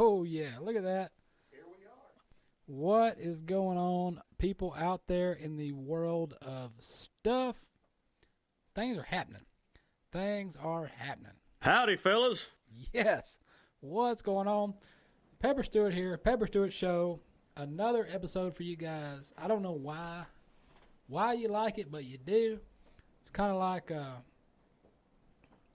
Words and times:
Oh 0.00 0.22
yeah, 0.22 0.50
look 0.60 0.76
at 0.76 0.84
that. 0.84 1.10
Here 1.50 1.64
we 1.66 1.84
are. 1.84 1.90
What 2.66 3.18
is 3.18 3.40
going 3.40 3.78
on, 3.78 4.20
people 4.38 4.72
out 4.78 5.02
there 5.08 5.32
in 5.32 5.56
the 5.56 5.72
world 5.72 6.34
of 6.40 6.70
stuff? 6.78 7.56
Things 8.76 8.96
are 8.96 9.02
happening. 9.02 9.42
Things 10.12 10.54
are 10.62 10.86
happening. 10.86 11.32
Howdy, 11.62 11.96
fellas. 11.96 12.46
Yes. 12.92 13.40
What's 13.80 14.22
going 14.22 14.46
on? 14.46 14.74
Pepper 15.40 15.64
Stewart 15.64 15.92
here, 15.94 16.16
Pepper 16.16 16.46
Stewart 16.46 16.72
Show. 16.72 17.18
Another 17.56 18.06
episode 18.08 18.54
for 18.54 18.62
you 18.62 18.76
guys. 18.76 19.32
I 19.36 19.48
don't 19.48 19.62
know 19.62 19.72
why, 19.72 20.26
why 21.08 21.32
you 21.32 21.48
like 21.48 21.76
it, 21.78 21.90
but 21.90 22.04
you 22.04 22.18
do. 22.18 22.60
It's 23.20 23.30
kind 23.30 23.50
of 23.50 23.58
like, 23.58 23.90
uh, 23.90 24.16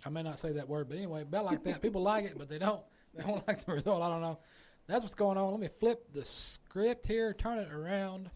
I 0.06 0.10
may 0.10 0.24
not 0.24 0.40
say 0.40 0.54
that 0.54 0.70
word, 0.70 0.88
but 0.88 0.96
anyway, 0.98 1.24
about 1.24 1.44
like 1.44 1.64
that. 1.66 1.82
People 1.82 2.04
like 2.04 2.24
it, 2.24 2.38
but 2.38 2.48
they 2.48 2.58
don't. 2.58 2.82
They 3.18 3.24
don't 3.24 3.48
like 3.48 3.64
the 3.64 3.74
result. 3.74 4.02
I 4.02 4.10
don't 4.10 4.22
know. 4.22 4.40
That's 4.88 5.04
what's 5.04 5.14
going 5.14 5.38
on. 5.38 5.52
Let 5.52 5.60
me 5.60 5.70
flip 5.80 6.12
the 6.14 6.26
script 6.26 7.06
here, 7.06 7.32
turn 7.32 7.60
it 7.60 7.72
around. 7.72 8.32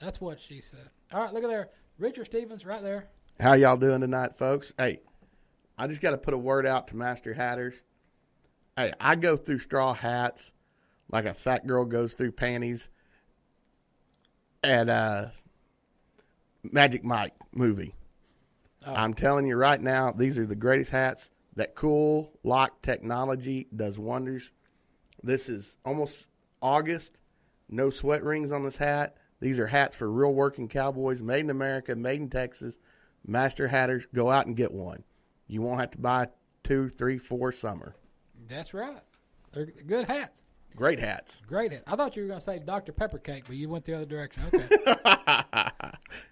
That's 0.00 0.20
what 0.20 0.40
she 0.40 0.60
said. 0.60 0.90
All 1.12 1.22
right, 1.22 1.32
look 1.32 1.44
at 1.44 1.48
there. 1.48 1.68
Richard 1.98 2.26
Stevens 2.26 2.66
right 2.66 2.82
there. 2.82 3.08
How 3.38 3.52
y'all 3.52 3.76
doing 3.76 4.00
tonight, 4.00 4.36
folks? 4.36 4.72
Hey, 4.76 5.02
I 5.78 5.86
just 5.86 6.00
got 6.00 6.10
to 6.10 6.18
put 6.18 6.34
a 6.34 6.38
word 6.38 6.66
out 6.66 6.88
to 6.88 6.96
Master 6.96 7.32
Hatters. 7.32 7.80
Hey, 8.76 8.92
I 9.00 9.14
go 9.14 9.36
through 9.36 9.60
straw 9.60 9.94
hats 9.94 10.52
like 11.10 11.24
a 11.24 11.34
fat 11.34 11.66
girl 11.66 11.84
goes 11.84 12.14
through 12.14 12.32
panties 12.32 12.88
at 14.62 14.88
a 14.88 15.32
Magic 16.62 17.04
Mike 17.04 17.34
movie. 17.52 17.94
Oh. 18.86 18.94
I'm 18.94 19.14
telling 19.14 19.46
you 19.46 19.56
right 19.56 19.80
now, 19.80 20.12
these 20.12 20.38
are 20.38 20.46
the 20.46 20.54
greatest 20.54 20.90
hats. 20.90 21.30
That 21.58 21.74
cool 21.74 22.38
lock 22.44 22.82
technology 22.82 23.66
does 23.74 23.98
wonders. 23.98 24.52
This 25.24 25.48
is 25.48 25.76
almost 25.84 26.28
August. 26.62 27.18
No 27.68 27.90
sweat 27.90 28.22
rings 28.22 28.52
on 28.52 28.62
this 28.62 28.76
hat. 28.76 29.16
These 29.40 29.58
are 29.58 29.66
hats 29.66 29.96
for 29.96 30.08
real 30.08 30.32
working 30.32 30.68
cowboys, 30.68 31.20
made 31.20 31.40
in 31.40 31.50
America, 31.50 31.96
made 31.96 32.20
in 32.20 32.30
Texas. 32.30 32.78
Master 33.26 33.66
Hatters, 33.66 34.06
go 34.14 34.30
out 34.30 34.46
and 34.46 34.54
get 34.54 34.70
one. 34.70 35.02
You 35.48 35.60
won't 35.60 35.80
have 35.80 35.90
to 35.90 35.98
buy 35.98 36.28
two, 36.62 36.88
three, 36.88 37.18
four 37.18 37.50
summer. 37.50 37.96
That's 38.48 38.72
right. 38.72 39.02
They're 39.52 39.66
good 39.66 40.06
hats. 40.06 40.44
Great 40.76 41.00
hats. 41.00 41.42
Great 41.44 41.72
hat. 41.72 41.82
I 41.88 41.96
thought 41.96 42.14
you 42.14 42.22
were 42.22 42.28
going 42.28 42.38
to 42.38 42.44
say 42.44 42.60
Dr. 42.60 42.92
Pepper 42.92 43.18
Cake, 43.18 43.44
but 43.48 43.56
you 43.56 43.68
went 43.68 43.84
the 43.84 43.94
other 43.94 44.06
direction. 44.06 44.44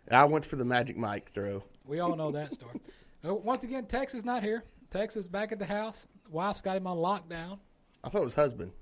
Okay. 0.09 0.17
I 0.17 0.25
went 0.25 0.47
for 0.47 0.55
the 0.55 0.65
Magic 0.65 0.97
Mike 0.97 1.33
throw. 1.33 1.65
we 1.85 1.99
all 1.99 2.15
know 2.15 2.31
that 2.31 2.55
story. 2.55 2.81
Uh, 3.27 3.35
Once 3.35 3.65
again, 3.65 3.87
Texas 3.87 4.25
not 4.25 4.45
here. 4.45 4.63
Texas 4.91 5.29
back 5.29 5.53
at 5.53 5.59
the 5.59 5.65
house. 5.67 6.07
Wife's 6.31 6.61
got 6.61 6.77
him 6.77 6.87
on 6.87 6.97
lockdown. 6.97 7.59
I 8.05 8.09
thought 8.09 8.23
it 8.23 8.25
was 8.25 8.35
husband. 8.35 8.73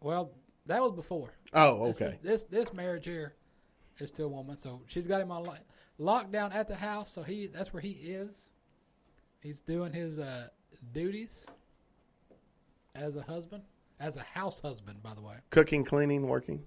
Well, 0.00 0.32
that 0.66 0.80
was 0.82 0.92
before. 0.92 1.32
Oh, 1.52 1.86
This, 1.86 1.96
is, 1.96 2.02
okay. 2.02 2.18
this 2.22 2.44
this 2.44 2.72
marriage 2.72 3.04
here 3.04 3.34
is 3.98 4.08
still 4.08 4.28
woman, 4.30 4.58
so 4.58 4.82
she's 4.86 5.06
got 5.06 5.20
him 5.20 5.30
on 5.30 5.44
lock, 5.44 5.60
lockdown 6.00 6.54
at 6.54 6.68
the 6.68 6.76
house. 6.76 7.12
So 7.12 7.22
he 7.22 7.46
that's 7.46 7.72
where 7.72 7.80
he 7.82 7.90
is. 7.90 8.46
He's 9.40 9.60
doing 9.60 9.92
his 9.92 10.18
uh, 10.18 10.48
duties 10.92 11.44
as 12.94 13.16
a 13.16 13.22
husband, 13.22 13.62
as 14.00 14.16
a 14.16 14.22
house 14.22 14.60
husband, 14.60 15.02
by 15.02 15.14
the 15.14 15.20
way. 15.20 15.36
Cooking, 15.50 15.84
cleaning, 15.84 16.26
working. 16.28 16.64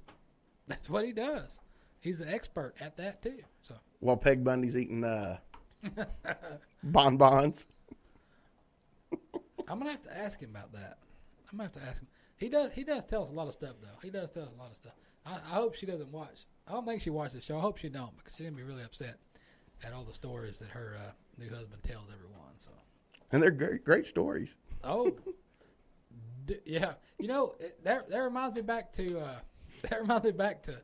That's 0.68 0.90
what 0.90 1.06
he 1.06 1.12
does. 1.14 1.58
He's 2.00 2.22
an 2.22 2.30
expert 2.30 2.76
at 2.80 2.98
that 2.98 3.22
too. 3.24 3.40
So 3.62 3.76
While 4.00 4.18
Peg 4.18 4.44
Bundy's 4.44 4.78
eating 4.78 5.04
uh, 5.04 5.38
bonbons. 6.84 7.68
I'm 9.68 9.80
gonna 9.80 9.92
have 9.92 10.02
to 10.04 10.18
ask 10.18 10.40
him 10.40 10.50
about 10.52 10.72
that. 10.74 10.98
I'm 11.52 11.58
gonna 11.58 11.64
have 11.70 11.82
to 11.82 11.84
ask 11.84 12.02
him. 12.02 12.08
He 12.38 12.50
does. 12.50 12.72
He 12.74 12.84
does 12.84 13.06
tell 13.06 13.24
us 13.24 13.30
a 13.32 13.34
lot 13.34 13.48
of 13.48 13.54
stuff, 13.54 13.76
though. 13.82 13.98
He 14.04 14.10
does 14.10 14.32
tell 14.32 14.44
us 14.44 14.50
a 14.56 14.60
lot 14.62 14.72
of 14.72 14.78
stuff. 14.78 14.94
I, 15.26 15.34
I 15.36 15.56
hope 15.56 15.76
she 15.76 15.86
doesn't 15.86 16.12
watch. 16.12 16.46
I 16.68 16.72
don't 16.74 16.86
think 16.86 17.02
she 17.02 17.10
watches 17.10 17.34
the 17.34 17.42
show. 17.42 17.58
I 17.58 17.62
hope 17.62 17.78
she 17.78 17.90
don't 17.90 18.16
because 18.18 18.34
she's 18.36 18.46
gonna 18.46 18.56
be 18.58 18.64
really 18.64 18.84
upset 18.84 19.18
at 19.84 19.94
all 19.94 20.04
the 20.04 20.14
stories 20.14 20.60
that 20.60 20.70
her 20.70 20.98
uh, 21.00 21.12
new 21.38 21.50
husband 21.50 21.84
tells 21.84 22.06
everyone. 22.14 22.34
So, 22.58 22.72
And 23.32 23.42
they're 23.44 23.52
great, 23.52 23.84
great 23.84 24.06
stories. 24.08 24.56
oh, 24.84 25.12
D- 26.46 26.60
yeah. 26.66 26.94
You 27.20 27.28
know 27.28 27.56
it, 27.60 27.84
that 27.84 28.10
that 28.10 28.20
reminds 28.20 28.56
me 28.56 28.62
back 28.62 28.92
to 28.94 29.20
uh, 29.20 29.40
that 29.90 30.00
reminds 30.02 30.24
me 30.24 30.32
back 30.32 30.64
to 30.64 30.78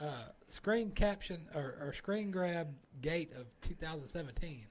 uh, 0.00 0.28
screen 0.48 0.90
caption 0.92 1.48
or, 1.54 1.76
or 1.80 1.92
screen 1.92 2.30
grab 2.30 2.68
gate 3.00 3.32
of 3.36 3.46
2017. 3.62 4.66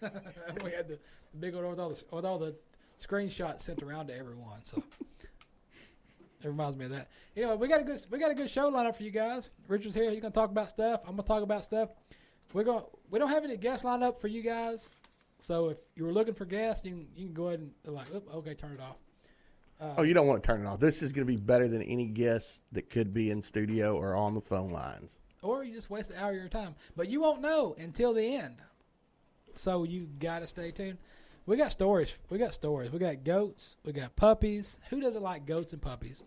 we 0.02 0.70
had 0.72 0.86
the, 0.88 0.98
the 1.32 1.38
big 1.38 1.54
one 1.54 1.68
with 1.68 1.80
all 1.80 1.88
the 1.90 2.04
with 2.12 2.24
all 2.24 2.38
the 2.38 2.54
screenshots 3.02 3.62
sent 3.62 3.82
around 3.82 4.08
to 4.08 4.16
everyone. 4.16 4.64
So 4.64 4.82
it 6.42 6.46
reminds 6.46 6.76
me 6.76 6.86
of 6.86 6.90
that. 6.92 7.08
Anyway, 7.36 7.56
we 7.56 7.68
got 7.68 7.80
a 7.80 7.84
good 7.84 8.00
we 8.10 8.18
got 8.18 8.30
a 8.30 8.34
good 8.34 8.50
show 8.50 8.68
lined 8.68 8.88
up 8.88 8.96
for 8.96 9.02
you 9.02 9.10
guys. 9.10 9.50
Richard's 9.68 9.94
here. 9.94 10.10
He's 10.10 10.20
gonna 10.20 10.32
talk 10.32 10.50
about 10.50 10.70
stuff. 10.70 11.00
I'm 11.04 11.12
gonna 11.16 11.22
talk 11.22 11.42
about 11.42 11.64
stuff. 11.64 11.90
We're 12.52 12.64
going 12.64 12.84
we 13.10 13.18
don't 13.18 13.30
have 13.30 13.44
any 13.44 13.56
guests 13.56 13.84
lined 13.84 14.04
up 14.04 14.20
for 14.20 14.28
you 14.28 14.42
guys. 14.42 14.88
So 15.40 15.68
if 15.68 15.78
you 15.94 16.04
were 16.04 16.12
looking 16.12 16.34
for 16.34 16.44
guests, 16.44 16.84
you 16.84 16.92
can 16.92 17.06
you 17.16 17.26
can 17.26 17.34
go 17.34 17.48
ahead 17.48 17.60
and 17.84 17.94
like 17.94 18.12
oop, 18.14 18.28
okay, 18.34 18.54
turn 18.54 18.72
it 18.72 18.80
off. 18.80 18.96
Uh, 19.80 19.94
oh, 19.98 20.02
you 20.02 20.14
don't 20.14 20.26
want 20.26 20.42
to 20.42 20.46
turn 20.46 20.62
it 20.62 20.66
off. 20.66 20.80
This 20.80 21.02
is 21.02 21.12
going 21.12 21.26
to 21.26 21.30
be 21.30 21.36
better 21.36 21.68
than 21.68 21.82
any 21.82 22.06
guest 22.06 22.62
that 22.72 22.88
could 22.88 23.12
be 23.12 23.30
in 23.30 23.42
studio 23.42 23.94
or 23.94 24.14
on 24.14 24.32
the 24.32 24.40
phone 24.40 24.70
lines. 24.70 25.18
Or 25.42 25.64
you 25.64 25.74
just 25.74 25.90
waste 25.90 26.10
an 26.10 26.16
hour 26.16 26.30
of 26.30 26.36
your 26.36 26.48
time. 26.48 26.74
But 26.96 27.08
you 27.08 27.20
won't 27.20 27.42
know 27.42 27.76
until 27.78 28.14
the 28.14 28.36
end. 28.36 28.56
So 29.54 29.84
you 29.84 30.08
gotta 30.18 30.46
stay 30.46 30.70
tuned. 30.70 30.98
We 31.46 31.56
got 31.56 31.70
stories. 31.70 32.12
We 32.28 32.38
got 32.38 32.54
stories. 32.54 32.90
We 32.90 32.98
got 32.98 33.22
goats. 33.22 33.76
We 33.84 33.92
got 33.92 34.16
puppies. 34.16 34.80
Who 34.90 35.00
doesn't 35.00 35.22
like 35.22 35.46
goats 35.46 35.72
and 35.72 35.80
puppies? 35.80 36.22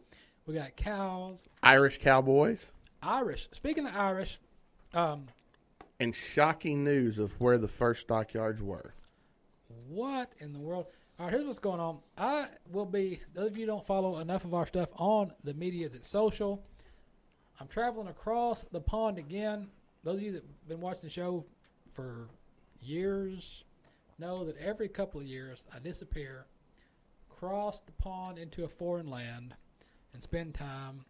We 0.45 0.53
got 0.53 0.77
cows. 0.77 1.43
Irish 1.61 1.99
Cowboys 1.99 2.71
Irish. 3.01 3.49
Speaking 3.51 3.85
of 3.85 3.95
Irish, 3.95 4.39
um, 4.93 5.27
and 5.99 6.15
shocking 6.15 6.83
news 6.83 7.19
of 7.19 7.39
where 7.39 7.57
the 7.57 7.67
first 7.67 8.01
stockyards 8.01 8.61
were. 8.61 8.93
what 9.87 10.31
in 10.39 10.53
the 10.53 10.59
world? 10.59 10.87
All 11.19 11.25
right, 11.25 11.33
here's 11.33 11.45
what's 11.45 11.59
going 11.59 11.79
on. 11.79 11.99
I 12.17 12.47
will 12.71 12.85
be. 12.85 13.21
Those 13.33 13.51
of 13.51 13.57
you 13.57 13.65
who 13.65 13.67
don't 13.67 13.85
follow 13.85 14.19
enough 14.19 14.45
of 14.45 14.53
our 14.53 14.65
stuff 14.65 14.89
on 14.95 15.33
the 15.43 15.53
media 15.53 15.89
that's 15.89 16.07
social. 16.07 16.63
I'm 17.59 17.67
traveling 17.67 18.07
across 18.07 18.63
the 18.71 18.79
pond 18.79 19.17
again. 19.17 19.67
Those 20.03 20.17
of 20.17 20.23
you 20.23 20.31
that've 20.31 20.67
been 20.67 20.79
watching 20.79 21.03
the 21.03 21.09
show 21.09 21.45
for 21.91 22.29
years 22.81 23.65
know 24.19 24.45
that 24.45 24.57
every 24.57 24.89
couple 24.89 25.21
of 25.21 25.27
years 25.27 25.67
I 25.73 25.79
disappear, 25.79 26.45
cross 27.29 27.81
the 27.81 27.91
pond 27.93 28.37
into 28.37 28.63
a 28.63 28.69
foreign 28.69 29.09
land, 29.09 29.55
and 30.13 30.23
spend 30.23 30.55
time 30.55 31.05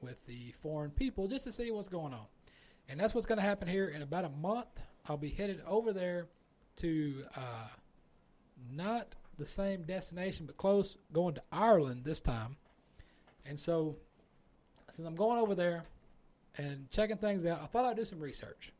with 0.00 0.26
the 0.26 0.52
foreign 0.62 0.90
people 0.90 1.28
just 1.28 1.44
to 1.44 1.52
see 1.52 1.70
what's 1.70 1.88
going 1.88 2.12
on. 2.12 2.26
And 2.88 2.98
that's 2.98 3.14
what's 3.14 3.26
going 3.26 3.38
to 3.38 3.44
happen 3.44 3.68
here 3.68 3.88
in 3.88 4.02
about 4.02 4.24
a 4.24 4.28
month. 4.28 4.82
I'll 5.08 5.16
be 5.16 5.30
headed 5.30 5.62
over 5.66 5.92
there 5.92 6.26
to 6.76 7.24
uh, 7.36 7.68
not 8.70 9.14
the 9.38 9.46
same 9.46 9.82
destination, 9.82 10.46
but 10.46 10.56
close, 10.56 10.96
going 11.12 11.34
to 11.34 11.42
Ireland 11.50 12.04
this 12.04 12.20
time. 12.20 12.56
And 13.46 13.58
so, 13.58 13.96
since 14.90 15.06
I'm 15.06 15.16
going 15.16 15.38
over 15.38 15.54
there 15.54 15.84
and 16.56 16.90
checking 16.90 17.16
things 17.16 17.44
out, 17.46 17.60
I 17.62 17.66
thought 17.66 17.84
I'd 17.84 17.96
do 17.96 18.04
some 18.04 18.20
research 18.20 18.72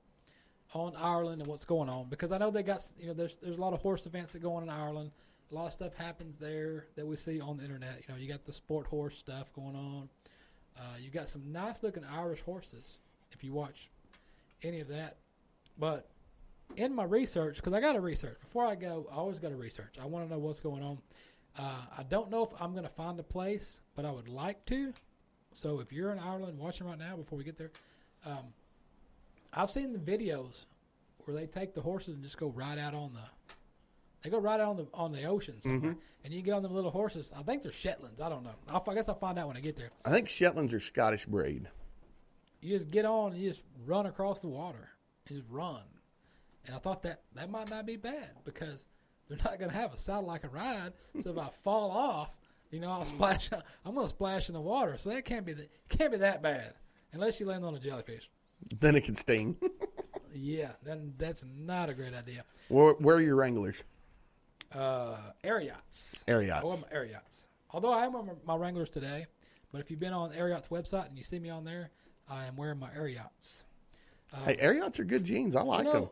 on 0.74 0.94
Ireland 0.96 1.42
and 1.42 1.46
what's 1.48 1.64
going 1.64 1.88
on 1.88 2.08
because 2.08 2.32
I 2.32 2.38
know 2.38 2.50
they 2.50 2.62
got 2.62 2.82
you 2.98 3.08
know 3.08 3.14
there's 3.14 3.36
there's 3.36 3.58
a 3.58 3.60
lot 3.60 3.72
of 3.72 3.80
horse 3.80 4.06
events 4.06 4.32
that 4.32 4.42
go 4.42 4.54
on 4.54 4.62
in 4.62 4.70
Ireland. 4.70 5.10
A 5.50 5.54
lot 5.54 5.66
of 5.66 5.72
stuff 5.74 5.94
happens 5.94 6.38
there 6.38 6.86
that 6.96 7.06
we 7.06 7.16
see 7.16 7.40
on 7.40 7.58
the 7.58 7.64
internet. 7.64 8.02
You 8.06 8.14
know, 8.14 8.18
you 8.18 8.26
got 8.26 8.44
the 8.44 8.54
sport 8.54 8.86
horse 8.86 9.18
stuff 9.18 9.52
going 9.52 9.76
on. 9.76 10.08
Uh, 10.78 10.96
you 10.98 11.10
got 11.10 11.28
some 11.28 11.52
nice 11.52 11.82
looking 11.82 12.04
Irish 12.04 12.40
horses 12.40 12.98
if 13.32 13.44
you 13.44 13.52
watch 13.52 13.90
any 14.62 14.80
of 14.80 14.88
that. 14.88 15.18
But 15.78 16.08
in 16.76 16.94
my 16.94 17.04
research, 17.04 17.56
because 17.56 17.74
I 17.74 17.80
got 17.80 17.92
to 17.92 18.00
research 18.00 18.40
before 18.40 18.64
I 18.64 18.74
go, 18.74 19.06
I 19.12 19.16
always 19.16 19.38
got 19.38 19.50
to 19.50 19.56
research. 19.56 19.96
I 20.00 20.06
want 20.06 20.26
to 20.26 20.32
know 20.32 20.38
what's 20.38 20.60
going 20.60 20.82
on. 20.82 20.98
Uh, 21.58 21.82
I 21.98 22.02
don't 22.04 22.30
know 22.30 22.44
if 22.44 22.50
I'm 22.60 22.72
going 22.72 22.84
to 22.84 22.90
find 22.90 23.20
a 23.20 23.24
place, 23.24 23.82
but 23.94 24.06
I 24.06 24.10
would 24.10 24.28
like 24.28 24.64
to. 24.66 24.94
So 25.52 25.80
if 25.80 25.92
you're 25.92 26.12
in 26.12 26.18
Ireland 26.18 26.58
watching 26.58 26.86
right 26.86 26.98
now, 26.98 27.16
before 27.16 27.36
we 27.36 27.44
get 27.44 27.58
there, 27.58 27.72
um, 28.24 28.54
I've 29.52 29.70
seen 29.70 29.92
the 29.92 29.98
videos 29.98 30.64
where 31.24 31.36
they 31.36 31.46
take 31.46 31.74
the 31.74 31.80
horses 31.80 32.14
and 32.14 32.22
just 32.22 32.36
go 32.36 32.48
right 32.48 32.78
out 32.78 32.94
on 32.94 33.12
the. 33.12 33.20
They 34.22 34.30
go 34.30 34.38
right 34.38 34.60
out 34.60 34.68
on 34.68 34.76
the 34.76 34.86
on 34.94 35.12
the 35.12 35.24
ocean 35.24 35.60
somewhere, 35.60 35.92
mm-hmm. 35.92 36.00
and 36.24 36.32
you 36.32 36.42
get 36.42 36.54
on 36.54 36.62
them 36.62 36.72
little 36.72 36.90
horses. 36.90 37.32
I 37.36 37.42
think 37.42 37.62
they're 37.62 37.72
Shetlands. 37.72 38.20
I 38.20 38.28
don't 38.28 38.44
know. 38.44 38.54
I'll, 38.68 38.84
I 38.88 38.94
guess 38.94 39.08
I'll 39.08 39.16
find 39.16 39.38
out 39.38 39.48
when 39.48 39.56
I 39.56 39.60
get 39.60 39.76
there. 39.76 39.90
I 40.04 40.10
think 40.10 40.28
Shetlands 40.28 40.72
are 40.72 40.80
Scottish 40.80 41.26
breed. 41.26 41.68
you 42.60 42.76
just 42.76 42.90
get 42.90 43.04
on 43.04 43.32
and 43.32 43.42
you 43.42 43.50
just 43.50 43.62
run 43.84 44.06
across 44.06 44.38
the 44.38 44.48
water 44.48 44.90
and 45.28 45.38
just 45.38 45.50
run. 45.50 45.82
And 46.66 46.76
I 46.76 46.78
thought 46.78 47.02
that 47.02 47.22
that 47.34 47.50
might 47.50 47.68
not 47.68 47.84
be 47.84 47.96
bad 47.96 48.30
because 48.44 48.86
they're 49.28 49.38
not 49.38 49.58
going 49.58 49.70
to 49.70 49.76
have 49.76 49.92
a 49.92 49.96
saddle 49.96 50.26
like 50.26 50.44
a 50.44 50.48
ride. 50.48 50.92
So 51.20 51.30
if 51.30 51.38
I 51.38 51.48
fall 51.64 51.90
off, 51.90 52.36
you 52.70 52.78
know, 52.78 52.90
I'll 52.90 53.04
splash. 53.04 53.50
I'm 53.84 53.94
going 53.94 54.06
to 54.06 54.10
splash 54.10 54.48
in 54.48 54.54
the 54.54 54.60
water. 54.60 54.96
So 54.98 55.10
that 55.10 55.24
can't 55.24 55.44
be 55.44 55.52
that 55.54 55.70
can't 55.88 56.12
be 56.12 56.18
that 56.18 56.42
bad 56.42 56.74
unless 57.12 57.40
you 57.40 57.46
land 57.46 57.64
on 57.64 57.74
a 57.74 57.80
jellyfish. 57.80 58.30
Then 58.80 58.96
it 58.96 59.04
can 59.04 59.16
sting. 59.16 59.56
Yeah, 60.34 60.70
then 60.82 61.12
that's 61.18 61.44
not 61.58 61.90
a 61.90 61.94
great 61.94 62.14
idea. 62.14 62.44
where, 62.68 62.94
where 62.94 63.16
are 63.16 63.20
your 63.20 63.36
Wranglers? 63.36 63.84
Uh, 64.74 65.18
air 65.44 65.60
yachts. 65.60 66.16
Air 66.26 66.40
I 66.40 66.44
yachts. 66.44 66.64
wear 66.64 66.76
my 66.78 66.84
air 66.90 67.04
yachts. 67.04 67.48
Although 67.70 67.92
I 67.92 68.06
am 68.06 68.14
wearing 68.14 68.30
my 68.46 68.56
Wranglers 68.56 68.88
today, 68.88 69.26
but 69.70 69.82
if 69.82 69.90
you've 69.90 70.00
been 70.00 70.14
on 70.14 70.32
Air 70.32 70.48
Yachts 70.48 70.68
website 70.68 71.08
and 71.10 71.18
you 71.18 71.22
see 71.24 71.38
me 71.38 71.50
on 71.50 71.64
there, 71.64 71.90
I 72.30 72.46
am 72.46 72.56
wearing 72.56 72.78
my 72.78 72.88
air 72.94 73.08
yachts. 73.08 73.64
Hey, 74.46 74.56
air 74.58 74.72
yachts 74.72 74.98
are 75.00 75.04
good 75.04 75.24
jeans. 75.24 75.54
I 75.54 75.60
like 75.62 75.80
you 75.80 75.84
know, 75.84 75.92
them. 75.92 76.08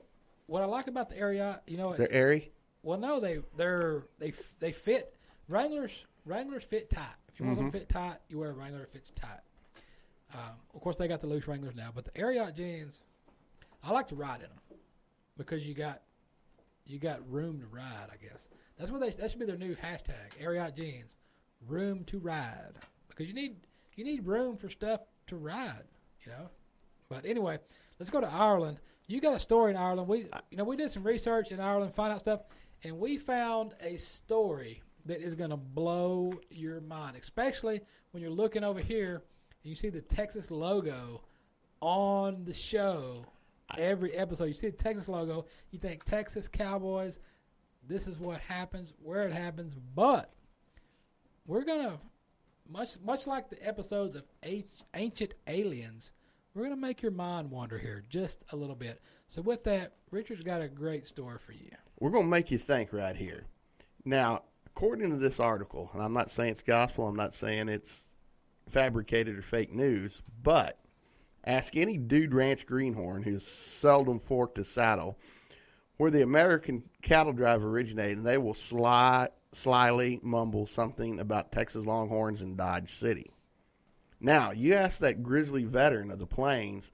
what 0.48 0.62
I 0.62 0.66
like 0.66 0.86
about 0.88 1.08
the 1.08 1.16
air 1.16 1.32
yacht, 1.32 1.62
you 1.66 1.78
know, 1.78 1.94
They're 1.94 2.12
airy. 2.12 2.52
well, 2.82 2.98
no, 2.98 3.20
they 3.20 3.38
they're 3.56 4.04
they 4.18 4.34
they 4.58 4.72
fit 4.72 5.16
Wranglers. 5.48 6.04
Wranglers 6.26 6.64
fit 6.64 6.90
tight. 6.90 7.06
If 7.32 7.40
you 7.40 7.46
want 7.46 7.56
them 7.58 7.72
to 7.72 7.78
fit 7.78 7.88
tight, 7.88 8.16
you 8.28 8.38
wear 8.38 8.50
a 8.50 8.52
Wrangler 8.52 8.80
that 8.80 8.92
fits 8.92 9.10
tight. 9.14 9.40
Um, 10.34 10.56
of 10.74 10.80
course, 10.80 10.96
they 10.96 11.08
got 11.08 11.20
the 11.20 11.26
loose 11.26 11.48
Wranglers 11.48 11.74
now, 11.74 11.90
but 11.94 12.04
the 12.04 12.12
Ariat 12.12 12.54
jeans, 12.54 13.02
I 13.82 13.90
like 13.92 14.08
to 14.08 14.14
ride 14.14 14.36
in 14.36 14.48
them 14.48 14.78
because 15.36 15.66
you 15.66 15.74
got 15.74 16.02
you 16.86 16.98
got 16.98 17.28
room 17.30 17.60
to 17.60 17.66
ride. 17.66 18.08
I 18.12 18.16
guess 18.16 18.48
that's 18.78 18.90
what 18.90 19.00
they 19.00 19.10
that 19.10 19.30
should 19.30 19.40
be 19.40 19.46
their 19.46 19.56
new 19.56 19.74
hashtag. 19.74 20.38
Ariat 20.40 20.76
jeans, 20.76 21.16
room 21.66 22.04
to 22.04 22.18
ride 22.18 22.74
because 23.08 23.26
you 23.26 23.34
need 23.34 23.56
you 23.96 24.04
need 24.04 24.26
room 24.26 24.56
for 24.56 24.68
stuff 24.68 25.00
to 25.28 25.36
ride. 25.36 25.84
You 26.24 26.32
know. 26.32 26.50
But 27.08 27.26
anyway, 27.26 27.58
let's 27.98 28.10
go 28.10 28.20
to 28.20 28.30
Ireland. 28.30 28.78
You 29.08 29.20
got 29.20 29.34
a 29.34 29.40
story 29.40 29.72
in 29.72 29.76
Ireland. 29.76 30.06
We 30.08 30.26
you 30.50 30.56
know 30.56 30.64
we 30.64 30.76
did 30.76 30.90
some 30.90 31.02
research 31.02 31.50
in 31.50 31.60
Ireland, 31.60 31.94
find 31.94 32.12
out 32.12 32.20
stuff, 32.20 32.42
and 32.84 32.98
we 32.98 33.18
found 33.18 33.74
a 33.80 33.96
story 33.96 34.82
that 35.06 35.20
is 35.20 35.34
going 35.34 35.50
to 35.50 35.56
blow 35.56 36.32
your 36.50 36.80
mind, 36.80 37.16
especially 37.20 37.80
when 38.12 38.22
you're 38.22 38.30
looking 38.30 38.62
over 38.62 38.80
here 38.80 39.22
and 39.62 39.70
you 39.70 39.76
see 39.76 39.88
the 39.88 40.00
Texas 40.00 40.50
logo 40.50 41.22
on 41.80 42.44
the 42.44 42.52
show. 42.52 43.24
Every 43.78 44.12
episode, 44.16 44.46
you 44.46 44.54
see 44.54 44.70
the 44.70 44.76
Texas 44.76 45.08
logo, 45.08 45.46
you 45.70 45.78
think 45.78 46.04
Texas 46.04 46.48
Cowboys. 46.48 47.20
This 47.86 48.06
is 48.06 48.18
what 48.18 48.40
happens, 48.40 48.92
where 49.02 49.26
it 49.26 49.32
happens, 49.32 49.74
but 49.94 50.32
we're 51.46 51.64
gonna 51.64 51.98
much 52.68 52.98
much 53.04 53.26
like 53.26 53.50
the 53.50 53.66
episodes 53.66 54.14
of 54.14 54.24
Ancient 54.94 55.34
Aliens. 55.46 56.12
We're 56.52 56.64
gonna 56.64 56.76
make 56.76 57.00
your 57.02 57.12
mind 57.12 57.50
wander 57.50 57.78
here 57.78 58.02
just 58.08 58.44
a 58.50 58.56
little 58.56 58.74
bit. 58.74 59.00
So 59.28 59.40
with 59.40 59.64
that, 59.64 59.92
Richard's 60.10 60.42
got 60.42 60.60
a 60.60 60.68
great 60.68 61.06
story 61.06 61.38
for 61.38 61.52
you. 61.52 61.70
We're 62.00 62.10
to 62.10 62.24
make 62.24 62.50
you 62.50 62.58
think 62.58 62.92
right 62.92 63.14
here. 63.14 63.44
Now, 64.04 64.42
according 64.66 65.10
to 65.10 65.16
this 65.16 65.38
article, 65.38 65.90
and 65.92 66.02
I'm 66.02 66.12
not 66.12 66.30
saying 66.30 66.52
it's 66.52 66.62
gospel, 66.62 67.06
I'm 67.06 67.16
not 67.16 67.34
saying 67.34 67.68
it's 67.68 68.04
fabricated 68.70 69.38
or 69.38 69.42
fake 69.42 69.72
news, 69.72 70.22
but 70.42 70.78
ask 71.44 71.76
any 71.76 71.96
dude 71.96 72.34
ranch 72.34 72.66
greenhorn 72.66 73.22
who's 73.22 73.46
seldom 73.46 74.18
forked 74.18 74.58
a 74.58 74.64
saddle 74.64 75.18
where 75.96 76.10
the 76.10 76.22
American 76.22 76.82
cattle 77.02 77.32
drive 77.34 77.62
originated, 77.62 78.18
and 78.18 78.26
they 78.26 78.38
will 78.38 78.54
sly, 78.54 79.28
slyly 79.52 80.18
mumble 80.22 80.66
something 80.66 81.20
about 81.20 81.52
Texas 81.52 81.84
Longhorns 81.84 82.40
and 82.40 82.56
Dodge 82.56 82.90
City. 82.90 83.30
Now, 84.18 84.50
you 84.50 84.74
ask 84.74 84.98
that 85.00 85.22
grizzly 85.22 85.64
veteran 85.64 86.10
of 86.10 86.18
the 86.18 86.26
plains 86.26 86.90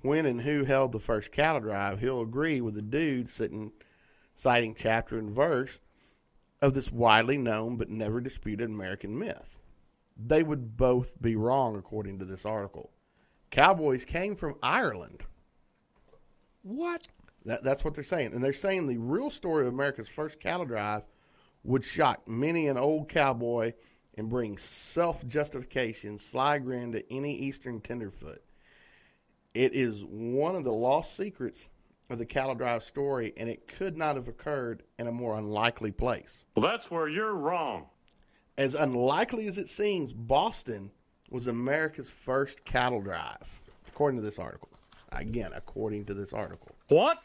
when 0.00 0.24
and 0.24 0.40
who 0.40 0.64
held 0.64 0.92
the 0.92 1.00
first 1.00 1.32
cattle 1.32 1.60
drive, 1.60 2.00
he'll 2.00 2.22
agree 2.22 2.60
with 2.60 2.74
the 2.74 2.82
dude 2.82 3.28
sitting 3.28 3.72
citing 4.34 4.74
chapter 4.74 5.18
and 5.18 5.30
verse 5.30 5.80
of 6.62 6.74
this 6.74 6.92
widely 6.92 7.36
known 7.36 7.76
but 7.76 7.90
never 7.90 8.20
disputed 8.20 8.68
American 8.68 9.18
myth. 9.18 9.55
They 10.16 10.42
would 10.42 10.76
both 10.76 11.20
be 11.20 11.36
wrong 11.36 11.76
according 11.76 12.18
to 12.20 12.24
this 12.24 12.44
article. 12.44 12.90
Cowboys 13.50 14.04
came 14.04 14.34
from 14.34 14.56
Ireland. 14.62 15.22
What? 16.62 17.06
That, 17.44 17.62
that's 17.62 17.84
what 17.84 17.94
they're 17.94 18.04
saying. 18.04 18.34
And 18.34 18.42
they're 18.42 18.52
saying 18.52 18.86
the 18.86 18.98
real 18.98 19.30
story 19.30 19.66
of 19.66 19.72
America's 19.72 20.08
first 20.08 20.40
cattle 20.40 20.66
drive 20.66 21.04
would 21.62 21.84
shock 21.84 22.26
many 22.26 22.66
an 22.68 22.76
old 22.76 23.08
cowboy 23.08 23.72
and 24.16 24.28
bring 24.28 24.56
self 24.56 25.26
justification, 25.26 26.18
sly 26.18 26.58
grin 26.58 26.92
to 26.92 27.12
any 27.12 27.34
Eastern 27.36 27.80
tenderfoot. 27.80 28.42
It 29.54 29.74
is 29.74 30.04
one 30.04 30.56
of 30.56 30.64
the 30.64 30.72
lost 30.72 31.16
secrets 31.16 31.68
of 32.10 32.18
the 32.18 32.26
cattle 32.26 32.54
drive 32.54 32.84
story, 32.84 33.32
and 33.36 33.48
it 33.48 33.68
could 33.68 33.96
not 33.96 34.16
have 34.16 34.28
occurred 34.28 34.82
in 34.98 35.06
a 35.06 35.12
more 35.12 35.36
unlikely 35.36 35.92
place. 35.92 36.44
Well, 36.54 36.66
that's 36.66 36.90
where 36.90 37.08
you're 37.08 37.34
wrong. 37.34 37.86
As 38.58 38.74
unlikely 38.74 39.46
as 39.48 39.58
it 39.58 39.68
seems, 39.68 40.12
Boston 40.12 40.90
was 41.30 41.46
America's 41.46 42.10
first 42.10 42.64
cattle 42.64 43.02
drive, 43.02 43.60
according 43.86 44.20
to 44.20 44.24
this 44.24 44.38
article. 44.38 44.70
Again, 45.12 45.50
according 45.54 46.06
to 46.06 46.14
this 46.14 46.32
article. 46.32 46.74
What? 46.88 47.22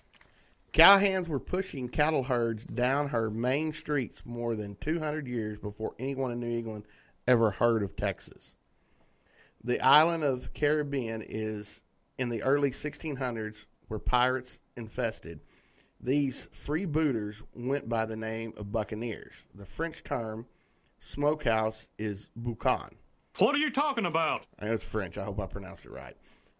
Cowhands 0.74 1.28
were 1.28 1.40
pushing 1.40 1.90
cattle 1.90 2.24
herds 2.24 2.66
down 2.66 3.10
her 3.10 3.30
main 3.30 3.72
streets 3.72 4.24
more 4.26 4.56
than 4.56 4.76
200 4.76 5.28
years 5.28 5.58
before 5.58 5.94
anyone 6.00 6.32
in 6.32 6.40
New 6.40 6.58
England 6.58 6.86
ever 7.28 7.52
heard 7.52 7.84
of 7.84 7.96
Texas. 7.96 8.56
The 9.64 9.80
island 9.82 10.24
of 10.24 10.54
Caribbean 10.54 11.24
is 11.28 11.82
in 12.18 12.30
the 12.30 12.44
early 12.44 12.72
1600s 12.72 13.68
where 13.88 14.00
pirates 14.00 14.60
infested. 14.76 15.40
These 16.00 16.48
freebooters 16.48 17.42
went 17.54 17.88
by 17.88 18.06
the 18.06 18.16
name 18.16 18.54
of 18.58 18.72
buccaneers. 18.72 19.46
The 19.54 19.66
French 19.66 20.04
term 20.04 20.46
smokehouse 21.02 21.90
is 21.98 22.30
boucan. 22.40 22.92
What 23.40 23.56
are 23.56 23.58
you 23.60 23.70
talking 23.72 24.06
about? 24.06 24.46
I 24.60 24.66
know 24.66 24.74
it's 24.74 24.84
French. 24.86 25.18
I 25.18 25.26
hope 25.26 25.40
I 25.40 25.48
pronounced 25.48 25.86
it 25.86 25.92
right. 25.92 26.16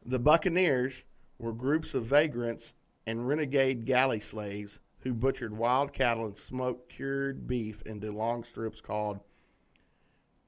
The 0.06 0.20
buccaneers 0.20 1.06
were 1.38 1.54
groups 1.54 1.94
of 1.94 2.06
vagrants 2.06 2.74
and 3.08 3.28
renegade 3.28 3.86
galley 3.86 4.20
slaves 4.20 4.80
who 5.00 5.14
butchered 5.14 5.56
wild 5.58 5.94
cattle 5.94 6.26
and 6.26 6.38
smoked 6.38 6.90
cured 6.90 7.48
beef 7.48 7.82
into 7.84 8.12
long 8.12 8.44
strips 8.44 8.82
called 8.82 9.20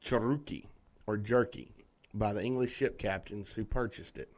charqui 0.04 0.68
or 1.08 1.18
jerky 1.18 1.72
by 2.14 2.34
the 2.34 2.44
English 2.44 2.74
ship 2.76 2.98
captains 2.98 3.52
who 3.54 3.64
purchased 3.64 4.18
it. 4.18 4.30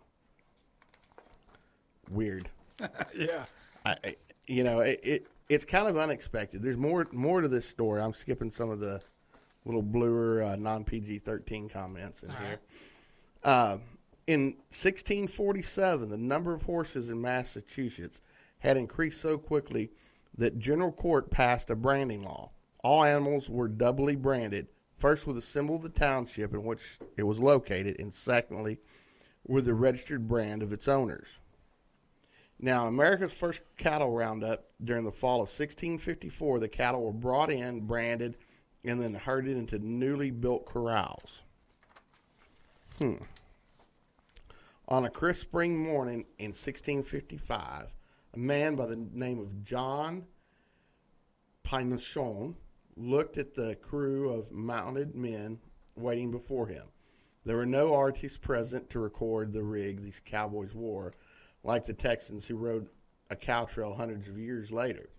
Weird. 2.10 2.50
Yeah. 3.18 3.46
I, 3.86 3.96
I- 4.04 4.16
you 4.48 4.64
know, 4.64 4.82
it, 4.82 5.00
it 5.02 5.28
it's 5.50 5.66
kind 5.66 5.88
of 5.88 5.98
unexpected. 5.98 6.62
There's 6.62 6.78
more 6.78 7.08
more 7.12 7.42
to 7.42 7.48
this 7.48 7.68
story. 7.68 8.00
I'm 8.02 8.14
skipping 8.14 8.52
some 8.52 8.70
of 8.70 8.80
the 8.80 9.02
little 9.66 9.82
bluer 9.82 10.44
uh, 10.44 10.56
non 10.56 10.84
PG 10.84 11.20
13 11.20 11.70
comments 11.70 12.24
in 12.24 12.30
here. 12.30 12.60
Uh, 13.44 13.78
in 14.28 14.56
1647, 14.70 16.10
the 16.10 16.18
number 16.18 16.54
of 16.54 16.64
horses 16.64 17.10
in 17.10 17.22
Massachusetts 17.22 18.22
had 18.60 18.78
increased 18.78 19.22
so 19.22 19.38
quickly 19.38 19.92
that 20.38 20.60
General 20.60 20.92
Court 20.92 21.30
passed 21.30 21.70
a 21.70 21.76
branding 21.76 22.24
law. 22.24 22.52
All 22.84 23.04
animals 23.04 23.50
were 23.50 23.68
doubly 23.68 24.16
branded, 24.16 24.68
first 24.98 25.28
with 25.28 25.38
a 25.38 25.42
symbol 25.42 25.76
of 25.76 25.84
the 25.84 25.90
township 25.90 26.54
in 26.54 26.64
which 26.64 26.98
it 27.18 27.24
was 27.24 27.40
located, 27.40 28.00
and 28.00 28.14
secondly, 28.14 28.80
with 29.48 29.66
the 29.66 29.74
registered 29.74 30.28
brand 30.28 30.64
of 30.64 30.74
its 30.74 30.88
owners. 30.88 31.40
Now, 32.60 32.88
America's 32.88 33.34
first 33.34 33.62
cattle 33.78 34.12
roundup 34.12 34.66
during 34.84 35.04
the 35.04 35.12
fall 35.12 35.36
of 35.36 35.50
1654, 35.50 36.60
the 36.60 36.68
cattle 36.68 37.04
were 37.04 37.12
brought 37.12 37.52
in, 37.52 37.82
branded, 37.82 38.38
and 38.86 39.02
then 39.02 39.14
herded 39.14 39.58
into 39.58 39.80
newly 39.80 40.32
built 40.32 40.66
corrals. 40.66 41.44
Hmm. 42.98 43.16
On 44.88 45.06
a 45.06 45.10
crisp 45.10 45.42
spring 45.42 45.78
morning 45.78 46.26
in 46.38 46.50
1655, 46.50 47.94
a 48.34 48.40
man 48.40 48.76
by 48.76 48.86
the 48.86 48.96
name 48.96 49.40
of 49.40 49.64
John 49.64 50.26
Pynchon 51.64 52.56
looked 52.96 53.38
at 53.38 53.56
the 53.56 53.76
crew 53.76 54.30
of 54.30 54.52
mounted 54.52 55.16
men 55.16 55.60
waiting 55.96 56.32
before 56.32 56.68
him. 56.68 56.86
There 57.44 57.58
were 57.58 57.66
no 57.66 57.94
artists 57.94 58.38
present 58.38 58.90
to 58.92 59.00
record 59.00 59.52
the 59.52 59.64
rig 59.64 60.02
these 60.02 60.22
cowboys 60.24 60.74
wore, 60.74 61.14
like 61.64 61.86
the 61.86 61.94
Texans 61.94 62.48
who 62.48 62.56
rode 62.56 62.88
a 63.30 63.36
cow 63.36 63.66
trail 63.66 63.96
hundreds 63.96 64.28
of 64.28 64.38
years 64.38 64.72
later. 64.72 65.10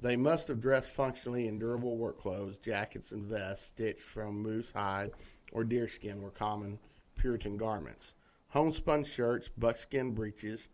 They 0.00 0.16
must 0.16 0.48
have 0.48 0.60
dressed 0.60 0.90
functionally 0.90 1.48
in 1.48 1.58
durable 1.58 1.96
work 1.96 2.20
clothes, 2.20 2.58
jackets 2.58 3.12
and 3.12 3.24
vests 3.24 3.66
stitched 3.66 4.00
from 4.00 4.42
moose 4.42 4.70
hide 4.70 5.10
or 5.52 5.64
deerskin 5.64 6.22
were 6.22 6.30
common 6.30 6.78
Puritan 7.16 7.56
garments. 7.56 8.14
Homespun 8.50 9.04
shirts, 9.04 9.48
buckskin 9.48 10.12
breeches, 10.12 10.68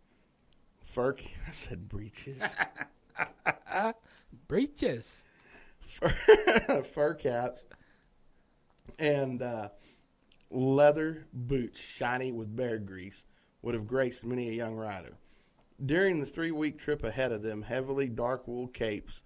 fur. 0.82 1.16
I 1.48 1.50
said 1.52 1.88
breeches. 1.88 2.42
Breeches. 4.48 5.22
fur 6.92 7.14
caps, 7.14 7.62
and 8.98 9.42
uh, 9.42 9.68
leather 10.50 11.26
boots 11.32 11.80
shiny 11.80 12.32
with 12.32 12.54
bear 12.54 12.78
grease 12.78 13.24
would 13.62 13.74
have 13.74 13.86
graced 13.86 14.24
many 14.24 14.48
a 14.48 14.52
young 14.52 14.74
rider. 14.74 15.14
During 15.84 16.20
the 16.20 16.26
three 16.26 16.52
week 16.52 16.78
trip 16.78 17.02
ahead 17.02 17.32
of 17.32 17.42
them, 17.42 17.62
heavily 17.62 18.08
dark 18.08 18.46
wool 18.46 18.68
capes 18.68 19.22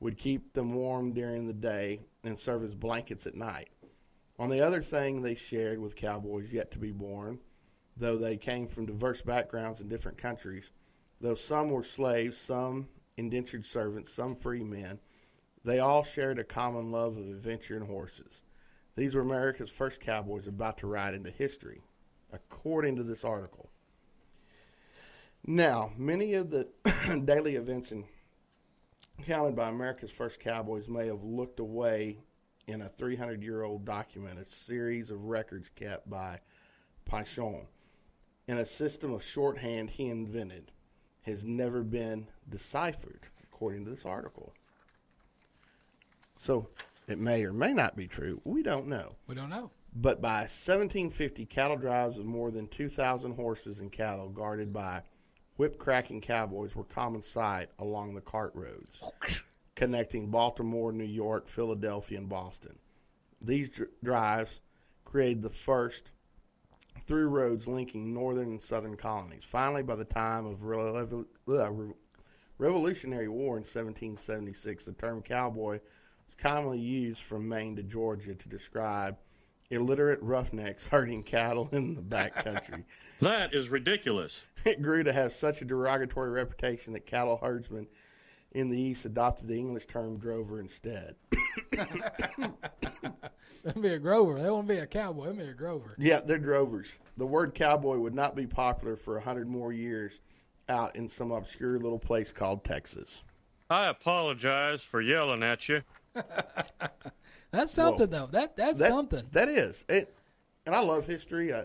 would 0.00 0.18
keep 0.18 0.52
them 0.52 0.74
warm 0.74 1.12
during 1.12 1.46
the 1.46 1.54
day 1.54 2.00
and 2.24 2.38
serve 2.38 2.64
as 2.64 2.74
blankets 2.74 3.26
at 3.26 3.36
night. 3.36 3.70
On 4.38 4.50
the 4.50 4.60
other 4.60 4.82
thing 4.82 5.22
they 5.22 5.36
shared 5.36 5.78
with 5.78 5.94
cowboys 5.94 6.52
yet 6.52 6.72
to 6.72 6.78
be 6.80 6.90
born, 6.90 7.38
though 7.96 8.18
they 8.18 8.36
came 8.36 8.66
from 8.66 8.86
diverse 8.86 9.22
backgrounds 9.22 9.80
in 9.80 9.88
different 9.88 10.18
countries, 10.18 10.72
though 11.20 11.36
some 11.36 11.70
were 11.70 11.84
slaves, 11.84 12.38
some 12.38 12.88
indentured 13.16 13.64
servants, 13.64 14.12
some 14.12 14.34
free 14.34 14.64
men, 14.64 14.98
they 15.64 15.78
all 15.78 16.02
shared 16.02 16.40
a 16.40 16.44
common 16.44 16.90
love 16.90 17.16
of 17.16 17.28
adventure 17.28 17.76
and 17.76 17.86
horses. 17.86 18.42
These 18.96 19.14
were 19.14 19.22
America's 19.22 19.70
first 19.70 20.00
cowboys 20.00 20.48
about 20.48 20.78
to 20.78 20.88
ride 20.88 21.14
into 21.14 21.30
history, 21.30 21.82
according 22.32 22.96
to 22.96 23.04
this 23.04 23.24
article. 23.24 23.63
Now, 25.46 25.92
many 25.96 26.34
of 26.34 26.50
the 26.50 26.68
daily 27.24 27.56
events 27.56 27.92
encountered 29.18 29.56
by 29.56 29.68
America's 29.68 30.10
first 30.10 30.40
cowboys 30.40 30.88
may 30.88 31.06
have 31.08 31.22
looked 31.22 31.60
away 31.60 32.18
in 32.66 32.80
a 32.80 32.88
300 32.88 33.42
year 33.42 33.62
old 33.62 33.84
document, 33.84 34.38
a 34.38 34.44
series 34.46 35.10
of 35.10 35.24
records 35.24 35.68
kept 35.68 36.08
by 36.08 36.40
Pynchon 37.04 37.66
in 38.46 38.56
a 38.56 38.64
system 38.64 39.12
of 39.12 39.22
shorthand 39.22 39.90
he 39.90 40.08
invented, 40.08 40.72
has 41.22 41.44
never 41.44 41.82
been 41.82 42.28
deciphered, 42.48 43.20
according 43.42 43.84
to 43.84 43.90
this 43.90 44.04
article. 44.06 44.52
So 46.38 46.68
it 47.06 47.18
may 47.18 47.44
or 47.44 47.52
may 47.52 47.72
not 47.74 47.96
be 47.96 48.06
true. 48.06 48.40
We 48.44 48.62
don't 48.62 48.86
know. 48.86 49.16
We 49.26 49.34
don't 49.34 49.50
know. 49.50 49.70
But 49.94 50.20
by 50.20 50.40
1750, 50.40 51.46
cattle 51.46 51.76
drives 51.76 52.18
of 52.18 52.24
more 52.24 52.50
than 52.50 52.66
2,000 52.66 53.32
horses 53.32 53.78
and 53.78 53.92
cattle 53.92 54.28
guarded 54.28 54.72
by 54.72 55.02
whip 55.56 55.78
cracking 55.78 56.20
cowboys 56.20 56.74
were 56.74 56.84
common 56.84 57.22
sight 57.22 57.68
along 57.78 58.14
the 58.14 58.20
cart 58.20 58.52
roads 58.54 59.02
connecting 59.74 60.30
Baltimore, 60.30 60.92
New 60.92 61.04
York, 61.04 61.48
Philadelphia, 61.48 62.18
and 62.18 62.28
Boston. 62.28 62.78
These 63.40 63.70
dr- 63.70 63.90
drives 64.02 64.60
created 65.04 65.42
the 65.42 65.50
first 65.50 66.12
through 67.06 67.28
roads 67.28 67.66
linking 67.66 68.14
northern 68.14 68.48
and 68.48 68.62
southern 68.62 68.96
colonies. 68.96 69.44
Finally, 69.44 69.82
by 69.82 69.96
the 69.96 70.04
time 70.04 70.46
of 70.46 70.60
Revo- 70.60 71.26
uh, 71.48 71.70
Re- 71.70 71.94
Revolutionary 72.58 73.28
War 73.28 73.56
in 73.56 73.62
1776, 73.64 74.84
the 74.84 74.92
term 74.92 75.20
cowboy 75.22 75.80
was 76.26 76.34
commonly 76.36 76.78
used 76.78 77.20
from 77.20 77.48
Maine 77.48 77.76
to 77.76 77.82
Georgia 77.82 78.34
to 78.34 78.48
describe 78.48 79.16
illiterate 79.70 80.22
roughnecks 80.22 80.88
herding 80.90 81.22
cattle 81.22 81.68
in 81.72 81.94
the 81.94 82.02
backcountry. 82.02 82.84
That 83.20 83.54
is 83.54 83.68
ridiculous. 83.68 84.42
It 84.64 84.82
grew 84.82 85.02
to 85.04 85.12
have 85.12 85.32
such 85.32 85.62
a 85.62 85.64
derogatory 85.64 86.30
reputation 86.30 86.92
that 86.94 87.06
cattle 87.06 87.38
herdsmen 87.42 87.86
in 88.52 88.70
the 88.70 88.80
East 88.80 89.04
adopted 89.04 89.48
the 89.48 89.56
English 89.56 89.86
term 89.86 90.16
drover 90.18 90.60
instead. 90.60 91.16
That'd 93.64 93.82
be 93.82 93.88
a 93.88 93.98
grover. 93.98 94.40
That 94.40 94.52
won't 94.52 94.68
be 94.68 94.76
a 94.78 94.86
cowboy. 94.86 95.24
That'd 95.26 95.38
be 95.38 95.44
a 95.48 95.54
grover. 95.54 95.94
Yeah, 95.98 96.20
they're 96.20 96.38
drovers. 96.38 96.98
The 97.16 97.26
word 97.26 97.54
cowboy 97.54 97.96
would 97.98 98.14
not 98.14 98.36
be 98.36 98.46
popular 98.46 98.96
for 98.96 99.16
a 99.16 99.20
hundred 99.22 99.48
more 99.48 99.72
years 99.72 100.20
out 100.68 100.96
in 100.96 101.08
some 101.08 101.30
obscure 101.30 101.78
little 101.78 101.98
place 101.98 102.30
called 102.32 102.64
Texas. 102.64 103.22
I 103.70 103.88
apologize 103.88 104.82
for 104.82 105.00
yelling 105.00 105.42
at 105.42 105.68
you. 105.68 105.82
That's 107.50 107.72
something 107.72 108.08
though. 108.10 108.26
That 108.26 108.56
that's 108.56 108.78
That- 108.78 108.90
something. 108.90 109.24
That 109.32 109.48
is 109.48 109.84
it, 109.88 110.14
and 110.66 110.74
I 110.74 110.80
love 110.80 111.06
history. 111.06 111.52
I, 111.54 111.64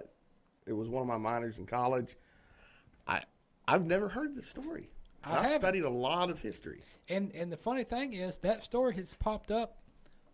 it 0.66 0.74
was 0.74 0.88
one 0.88 1.02
of 1.02 1.08
my 1.08 1.18
minors 1.18 1.58
in 1.60 1.66
college. 1.66 2.16
I 3.10 3.24
I've 3.68 3.86
never 3.86 4.10
heard 4.10 4.36
this 4.36 4.48
story. 4.48 4.90
I 5.24 5.36
I've 5.36 5.42
haven't. 5.44 5.60
studied 5.62 5.84
a 5.84 5.90
lot 5.90 6.30
of 6.30 6.40
history. 6.40 6.82
And 7.10 7.32
and 7.36 7.52
the 7.52 7.58
funny 7.58 7.84
thing 7.84 8.14
is 8.14 8.38
that 8.40 8.64
story 8.64 8.96
has 8.96 9.14
popped 9.16 9.52
up 9.52 9.78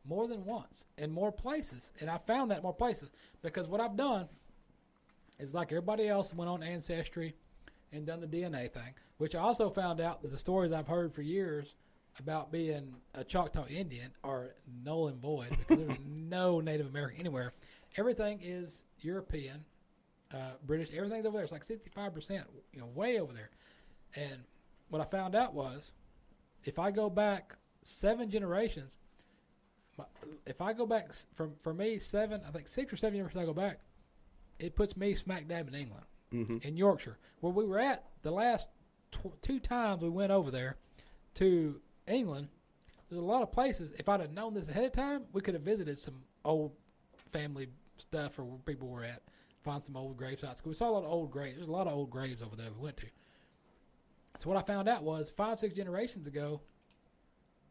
more 0.07 0.27
than 0.27 0.45
once 0.45 0.85
in 0.97 1.11
more 1.11 1.31
places, 1.31 1.91
and 1.99 2.09
I 2.09 2.17
found 2.19 2.51
that 2.51 2.57
in 2.57 2.63
more 2.63 2.73
places 2.73 3.09
because 3.41 3.67
what 3.67 3.81
I've 3.81 3.97
done 3.97 4.27
is 5.39 5.53
like 5.53 5.71
everybody 5.71 6.07
else 6.07 6.33
went 6.33 6.49
on 6.49 6.61
Ancestry 6.63 7.35
and 7.91 8.05
done 8.05 8.21
the 8.21 8.27
DNA 8.27 8.71
thing, 8.71 8.93
which 9.17 9.35
I 9.35 9.39
also 9.39 9.69
found 9.69 9.99
out 9.99 10.21
that 10.21 10.31
the 10.31 10.37
stories 10.37 10.71
I've 10.71 10.87
heard 10.87 11.13
for 11.13 11.21
years 11.21 11.75
about 12.19 12.51
being 12.51 12.95
a 13.13 13.23
Choctaw 13.23 13.65
Indian 13.67 14.11
are 14.23 14.55
null 14.83 15.07
and 15.07 15.17
void 15.19 15.49
because 15.49 15.85
there's 15.85 15.99
no 16.05 16.59
Native 16.61 16.87
American 16.87 17.19
anywhere. 17.21 17.53
Everything 17.97 18.39
is 18.41 18.85
European, 18.99 19.65
uh, 20.33 20.51
British. 20.65 20.89
Everything's 20.95 21.25
over 21.25 21.37
there. 21.37 21.43
It's 21.43 21.51
like 21.51 21.63
sixty-five 21.63 22.13
percent, 22.13 22.45
you 22.73 22.79
know, 22.79 22.87
way 22.87 23.19
over 23.19 23.33
there. 23.33 23.49
And 24.15 24.43
what 24.89 25.01
I 25.01 25.05
found 25.05 25.35
out 25.35 25.53
was 25.53 25.93
if 26.63 26.79
I 26.79 26.91
go 26.91 27.09
back 27.09 27.55
seven 27.83 28.29
generations, 28.29 28.97
my- 29.97 30.05
if 30.45 30.61
I 30.61 30.73
go 30.73 30.85
back 30.85 31.13
from 31.33 31.53
for 31.61 31.73
me 31.73 31.99
seven, 31.99 32.41
I 32.47 32.51
think 32.51 32.67
six 32.67 32.91
or 32.93 32.97
seven 32.97 33.17
generations 33.17 33.41
I 33.41 33.45
go 33.45 33.53
back, 33.53 33.79
it 34.59 34.75
puts 34.75 34.95
me 34.97 35.15
smack 35.15 35.47
dab 35.47 35.67
in 35.67 35.75
England, 35.75 36.05
in 36.63 36.75
Yorkshire, 36.77 37.17
where 37.41 37.53
we 37.53 37.65
were 37.65 37.79
at 37.79 38.05
the 38.23 38.31
last 38.31 38.69
tw- 39.11 39.41
two 39.41 39.59
times 39.59 40.01
we 40.01 40.09
went 40.09 40.31
over 40.31 40.49
there 40.51 40.77
to 41.35 41.79
England. 42.07 42.47
There's 43.09 43.21
a 43.21 43.25
lot 43.25 43.43
of 43.43 43.51
places. 43.51 43.91
If 43.99 44.09
I'd 44.09 44.19
have 44.21 44.31
known 44.33 44.53
this 44.53 44.67
ahead 44.67 44.85
of 44.85 44.91
time, 44.91 45.25
we 45.31 45.41
could 45.41 45.53
have 45.53 45.63
visited 45.63 45.97
some 45.99 46.23
old 46.43 46.71
family 47.31 47.67
stuff 47.97 48.39
or 48.39 48.43
where 48.43 48.57
people 48.59 48.87
were 48.87 49.03
at, 49.03 49.21
find 49.65 49.83
some 49.83 49.97
old 49.97 50.15
grave 50.15 50.39
sites. 50.39 50.61
'Cause 50.61 50.67
We 50.69 50.73
saw 50.75 50.89
a 50.89 50.91
lot 50.91 51.03
of 51.03 51.11
old 51.11 51.31
graves. 51.31 51.57
There's 51.57 51.67
a 51.67 51.71
lot 51.71 51.87
of 51.87 51.93
old 51.93 52.09
graves 52.09 52.41
over 52.41 52.55
there 52.55 52.71
we 52.71 52.79
went 52.79 52.97
to. 52.97 53.07
So 54.37 54.49
what 54.49 54.57
I 54.57 54.61
found 54.61 54.87
out 54.87 55.03
was 55.03 55.29
five, 55.29 55.59
six 55.59 55.73
generations 55.75 56.27
ago, 56.27 56.61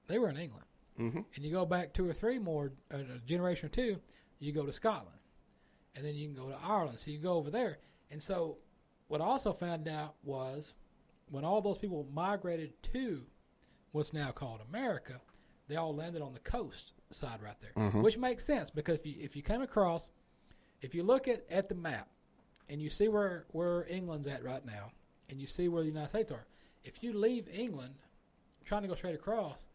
they 0.07 0.19
were 0.19 0.29
in 0.29 0.37
England. 0.37 0.67
Mm-hmm. 0.99 1.21
And 1.35 1.45
you 1.45 1.51
go 1.51 1.65
back 1.67 1.93
two 1.93 2.09
or 2.09 2.13
three 2.13 2.39
more, 2.39 2.73
uh, 2.93 2.99
a 2.99 3.19
generation 3.21 3.67
or 3.67 3.71
two, 3.71 4.01
you 4.39 4.53
go 4.53 4.65
to 4.67 4.73
Scotland, 4.73 5.19
and 5.95 6.05
then 6.05 6.15
you 6.15 6.27
can 6.27 6.35
go 6.37 6.49
to 6.51 6.57
Ireland. 6.57 7.01
So 7.01 7.11
you 7.11 7.19
go 7.19 7.35
over 7.35 7.51
there. 7.51 7.79
And 8.11 8.23
so, 8.23 8.59
what 9.09 9.21
I 9.21 9.25
also 9.25 9.53
found 9.53 9.89
out 9.89 10.15
was 10.23 10.75
when 11.31 11.45
all 11.45 11.61
those 11.61 11.79
people 11.79 12.07
migrated 12.13 12.81
to 12.85 13.27
what's 13.93 14.13
now 14.13 14.31
called 14.31 14.61
America, 14.61 15.21
they 15.69 15.77
all 15.77 15.95
landed 15.95 16.23
on 16.23 16.33
the 16.33 16.41
coast 16.41 16.93
side 17.11 17.43
right 17.43 17.61
there, 17.61 17.73
which 18.03 18.17
makes 18.19 18.45
sense 18.45 18.71
because 18.71 18.97
if 18.99 19.07
you 19.07 19.17
if 19.21 19.35
you 19.37 19.43
came 19.43 19.63
across, 19.63 20.09
if 20.85 20.95
you 20.95 21.03
look 21.03 21.29
at, 21.29 21.45
at 21.51 21.69
the 21.69 21.75
map, 21.75 22.09
and 22.69 22.81
you 22.81 22.91
see 22.91 23.09
where 23.09 23.45
where 23.53 23.87
England's 23.89 24.27
at 24.27 24.45
right 24.45 24.65
now, 24.65 24.93
and 25.31 25.41
you 25.41 25.47
see 25.47 25.69
where 25.69 25.83
the 25.83 25.89
United 25.89 26.11
States 26.11 26.31
are, 26.31 26.47
if 26.85 27.03
you 27.03 27.13
leave 27.13 27.49
England, 27.53 27.95
trying 28.65 28.83
to 28.83 28.89
go 28.89 28.95
straight 28.95 29.15
across, 29.15 29.67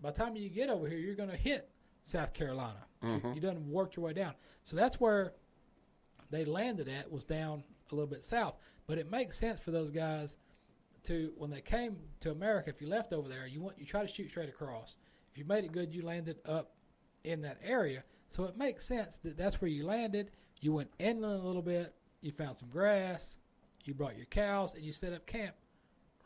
by 0.00 0.10
the 0.10 0.18
time 0.18 0.36
you 0.36 0.48
get 0.48 0.70
over 0.70 0.88
here, 0.88 0.98
you're 0.98 1.14
going 1.14 1.30
to 1.30 1.36
hit 1.36 1.68
South 2.06 2.32
Carolina. 2.32 2.86
You, 3.02 3.34
you 3.34 3.40
done 3.40 3.70
worked 3.70 3.96
your 3.96 4.06
way 4.06 4.12
down. 4.14 4.34
So 4.64 4.76
that's 4.76 4.98
where 4.98 5.32
they 6.30 6.44
landed 6.44 6.88
at 6.88 7.10
was 7.10 7.24
down 7.24 7.62
a 7.90 7.94
little 7.94 8.08
bit 8.08 8.24
south. 8.24 8.54
But 8.86 8.98
it 8.98 9.10
makes 9.10 9.38
sense 9.38 9.60
for 9.60 9.70
those 9.70 9.90
guys 9.90 10.38
to 11.04 11.32
when 11.36 11.50
they 11.50 11.60
came 11.60 11.96
to 12.20 12.30
America. 12.30 12.70
If 12.70 12.80
you 12.80 12.88
left 12.88 13.12
over 13.12 13.28
there, 13.28 13.46
you 13.46 13.60
want 13.60 13.78
you 13.78 13.86
try 13.86 14.02
to 14.02 14.08
shoot 14.08 14.30
straight 14.30 14.48
across. 14.48 14.96
If 15.32 15.38
you 15.38 15.44
made 15.44 15.64
it 15.64 15.72
good, 15.72 15.94
you 15.94 16.02
landed 16.02 16.38
up 16.46 16.72
in 17.24 17.42
that 17.42 17.58
area. 17.62 18.04
So 18.30 18.44
it 18.44 18.56
makes 18.56 18.86
sense 18.86 19.18
that 19.18 19.36
that's 19.36 19.60
where 19.60 19.70
you 19.70 19.84
landed. 19.84 20.30
You 20.60 20.72
went 20.72 20.90
inland 20.98 21.42
a 21.42 21.46
little 21.46 21.62
bit. 21.62 21.94
You 22.22 22.32
found 22.32 22.56
some 22.58 22.68
grass. 22.68 23.38
You 23.84 23.94
brought 23.94 24.16
your 24.16 24.26
cows 24.26 24.74
and 24.74 24.82
you 24.82 24.92
set 24.92 25.12
up 25.12 25.26
camp 25.26 25.54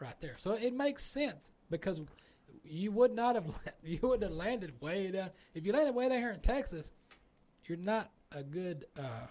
right 0.01 0.19
there. 0.21 0.35
So 0.37 0.53
it 0.53 0.75
makes 0.75 1.05
sense 1.05 1.53
because 1.71 2.01
you 2.63 2.93
would 2.93 3.15
not 3.15 3.35
have 3.35 3.47
you 3.85 3.99
would 4.03 4.23
have 4.23 4.33
landed 4.33 4.81
way 4.81 5.11
down. 5.11 5.31
If 5.55 5.67
you 5.67 5.73
landed 5.73 5.95
way 5.95 6.09
down 6.09 6.19
here 6.19 6.31
in 6.31 6.41
Texas, 6.41 6.93
you're 7.65 7.79
not 7.79 8.11
a 8.33 8.43
good 8.43 8.85
uh, 8.99 9.27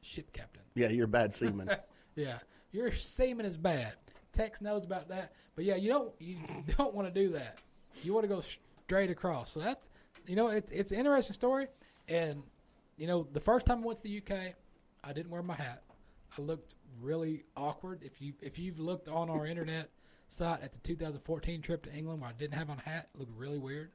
ship 0.00 0.32
captain. 0.32 0.62
Yeah, 0.74 0.88
you're 0.88 1.04
a 1.04 1.08
bad 1.08 1.34
seaman. 1.34 1.70
Yeah, 2.16 2.38
your 2.72 2.92
seaman 2.92 3.46
is 3.46 3.56
bad. 3.56 3.94
Tex 4.32 4.60
knows 4.60 4.84
about 4.84 5.08
that, 5.08 5.32
but 5.54 5.64
yeah, 5.64 5.76
you 5.76 5.88
don't 5.88 6.12
you 6.18 6.36
don't 6.76 6.92
want 6.92 7.06
to 7.06 7.14
do 7.14 7.32
that. 7.34 7.58
You 8.02 8.12
want 8.12 8.24
to 8.24 8.28
go 8.28 8.42
straight 8.84 9.10
across. 9.10 9.52
So 9.52 9.60
that's 9.60 9.88
you 10.26 10.34
know 10.34 10.48
it, 10.48 10.68
it's 10.72 10.90
an 10.90 10.98
interesting 10.98 11.34
story, 11.34 11.68
and 12.10 12.42
you 12.98 13.06
know 13.06 13.26
the 13.32 13.40
first 13.40 13.64
time 13.64 13.78
I 13.78 13.86
went 13.86 13.98
to 13.98 14.02
the 14.02 14.18
UK, 14.18 14.54
I 15.02 15.12
didn't 15.14 15.30
wear 15.30 15.42
my 15.42 15.54
hat. 15.54 15.82
I 16.36 16.42
looked 16.42 16.74
really 17.00 17.44
awkward. 17.56 18.02
If 18.02 18.20
you 18.20 18.34
if 18.42 18.58
you've 18.58 18.78
looked 18.78 19.08
on 19.08 19.30
our 19.30 19.46
internet 19.46 19.88
site 20.28 20.62
at 20.62 20.72
the 20.72 20.78
2014 20.80 21.62
trip 21.62 21.84
to 21.84 21.92
England 21.92 22.20
where 22.20 22.30
I 22.30 22.34
didn't 22.34 22.54
have 22.54 22.68
on 22.68 22.78
a 22.78 22.88
hat, 22.88 23.08
it 23.14 23.18
looked 23.18 23.36
really 23.38 23.58
weird. 23.58 23.90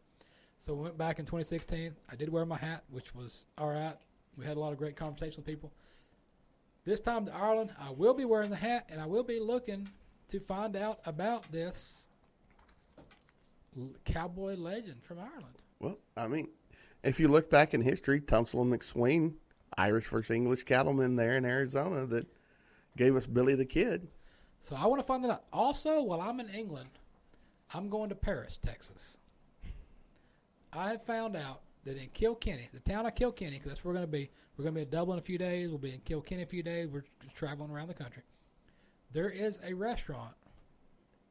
So 0.59 0.73
we 0.73 0.83
went 0.83 0.97
back 0.97 1.19
in 1.19 1.25
2016. 1.25 1.95
I 2.09 2.15
did 2.15 2.29
wear 2.29 2.45
my 2.45 2.57
hat, 2.57 2.83
which 2.89 3.13
was 3.13 3.45
all 3.57 3.69
right. 3.69 3.95
We 4.37 4.45
had 4.45 4.57
a 4.57 4.59
lot 4.59 4.71
of 4.71 4.77
great 4.79 4.95
conversations 4.95 5.37
with 5.37 5.45
people. 5.45 5.71
This 6.85 6.99
time 6.99 7.25
to 7.25 7.33
Ireland, 7.33 7.71
I 7.79 7.91
will 7.91 8.13
be 8.13 8.25
wearing 8.25 8.49
the 8.49 8.55
hat, 8.55 8.87
and 8.89 9.01
I 9.01 9.05
will 9.05 9.23
be 9.23 9.39
looking 9.39 9.87
to 10.29 10.39
find 10.39 10.75
out 10.75 10.99
about 11.05 11.51
this 11.51 12.07
cowboy 14.05 14.55
legend 14.55 15.03
from 15.03 15.19
Ireland. 15.19 15.55
well, 15.79 15.97
I 16.15 16.27
mean, 16.27 16.49
if 17.05 17.19
you 17.19 17.27
look 17.27 17.49
back 17.49 17.73
in 17.73 17.81
history, 17.81 18.19
Tunstall 18.19 18.63
and 18.63 18.73
McSween, 18.73 19.35
Irish 19.77 20.07
versus 20.07 20.31
English 20.31 20.63
cattlemen 20.63 21.15
there 21.15 21.37
in 21.37 21.45
Arizona 21.45 22.05
that 22.07 22.27
gave 22.97 23.15
us 23.15 23.25
Billy 23.25 23.55
the 23.55 23.65
Kid. 23.65 24.07
So 24.61 24.75
I 24.75 24.87
want 24.87 25.01
to 25.01 25.07
find 25.07 25.23
that 25.23 25.29
out. 25.29 25.43
Also, 25.53 26.01
while 26.01 26.21
I'm 26.21 26.39
in 26.39 26.49
England, 26.49 26.89
I'm 27.73 27.89
going 27.89 28.09
to 28.09 28.15
Paris, 28.15 28.57
Texas. 28.57 29.17
I 30.73 30.89
have 30.89 31.03
found 31.03 31.35
out 31.35 31.61
that 31.85 31.97
in 31.97 32.09
Kilkenny, 32.09 32.69
the 32.73 32.79
town 32.79 33.05
of 33.05 33.15
Kilkenny, 33.15 33.57
because 33.57 33.69
that's 33.69 33.85
where 33.85 33.93
we're 33.93 33.99
going 33.99 34.07
to 34.07 34.11
be. 34.11 34.31
We're 34.57 34.63
going 34.63 34.73
to 34.73 34.79
be 34.79 34.83
in 34.83 34.89
Dublin 34.89 35.19
a 35.19 35.21
few 35.21 35.37
days. 35.37 35.69
We'll 35.69 35.77
be 35.77 35.93
in 35.93 35.99
Kilkenny 35.99 36.41
a 36.41 36.47
few 36.47 36.63
days. 36.63 36.87
We're 36.87 37.03
traveling 37.35 37.69
around 37.69 37.89
the 37.89 37.93
country. 37.93 38.23
There 39.11 39.29
is 39.29 39.59
a 39.63 39.73
restaurant 39.73 40.33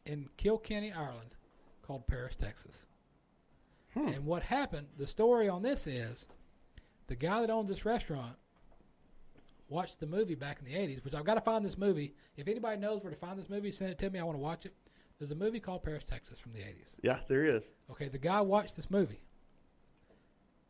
in 0.06 0.28
Kilkenny, 0.36 0.92
Ireland, 0.92 1.34
called 1.82 2.06
Paris, 2.06 2.34
Texas. 2.36 2.86
Hmm. 3.94 4.08
And 4.08 4.26
what 4.26 4.42
happened? 4.42 4.88
The 4.98 5.06
story 5.06 5.48
on 5.48 5.62
this 5.62 5.86
is 5.86 6.26
the 7.06 7.16
guy 7.16 7.40
that 7.40 7.50
owns 7.50 7.68
this 7.68 7.84
restaurant 7.84 8.36
watched 9.68 10.00
the 10.00 10.06
movie 10.06 10.34
back 10.34 10.58
in 10.60 10.66
the 10.66 10.78
80s, 10.78 11.04
which 11.04 11.14
I've 11.14 11.24
got 11.24 11.34
to 11.34 11.40
find 11.40 11.64
this 11.64 11.78
movie. 11.78 12.14
If 12.36 12.48
anybody 12.48 12.80
knows 12.80 13.02
where 13.02 13.12
to 13.12 13.18
find 13.18 13.38
this 13.38 13.48
movie, 13.48 13.70
send 13.70 13.90
it 13.90 13.98
to 14.00 14.10
me. 14.10 14.18
I 14.18 14.24
want 14.24 14.36
to 14.36 14.42
watch 14.42 14.66
it. 14.66 14.74
There's 15.18 15.30
a 15.30 15.36
movie 15.36 15.60
called 15.60 15.82
Paris, 15.82 16.04
Texas 16.04 16.38
from 16.38 16.52
the 16.52 16.58
80s. 16.58 16.96
Yeah, 17.02 17.20
there 17.28 17.44
is. 17.44 17.70
Okay, 17.90 18.08
the 18.08 18.18
guy 18.18 18.40
watched 18.40 18.76
this 18.76 18.90
movie 18.90 19.22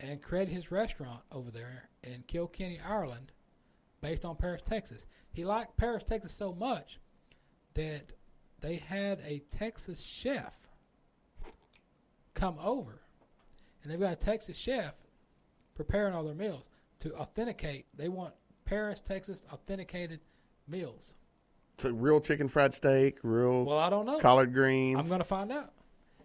and 0.01 0.21
created 0.21 0.53
his 0.53 0.71
restaurant 0.71 1.21
over 1.33 1.51
there 1.51 1.89
in 2.03 2.25
Kilkenny, 2.27 2.79
Ireland, 2.87 3.33
based 4.01 4.25
on 4.25 4.37
Paris, 4.37 4.63
Texas. 4.63 5.07
He 5.33 5.45
liked 5.45 5.77
Paris, 5.77 6.05
Texas 6.05 6.33
so 6.33 6.53
much 6.53 7.01
that 7.73 8.13
they 8.61 8.77
had 8.77 9.21
a 9.25 9.41
Texas 9.51 10.03
chef 10.03 10.55
come 12.35 12.59
over, 12.63 13.01
and 13.85 13.93
they've 13.93 14.01
got 14.01 14.13
a 14.13 14.17
Texas 14.17 14.57
chef 14.59 14.95
preparing 15.77 16.15
all 16.15 16.25
their 16.25 16.35
meals 16.35 16.69
to 17.01 17.15
authenticate. 17.15 17.87
They 17.95 18.09
want 18.09 18.35
Paris, 18.65 19.01
Texas 19.01 19.47
authenticated 19.53 20.21
meals. 20.67 21.15
So 21.79 21.91
real 21.91 22.21
chicken 22.21 22.49
fried 22.49 22.73
steak, 22.75 23.19
real 23.23 23.65
Well, 23.65 23.79
I 23.79 23.91
don't 23.91 24.07
know. 24.07 24.19
collard 24.19 24.53
greens. 24.53 24.99
I'm 24.99 25.07
going 25.09 25.21
to 25.21 25.25
find 25.25 25.53
out. 25.53 25.73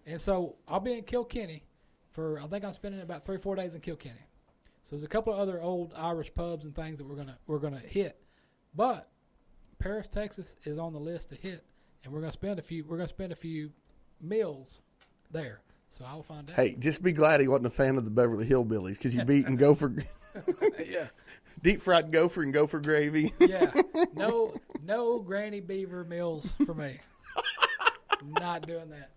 And 0.05 0.19
so 0.21 0.55
I'll 0.67 0.79
be 0.79 0.93
in 0.93 1.03
Kilkenny 1.03 1.63
for 2.11 2.39
I 2.39 2.47
think 2.47 2.63
I'm 2.65 2.73
spending 2.73 3.01
about 3.01 3.23
three 3.25 3.37
four 3.37 3.55
days 3.55 3.75
in 3.75 3.81
Kilkenny. 3.81 4.25
So 4.83 4.95
there's 4.95 5.03
a 5.03 5.07
couple 5.07 5.33
of 5.33 5.39
other 5.39 5.61
old 5.61 5.93
Irish 5.95 6.33
pubs 6.33 6.65
and 6.65 6.73
things 6.75 6.97
that 6.97 7.05
we're 7.07 7.15
gonna 7.17 7.37
we're 7.45 7.59
gonna 7.59 7.77
hit, 7.79 8.19
but 8.73 9.09
Paris, 9.77 10.07
Texas 10.07 10.55
is 10.63 10.77
on 10.79 10.93
the 10.93 10.99
list 10.99 11.29
to 11.29 11.35
hit, 11.35 11.63
and 12.03 12.11
we're 12.11 12.21
gonna 12.21 12.31
spend 12.31 12.57
a 12.57 12.61
few 12.63 12.83
we're 12.85 12.97
gonna 12.97 13.07
spend 13.07 13.31
a 13.31 13.35
few 13.35 13.71
meals 14.19 14.81
there. 15.29 15.61
So 15.89 16.05
I 16.05 16.13
will 16.13 16.23
find 16.23 16.49
out. 16.49 16.55
Hey, 16.55 16.75
just 16.77 17.01
be 17.01 17.11
glad 17.11 17.41
he 17.41 17.47
wasn't 17.47 17.67
a 17.67 17.71
fan 17.71 17.97
of 17.97 18.05
the 18.05 18.11
Beverly 18.11 18.45
Hillbillies 18.45 18.93
because 18.93 19.13
you 19.15 19.23
beat 19.25 19.47
and 19.47 19.57
gopher, 19.57 19.93
yeah, 20.87 21.07
deep 21.61 21.81
fried 21.81 22.11
gopher 22.11 22.43
and 22.43 22.53
gopher 22.53 22.79
gravy. 22.79 23.33
yeah. 23.39 23.71
No, 24.13 24.55
no 24.83 25.19
Granny 25.19 25.59
Beaver 25.59 26.03
meals 26.03 26.51
for 26.65 26.73
me. 26.73 26.99
Not 28.25 28.65
doing 28.67 28.89
that. 28.89 29.11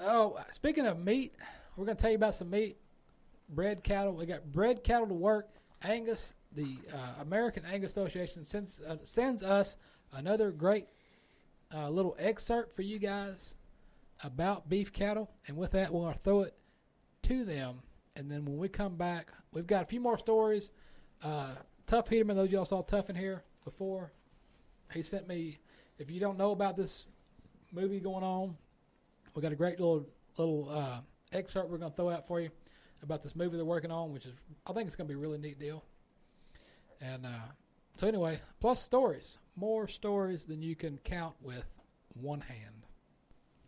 Oh, 0.00 0.38
speaking 0.50 0.86
of 0.86 0.98
meat, 0.98 1.34
we're 1.76 1.86
going 1.86 1.96
to 1.96 2.00
tell 2.00 2.10
you 2.10 2.16
about 2.16 2.34
some 2.34 2.50
meat. 2.50 2.76
Bred 3.48 3.82
cattle. 3.82 4.12
We 4.14 4.26
got 4.26 4.50
bred 4.52 4.84
cattle 4.84 5.06
to 5.08 5.14
work. 5.14 5.48
Angus, 5.82 6.34
the 6.52 6.76
uh, 6.92 7.20
American 7.22 7.64
Angus 7.64 7.92
Association, 7.92 8.44
sends 8.44 8.80
uh, 8.80 8.96
sends 9.04 9.42
us 9.42 9.76
another 10.12 10.50
great 10.50 10.88
uh, 11.74 11.88
little 11.90 12.16
excerpt 12.18 12.74
for 12.74 12.82
you 12.82 12.98
guys 12.98 13.55
about 14.22 14.68
beef 14.68 14.92
cattle. 14.92 15.30
And 15.46 15.56
with 15.56 15.72
that, 15.72 15.92
we're 15.92 16.02
going 16.02 16.14
to 16.14 16.20
throw 16.20 16.40
it 16.42 16.54
to 17.22 17.44
them. 17.44 17.80
And 18.14 18.30
then 18.30 18.44
when 18.44 18.56
we 18.56 18.68
come 18.68 18.96
back, 18.96 19.28
we've 19.52 19.66
got 19.66 19.82
a 19.82 19.86
few 19.86 20.00
more 20.00 20.18
stories. 20.18 20.70
Uh, 21.22 21.54
Tough 21.86 22.08
Heaterman, 22.08 22.34
those 22.34 22.50
y'all 22.50 22.64
saw 22.64 22.82
Tough 22.82 23.10
in 23.10 23.16
here 23.16 23.44
before. 23.64 24.12
He 24.92 25.02
sent 25.02 25.28
me. 25.28 25.58
If 25.98 26.10
you 26.10 26.20
don't 26.20 26.38
know 26.38 26.50
about 26.50 26.76
this 26.76 27.06
movie 27.72 28.00
going 28.00 28.24
on, 28.24 28.56
we 29.34 29.42
got 29.42 29.52
a 29.52 29.56
great 29.56 29.78
little 29.80 30.06
little 30.36 30.68
uh, 30.70 31.00
excerpt 31.32 31.70
we're 31.70 31.78
going 31.78 31.90
to 31.90 31.96
throw 31.96 32.10
out 32.10 32.26
for 32.26 32.40
you 32.40 32.50
about 33.02 33.22
this 33.22 33.34
movie 33.34 33.56
they're 33.56 33.64
working 33.64 33.90
on, 33.90 34.12
which 34.12 34.26
is 34.26 34.32
I 34.66 34.72
think 34.72 34.86
it's 34.86 34.96
going 34.96 35.08
to 35.08 35.14
be 35.14 35.18
a 35.18 35.22
really 35.22 35.38
neat 35.38 35.58
deal. 35.58 35.84
And 37.00 37.26
uh, 37.26 37.48
so 37.96 38.06
anyway, 38.06 38.40
plus 38.60 38.82
stories, 38.82 39.38
more 39.54 39.88
stories 39.88 40.44
than 40.44 40.62
you 40.62 40.74
can 40.74 40.98
count 40.98 41.34
with 41.40 41.66
one 42.14 42.40
hand. 42.40 42.75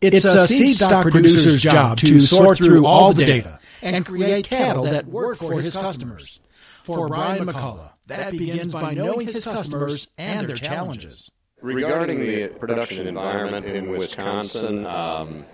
It's 0.01 0.25
a 0.25 0.47
seed 0.47 0.77
stock 0.77 1.11
producer's 1.11 1.61
job 1.61 1.99
to 1.99 2.21
sort 2.21 2.59
through 2.59 2.87
all 2.87 3.13
the 3.13 3.25
data 3.25 3.59
and 3.83 4.05
create 4.07 4.47
cattle 4.47 4.85
that 4.85 5.07
work 5.07 5.39
for 5.39 5.61
his 5.61 5.75
customers. 5.75 6.41
For 6.85 7.07
Brian 7.07 7.45
McCullough, 7.45 7.91
that 8.07 8.33
begins 8.33 8.73
by 8.73 8.95
knowing 8.95 9.27
his 9.27 9.45
customers 9.45 10.09
and 10.17 10.49
their 10.49 10.57
challenges. 10.57 11.31
Regarding 11.61 12.21
the 12.21 12.49
production 12.49 13.07
environment 13.07 13.67
in 13.67 13.89
Wisconsin, 13.89 14.87
um, 14.87 15.45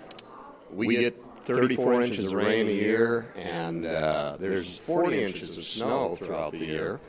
we 0.71 0.95
get 0.95 1.21
34 1.45 2.03
inches 2.03 2.25
of 2.27 2.33
rain 2.33 2.67
a 2.67 2.71
year, 2.71 3.25
and 3.35 3.85
uh, 3.85 4.37
there's 4.39 4.77
40 4.79 5.23
inches 5.23 5.57
of 5.57 5.63
snow 5.63 6.15
throughout 6.15 6.51
the 6.51 6.65
year. 6.65 7.01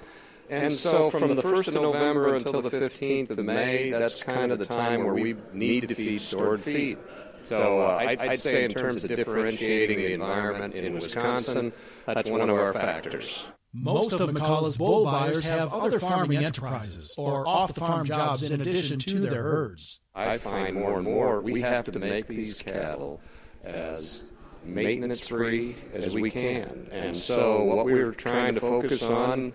And 0.48 0.72
so, 0.72 1.10
from 1.10 1.34
the 1.34 1.42
1st 1.42 1.68
of 1.68 1.74
November 1.74 2.34
until 2.34 2.62
the 2.62 2.70
15th 2.70 3.30
of 3.30 3.38
May, 3.38 3.90
that's 3.90 4.22
kind 4.22 4.52
of 4.52 4.58
the 4.58 4.66
time 4.66 5.04
where 5.04 5.14
we 5.14 5.34
need 5.52 5.88
to 5.88 5.94
feed 5.94 6.20
stored 6.20 6.60
feed. 6.60 6.98
So, 7.46 7.80
uh, 7.80 7.98
I'd, 8.00 8.18
I'd 8.18 8.38
say, 8.40 8.64
in 8.64 8.72
terms 8.72 9.04
of 9.04 9.14
differentiating 9.14 9.98
the 9.98 10.14
environment 10.14 10.74
in 10.74 10.94
Wisconsin, 10.94 11.72
that's 12.04 12.28
one 12.28 12.50
of 12.50 12.56
our 12.56 12.72
factors. 12.72 13.46
Most 13.72 14.14
of 14.14 14.30
McCullough's 14.30 14.76
bull 14.76 15.04
buyers 15.04 15.46
have 15.46 15.72
other 15.72 16.00
farming 16.00 16.38
enterprises 16.38 17.14
or 17.16 17.46
off 17.46 17.72
the 17.74 17.80
farm 17.80 18.04
jobs 18.04 18.50
in 18.50 18.60
addition 18.60 18.98
to 18.98 19.20
their 19.20 19.42
herds. 19.44 20.00
I 20.14 20.38
find 20.38 20.74
more 20.74 20.96
and 20.96 21.04
more 21.04 21.40
we 21.40 21.60
have 21.60 21.84
to 21.92 21.98
make 22.00 22.26
these 22.26 22.60
cattle 22.60 23.20
as 23.62 24.24
maintenance 24.64 25.28
free 25.28 25.76
as 25.94 26.16
we 26.16 26.32
can. 26.32 26.88
And 26.90 27.16
so, 27.16 27.62
what 27.62 27.84
we're 27.84 28.10
trying 28.10 28.54
to 28.54 28.60
focus 28.60 29.04
on 29.04 29.52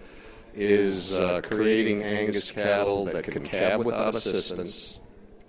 is 0.56 1.14
uh, 1.20 1.42
creating 1.42 2.04
Angus 2.04 2.52
cattle 2.52 3.04
that 3.06 3.26
can 3.26 3.44
cab 3.44 3.84
without 3.84 4.16
assistance 4.16 5.00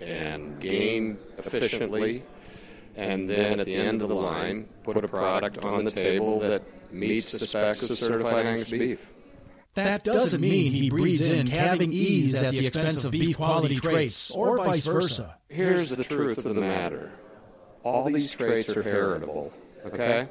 and 0.02 0.60
gain 0.60 1.18
efficiently, 1.38 2.22
and 2.96 3.28
then 3.28 3.60
at 3.60 3.66
the 3.66 3.74
end 3.74 4.02
of 4.02 4.08
the 4.08 4.14
line, 4.14 4.68
put 4.82 5.02
a 5.02 5.08
product 5.08 5.64
on 5.64 5.84
the 5.84 5.90
table 5.90 6.40
that 6.40 6.62
meets 6.92 7.32
the 7.32 7.46
specs 7.46 7.88
of 7.88 7.96
certified 7.96 8.46
Angus 8.46 8.70
beef. 8.70 9.08
That 9.74 10.04
doesn't 10.04 10.40
mean 10.40 10.70
he 10.72 10.90
breeds 10.90 11.26
in 11.26 11.46
calving 11.48 11.92
ease 11.92 12.34
at 12.34 12.50
the 12.50 12.66
expense 12.66 13.04
of 13.04 13.12
beef 13.12 13.38
quality 13.38 13.76
traits 13.76 14.30
or 14.30 14.58
vice 14.58 14.86
versa. 14.86 15.36
Here's 15.48 15.90
the 15.90 16.04
truth 16.04 16.38
of 16.44 16.54
the 16.54 16.60
matter 16.60 17.12
all 17.82 18.04
these 18.04 18.30
traits 18.32 18.76
are 18.76 18.82
heritable, 18.82 19.52
okay? 19.86 20.28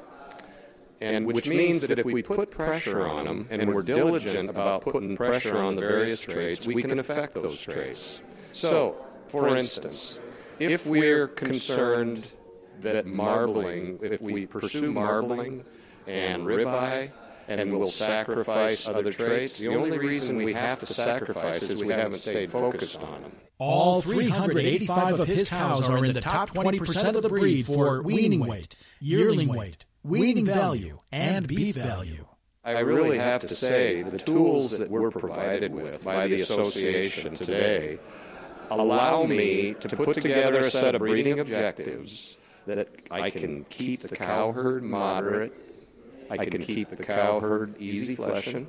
And 1.00 1.26
which 1.26 1.48
means 1.48 1.86
that 1.88 1.98
if 1.98 2.06
we 2.06 2.22
put 2.22 2.50
pressure 2.50 3.06
on 3.06 3.24
them 3.24 3.46
and 3.50 3.74
we're 3.74 3.82
diligent 3.82 4.48
about 4.48 4.82
putting 4.82 5.16
pressure 5.16 5.58
on 5.58 5.74
the 5.74 5.80
various 5.80 6.20
traits, 6.20 6.66
we 6.66 6.82
can 6.82 7.00
affect 7.00 7.34
those 7.34 7.60
traits. 7.60 8.20
So, 8.52 9.04
for 9.32 9.56
instance, 9.56 10.20
if 10.58 10.86
we're 10.86 11.26
concerned 11.26 12.30
that 12.80 13.06
marbling, 13.06 13.98
if 14.02 14.20
we 14.20 14.44
pursue 14.46 14.92
marbling 14.92 15.64
and 16.06 16.44
ribeye, 16.44 17.10
and 17.48 17.72
we'll 17.72 17.88
sacrifice 17.88 18.86
other 18.86 19.10
traits, 19.10 19.58
the 19.58 19.74
only 19.74 19.98
reason 19.98 20.36
we 20.36 20.52
have 20.52 20.80
to 20.80 20.86
sacrifice 20.86 21.62
is 21.62 21.82
we 21.82 21.92
haven't 21.92 22.18
stayed 22.18 22.50
focused 22.50 23.00
on 23.00 23.22
them. 23.22 23.32
All 23.58 24.02
385 24.02 25.20
of 25.20 25.28
his 25.28 25.48
cows 25.48 25.88
are 25.88 26.04
in 26.04 26.12
the 26.12 26.20
top 26.20 26.50
20% 26.50 27.14
of 27.14 27.22
the 27.22 27.28
breed 27.30 27.64
for 27.64 28.02
weaning 28.02 28.40
weight, 28.40 28.76
yearling 29.00 29.48
weight, 29.48 29.86
weaning 30.02 30.44
value, 30.44 30.98
and 31.10 31.46
beef 31.46 31.76
value. 31.76 32.26
I 32.64 32.80
really 32.80 33.18
have 33.18 33.40
to 33.40 33.54
say 33.54 34.02
the 34.02 34.18
tools 34.18 34.78
that 34.78 34.90
we're 34.90 35.10
provided 35.10 35.72
with 35.72 36.04
by 36.04 36.28
the 36.28 36.42
association 36.42 37.34
today 37.34 37.98
allow 38.80 39.24
me 39.24 39.74
to 39.74 39.96
put 39.96 40.14
together 40.14 40.60
a 40.60 40.70
set 40.70 40.94
of 40.94 41.00
breeding 41.00 41.40
objectives 41.40 42.38
that 42.66 42.88
I 43.10 43.30
can 43.30 43.64
keep 43.64 44.02
the 44.02 44.16
cow 44.16 44.52
herd 44.52 44.82
moderate, 44.82 45.52
I 46.30 46.46
can 46.46 46.62
keep 46.62 46.90
the 46.90 47.02
cow 47.02 47.40
herd 47.40 47.74
easy 47.78 48.14
fleshing, 48.14 48.66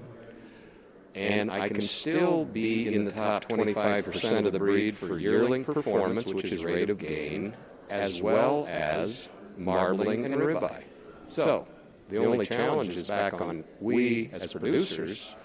and 1.16 1.52
I 1.52 1.68
can 1.70 1.82
still 1.82 2.46
be 2.46 2.94
in 2.94 3.06
the 3.06 3.12
top 3.12 3.46
25% 3.46 4.46
of 4.46 4.54
the 4.54 4.60
breed 4.60 4.96
for 4.96 5.18
yearling 5.18 5.64
performance, 5.64 6.26
which 6.34 6.52
is 6.52 6.64
rate 6.64 6.90
of 6.90 6.98
gain, 6.98 7.56
as 7.90 8.22
well 8.22 8.68
as 8.70 9.30
marbling 9.58 10.26
and 10.26 10.36
ribeye. 10.36 10.84
So, 11.30 11.68
the 12.10 12.18
only 12.18 12.46
challenge 12.46 12.90
is 12.90 13.08
back 13.08 13.40
on 13.42 13.64
we 13.80 14.30
as 14.34 14.54
producers 14.54 15.36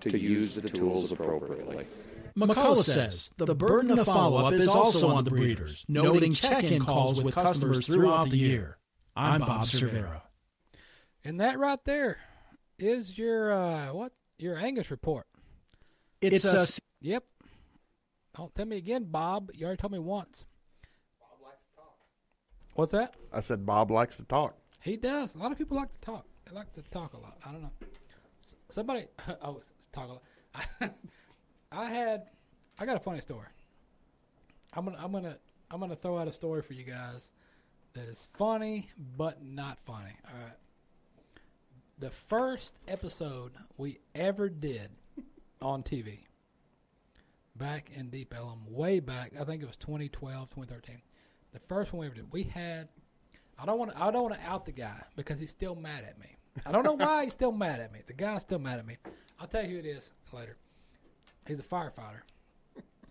to 0.00 0.18
use 0.18 0.54
the 0.54 0.68
tools 0.68 1.12
appropriately. 1.12 1.86
McCullough 2.36 2.82
says 2.82 3.30
the 3.36 3.54
burden 3.54 3.98
of 3.98 4.06
follow 4.06 4.44
up 4.44 4.52
is 4.54 4.66
also 4.66 5.08
on 5.10 5.24
the 5.24 5.30
breeders, 5.30 5.84
noting 5.88 6.34
check 6.34 6.64
in 6.64 6.82
calls 6.82 7.22
with 7.22 7.34
customers 7.34 7.86
throughout 7.86 8.30
the 8.30 8.38
year. 8.38 8.78
I'm 9.16 9.40
Bob 9.40 9.66
Cervera. 9.66 10.22
And 11.24 11.40
that 11.40 11.58
right 11.58 11.78
there 11.84 12.18
is 12.78 13.16
your 13.16 13.52
uh, 13.52 13.92
what 13.92 14.12
your 14.38 14.56
Angus 14.58 14.90
report. 14.90 15.26
It's 16.20 16.44
a 16.44 16.66
Yep. 17.00 17.24
Don't 18.36 18.54
tell 18.54 18.66
me 18.66 18.78
again, 18.78 19.04
Bob. 19.04 19.50
You 19.54 19.66
already 19.66 19.80
told 19.80 19.92
me 19.92 19.98
once. 19.98 20.44
Bob 21.20 21.38
likes 21.42 21.62
to 21.70 21.76
talk. 21.76 21.94
What's 22.74 22.92
that? 22.92 23.14
I 23.32 23.40
said 23.40 23.64
Bob 23.64 23.90
likes 23.90 24.16
to 24.16 24.24
talk. 24.24 24.56
He 24.80 24.96
does. 24.96 25.34
A 25.34 25.38
lot 25.38 25.52
of 25.52 25.58
people 25.58 25.76
like 25.76 25.92
to 25.92 26.00
talk. 26.00 26.26
They 26.44 26.54
like 26.54 26.72
to 26.72 26.82
talk 26.82 27.12
a 27.12 27.18
lot. 27.18 27.38
I 27.46 27.52
don't 27.52 27.62
know. 27.62 27.70
Somebody, 28.70 29.06
oh, 29.42 29.60
talk 29.92 30.08
a 30.08 30.12
lot. 30.82 30.94
I 31.74 31.90
had, 31.90 32.24
I 32.78 32.86
got 32.86 32.96
a 32.96 33.00
funny 33.00 33.20
story. 33.20 33.46
I'm 34.72 34.84
gonna, 34.84 34.98
I'm 35.00 35.12
gonna, 35.12 35.38
I'm 35.70 35.80
gonna 35.80 35.96
throw 35.96 36.18
out 36.18 36.28
a 36.28 36.32
story 36.32 36.62
for 36.62 36.72
you 36.72 36.84
guys 36.84 37.30
that 37.94 38.08
is 38.08 38.28
funny 38.36 38.90
but 39.16 39.44
not 39.44 39.78
funny. 39.80 40.16
All 40.26 40.40
right. 40.40 40.56
The 41.98 42.10
first 42.10 42.74
episode 42.88 43.52
we 43.76 44.00
ever 44.14 44.48
did 44.48 44.90
on 45.62 45.82
TV, 45.82 46.20
back 47.56 47.90
in 47.94 48.10
Deep 48.10 48.34
Ellum, 48.36 48.62
way 48.68 48.98
back. 49.00 49.32
I 49.40 49.44
think 49.44 49.62
it 49.62 49.66
was 49.66 49.76
2012, 49.76 50.50
2013. 50.50 51.00
The 51.52 51.60
first 51.60 51.92
one 51.92 52.00
we 52.00 52.06
ever 52.06 52.16
did. 52.16 52.32
We 52.32 52.42
had 52.44 52.88
I 53.58 53.66
don't 53.66 53.78
want 53.78 53.92
to. 53.92 54.02
I 54.02 54.10
don't 54.10 54.22
want 54.22 54.34
to 54.34 54.48
out 54.48 54.66
the 54.66 54.72
guy 54.72 55.00
because 55.16 55.38
he's 55.38 55.50
still 55.50 55.74
mad 55.74 56.04
at 56.04 56.18
me. 56.18 56.36
I 56.66 56.72
don't 56.72 56.84
know 56.84 56.94
why 56.94 57.24
he's 57.24 57.32
still 57.32 57.52
mad 57.52 57.80
at 57.80 57.92
me. 57.92 58.00
The 58.06 58.12
guy's 58.12 58.42
still 58.42 58.58
mad 58.58 58.78
at 58.78 58.86
me. 58.86 58.96
I'll 59.40 59.46
tell 59.46 59.64
you 59.64 59.70
who 59.70 59.78
it 59.78 59.86
is 59.86 60.12
later. 60.32 60.56
He's 61.46 61.60
a 61.60 61.62
firefighter, 61.62 62.22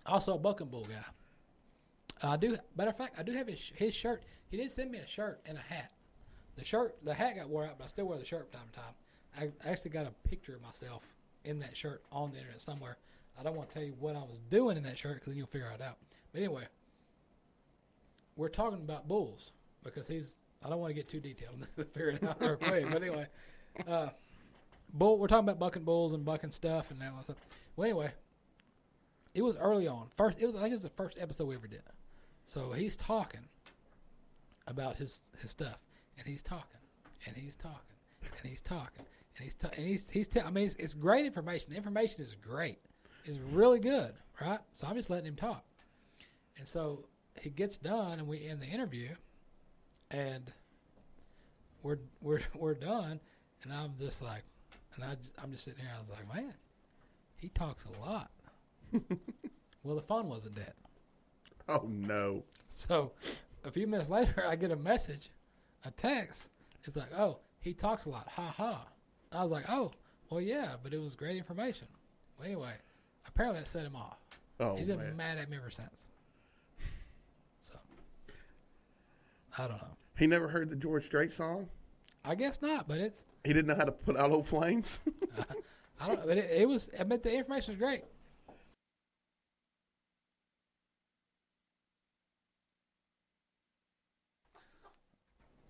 also 0.05 0.35
a 0.35 0.39
bucking 0.39 0.67
bull 0.67 0.87
guy. 0.89 1.03
I 2.27 2.37
do. 2.37 2.57
Matter 2.75 2.89
of 2.89 2.97
fact, 2.97 3.15
I 3.19 3.23
do 3.23 3.33
have 3.33 3.47
his 3.47 3.71
his 3.75 3.93
shirt. 3.93 4.23
He 4.49 4.57
did 4.57 4.71
send 4.71 4.91
me 4.91 4.99
a 4.99 5.07
shirt 5.07 5.41
and 5.45 5.57
a 5.57 5.61
hat. 5.61 5.91
The 6.55 6.63
shirt, 6.63 6.97
the 7.03 7.13
hat 7.13 7.35
got 7.35 7.49
wore 7.49 7.65
out, 7.65 7.77
but 7.77 7.85
I 7.85 7.87
still 7.87 8.05
wear 8.05 8.17
the 8.17 8.25
shirt 8.25 8.51
from 8.51 8.59
time 8.59 8.69
to 8.71 8.79
time. 8.79 9.51
I 9.65 9.69
actually 9.69 9.91
got 9.91 10.05
a 10.05 10.29
picture 10.29 10.55
of 10.55 10.61
myself 10.61 11.03
in 11.43 11.59
that 11.59 11.75
shirt 11.75 12.03
on 12.11 12.31
the 12.31 12.37
internet 12.37 12.61
somewhere. 12.61 12.97
I 13.39 13.43
don't 13.43 13.55
want 13.55 13.69
to 13.69 13.73
tell 13.73 13.83
you 13.83 13.95
what 13.99 14.15
I 14.15 14.19
was 14.19 14.39
doing 14.51 14.77
in 14.77 14.83
that 14.83 14.97
shirt 14.97 15.15
because 15.15 15.27
then 15.27 15.37
you'll 15.37 15.47
figure 15.47 15.71
it 15.73 15.81
out. 15.81 15.97
But 16.31 16.39
anyway, 16.39 16.63
we're 18.35 18.49
talking 18.49 18.79
about 18.79 19.07
bulls 19.07 19.51
because 19.83 20.07
he's. 20.07 20.37
I 20.63 20.69
don't 20.69 20.79
want 20.79 20.91
to 20.91 20.93
get 20.93 21.09
too 21.09 21.19
detailed 21.19 21.55
and 21.77 21.87
figure 21.87 22.09
it 22.09 22.23
out 22.23 22.39
real 22.39 22.55
quick. 22.55 22.85
But 22.89 23.01
anyway, 23.01 23.27
uh, 23.87 24.09
bull. 24.93 25.17
We're 25.17 25.27
talking 25.27 25.49
about 25.49 25.59
bucking 25.59 25.83
bulls 25.83 26.13
and 26.13 26.23
bucking 26.23 26.51
stuff 26.51 26.91
and 26.91 27.01
that 27.01 27.11
stuff. 27.23 27.37
Well, 27.75 27.85
anyway, 27.85 28.11
it 29.33 29.41
was 29.41 29.55
early 29.57 29.87
on. 29.87 30.07
First, 30.15 30.37
it 30.39 30.45
was. 30.45 30.55
I 30.55 30.59
think 30.59 30.71
it 30.71 30.75
was 30.75 30.83
the 30.83 30.89
first 30.89 31.17
episode 31.19 31.47
we 31.47 31.55
ever 31.55 31.67
did. 31.67 31.81
So 32.45 32.71
he's 32.71 32.95
talking 32.97 33.47
about 34.67 34.97
his 34.97 35.21
his 35.41 35.51
stuff, 35.51 35.77
and 36.17 36.27
he's 36.27 36.43
talking, 36.43 36.79
and 37.25 37.35
he's 37.35 37.55
talking, 37.55 37.95
and 38.21 38.49
he's 38.49 38.61
talking, 38.61 39.05
and 39.37 39.43
he's 39.43 39.55
ta- 39.55 39.71
and 39.75 39.85
he's 39.85 40.07
he's. 40.09 40.27
Ta- 40.27 40.43
I 40.45 40.51
mean, 40.51 40.67
it's, 40.67 40.75
it's 40.75 40.93
great 40.93 41.25
information. 41.25 41.71
The 41.71 41.77
information 41.77 42.23
is 42.23 42.35
great. 42.35 42.79
It's 43.25 43.39
really 43.39 43.79
good, 43.79 44.13
right? 44.41 44.59
So 44.73 44.87
I'm 44.87 44.95
just 44.95 45.09
letting 45.09 45.27
him 45.27 45.35
talk, 45.35 45.63
and 46.57 46.67
so 46.67 47.05
he 47.41 47.49
gets 47.49 47.77
done, 47.77 48.19
and 48.19 48.27
we 48.27 48.45
end 48.47 48.61
the 48.61 48.67
interview, 48.67 49.09
and 50.11 50.51
we're 51.81 51.99
we're 52.21 52.41
we're 52.55 52.75
done, 52.75 53.19
and 53.63 53.73
I'm 53.73 53.93
just 53.99 54.21
like, 54.21 54.43
and 54.95 55.03
I 55.03 55.15
I'm 55.41 55.51
just 55.51 55.63
sitting 55.63 55.79
here. 55.81 55.91
I 55.95 55.99
was 55.99 56.09
like, 56.09 56.33
man, 56.33 56.53
he 57.37 57.49
talks 57.49 57.85
a 57.85 58.01
lot. 58.05 58.29
Well, 59.83 59.95
the 59.95 60.01
fun 60.01 60.29
wasn't 60.29 60.55
that. 60.55 60.75
Oh 61.67 61.87
no. 61.87 62.43
So 62.75 63.11
a 63.63 63.71
few 63.71 63.87
minutes 63.87 64.09
later, 64.09 64.45
I 64.47 64.55
get 64.55 64.71
a 64.71 64.75
message, 64.75 65.29
a 65.85 65.91
text. 65.91 66.47
It's 66.83 66.95
like, 66.95 67.13
oh, 67.17 67.37
he 67.61 67.73
talks 67.73 68.05
a 68.05 68.09
lot. 68.09 68.27
Ha 68.29 68.53
ha. 68.57 68.87
I 69.31 69.41
was 69.41 69.51
like, 69.51 69.65
oh, 69.69 69.91
well, 70.29 70.41
yeah, 70.41 70.73
but 70.83 70.93
it 70.93 71.01
was 71.01 71.15
great 71.15 71.37
information. 71.37 71.87
Well, 72.37 72.45
anyway, 72.47 72.73
apparently 73.27 73.61
that 73.61 73.67
set 73.67 73.85
him 73.85 73.95
off. 73.95 74.17
Oh 74.59 74.75
He's 74.75 74.85
been 74.85 74.97
man. 74.97 75.15
mad 75.17 75.37
at 75.37 75.49
me 75.49 75.57
ever 75.57 75.69
since. 75.71 76.05
So, 77.61 77.75
I 79.57 79.67
don't 79.67 79.77
know. 79.77 79.97
He 80.17 80.27
never 80.27 80.47
heard 80.47 80.69
the 80.69 80.75
George 80.75 81.05
Strait 81.05 81.31
song. 81.31 81.69
I 82.25 82.35
guess 82.35 82.61
not, 82.61 82.87
but 82.87 82.99
it's, 82.99 83.21
He 83.43 83.53
didn't 83.53 83.67
know 83.67 83.75
how 83.75 83.85
to 83.85 83.91
put 83.91 84.17
out 84.17 84.31
old 84.31 84.47
flames. 84.47 85.01
I 85.99 86.07
don't 86.07 86.19
know. 86.19 86.25
But 86.27 86.37
it, 86.37 86.51
it 86.51 86.67
was, 86.67 86.89
I 86.99 87.03
mean, 87.03 87.19
the 87.21 87.33
information 87.35 87.73
was 87.73 87.79
great. 87.79 88.03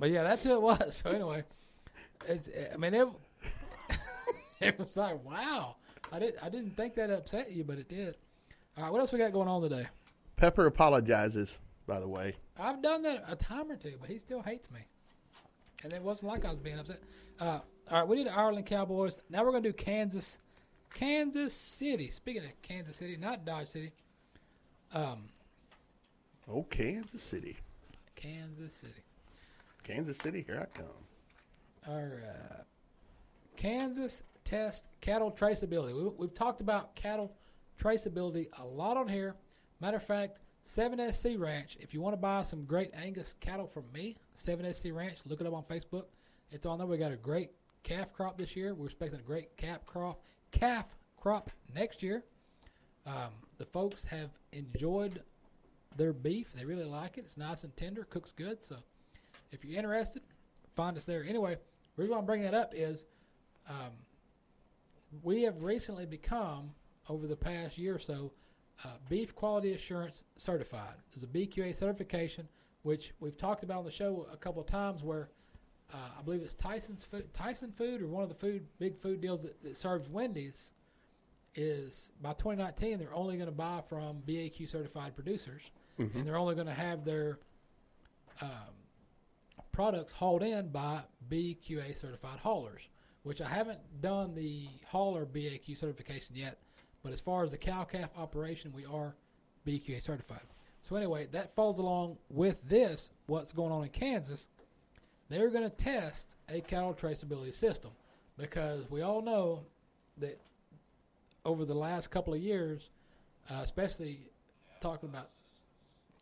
But 0.04 0.12
yeah, 0.12 0.24
that's 0.24 0.44
who 0.44 0.52
it 0.52 0.62
was. 0.62 1.02
So 1.02 1.12
anyway, 1.12 1.46
it's, 2.28 2.50
I 2.74 2.76
mean, 2.76 2.94
it, 2.94 3.08
it 4.60 4.78
was 4.78 4.98
like, 4.98 5.24
wow. 5.24 5.78
I 6.12 6.20
didn't, 6.20 6.44
I 6.44 6.50
didn't 6.50 6.76
think 6.76 6.96
that 6.96 7.10
upset 7.10 7.54
you, 7.54 7.64
but 7.64 7.78
it 7.78 7.88
did. 7.88 8.18
All 8.78 8.84
right, 8.84 8.92
what 8.92 9.00
else 9.00 9.14
we 9.14 9.20
got 9.20 9.32
going 9.32 9.48
on 9.48 9.62
today? 9.62 9.88
Pepper 10.36 10.66
apologizes, 10.66 11.58
by 11.88 12.02
the 12.02 12.08
way. 12.10 12.36
I've 12.60 12.82
done 12.82 13.04
that 13.04 13.24
a 13.30 13.38
time 13.38 13.72
or 13.72 13.78
two, 13.78 13.94
but 13.98 14.10
he 14.10 14.20
still 14.20 14.42
hates 14.42 14.70
me. 14.72 14.82
And 15.86 15.94
it 15.94 16.02
wasn't 16.02 16.34
like 16.34 16.44
I 16.44 16.50
was 16.50 16.60
being 16.60 16.80
upset. 16.80 17.00
Uh, 17.40 17.60
all 17.90 18.00
right, 18.00 18.06
we 18.06 18.18
did 18.18 18.28
the 18.28 18.38
Ireland 18.38 18.66
Cowboys. 18.66 19.20
Now 19.30 19.46
we're 19.46 19.52
going 19.52 19.64
to 19.64 19.70
do 19.70 19.74
Kansas, 19.74 20.38
Kansas 20.94 21.54
City. 21.54 22.12
Speaking 22.12 22.44
of 22.44 22.62
Kansas 22.62 22.98
City, 22.98 23.16
not 23.16 23.46
Dodge 23.46 23.70
City, 23.70 23.94
um, 24.92 25.30
Oh, 26.52 26.64
Kansas 26.64 27.24
City. 27.24 27.56
Kansas 28.18 28.74
City. 28.74 29.04
Kansas 29.84 30.18
City, 30.18 30.44
here 30.46 30.60
I 30.62 30.78
come. 30.78 30.88
All 31.88 32.02
right. 32.02 32.66
Kansas 33.58 34.24
test 34.46 34.86
cattle 35.02 35.32
traceability. 35.32 35.94
We, 35.96 36.10
we've 36.18 36.34
talked 36.34 36.62
about 36.62 36.96
cattle 36.96 37.34
traceability 37.80 38.48
a 38.60 38.66
lot 38.66 38.98
on 38.98 39.08
here. 39.08 39.36
Matter 39.82 39.98
of 39.98 40.04
fact, 40.04 40.40
7SC 40.66 41.38
Ranch, 41.38 41.78
if 41.82 41.94
you 41.94 42.02
want 42.02 42.14
to 42.14 42.18
buy 42.18 42.44
some 42.44 42.64
great 42.64 42.92
Angus 42.94 43.36
cattle 43.40 43.68
from 43.68 43.84
me, 43.94 44.16
7SC 44.38 44.96
Ranch, 44.96 45.18
look 45.26 45.42
it 45.42 45.48
up 45.48 45.54
on 45.54 45.64
Facebook. 45.64 46.06
It's 46.52 46.66
on 46.66 46.78
there. 46.78 46.88
We 46.88 46.98
got 46.98 47.12
a 47.12 47.18
great 47.18 47.52
calf 47.84 48.14
crop 48.14 48.38
this 48.38 48.56
year. 48.56 48.74
We're 48.74 48.86
expecting 48.86 49.20
a 49.20 49.24
great 49.24 49.58
calf 49.58 49.86
crop, 49.86 50.22
calf 50.52 50.96
crop 51.20 51.52
next 51.76 52.02
year. 52.02 52.24
Um, 53.06 53.32
the 53.58 53.66
folks 53.66 54.06
have 54.06 54.30
enjoyed 54.54 55.22
their 55.98 56.14
beef. 56.14 56.54
They 56.56 56.64
really 56.64 56.86
like 56.86 57.18
it. 57.18 57.26
It's 57.26 57.38
nice 57.38 57.66
and 57.66 57.76
tender, 57.76 58.06
cooks 58.06 58.32
good. 58.32 58.64
So 58.64 58.78
if 59.54 59.64
you're 59.64 59.78
interested, 59.78 60.24
find 60.76 60.98
us 60.98 61.06
there. 61.06 61.24
Anyway, 61.24 61.56
the 61.96 62.02
reason 62.02 62.14
why 62.14 62.20
I'm 62.20 62.26
bringing 62.26 62.50
that 62.50 62.58
up 62.58 62.74
is 62.76 63.06
um, 63.70 63.92
we 65.22 65.44
have 65.44 65.62
recently 65.64 66.06
become, 66.06 66.72
over 67.08 67.28
the 67.28 67.36
past 67.36 67.78
year 67.78 67.96
or 67.96 68.00
so, 68.00 68.32
uh, 68.84 68.90
Beef 69.08 69.36
Quality 69.36 69.74
Assurance 69.74 70.24
Certified. 70.38 70.96
There's 71.14 71.24
a 71.24 71.28
BQA 71.28 71.76
certification, 71.76 72.48
which 72.82 73.14
we've 73.20 73.38
talked 73.38 73.64
about 73.64 73.80
on 73.80 73.86
the 73.86 73.92
show 73.92 74.28
a 74.34 74.38
couple 74.38 74.62
of 74.62 74.68
times, 74.68 75.04
where 75.04 75.30
uh, 75.94 75.98
I 76.20 76.22
believe 76.24 76.42
it's 76.42 76.56
Tyson's 76.56 77.06
food, 77.06 77.32
Tyson 77.34 77.72
Food 77.72 78.02
or 78.02 78.08
one 78.08 78.24
of 78.24 78.30
the 78.30 78.36
food 78.36 78.66
big 78.80 79.00
food 79.00 79.22
deals 79.22 79.44
that, 79.44 79.62
that 79.64 79.78
serves 79.78 80.10
Wendy's. 80.10 80.72
Is 81.56 82.12
by 82.20 82.32
2019 82.32 82.98
they're 82.98 83.14
only 83.14 83.36
going 83.36 83.48
to 83.48 83.56
buy 83.56 83.82
from 83.88 84.24
BAQ 84.28 84.68
certified 84.68 85.14
producers, 85.14 85.62
and 86.16 86.26
they're 86.26 86.36
only 86.36 86.56
going 86.56 86.66
to 86.66 86.74
have 86.74 87.06
their 87.06 87.38
um, 88.42 88.50
products 89.74 90.14
hauled 90.14 90.44
in 90.44 90.70
by 90.70 91.02
BQA 91.30 91.98
certified 91.98 92.40
haulers, 92.40 92.84
which 93.24 93.42
I 93.42 93.50
haven't 93.50 93.80
done 94.02 94.34
the 94.36 94.70
hauler 94.88 95.26
BAQ 95.26 95.78
certification 95.78 96.36
yet. 96.36 96.60
But 97.04 97.12
as 97.12 97.20
far 97.20 97.44
as 97.44 97.52
the 97.52 97.58
cow 97.58 97.84
calf 97.84 98.10
operation, 98.18 98.72
we 98.74 98.86
are 98.86 99.16
BQA 99.68 100.02
certified. 100.02 100.40
So 100.84 100.96
anyway, 100.96 101.28
that 101.32 101.56
falls 101.56 101.80
along 101.80 102.18
with 102.30 102.62
this. 102.68 103.12
What's 103.26 103.52
going 103.52 103.74
on 103.74 103.84
in 103.84 103.90
Kansas? 103.90 104.48
They're 105.28 105.50
going 105.50 105.70
to 105.70 105.76
test 105.76 106.36
a 106.48 106.62
cattle 106.62 106.94
traceability 106.94 107.54
system 107.54 107.92
because 108.38 108.90
we 108.90 109.02
all 109.02 109.22
know 109.22 109.64
that 110.18 110.40
over 111.46 111.66
the 111.66 111.74
last 111.74 112.12
couple 112.12 112.34
of 112.34 112.42
years, 112.42 112.90
uh, 113.50 113.62
especially 113.64 114.20
talking 114.82 115.10
about 115.10 115.30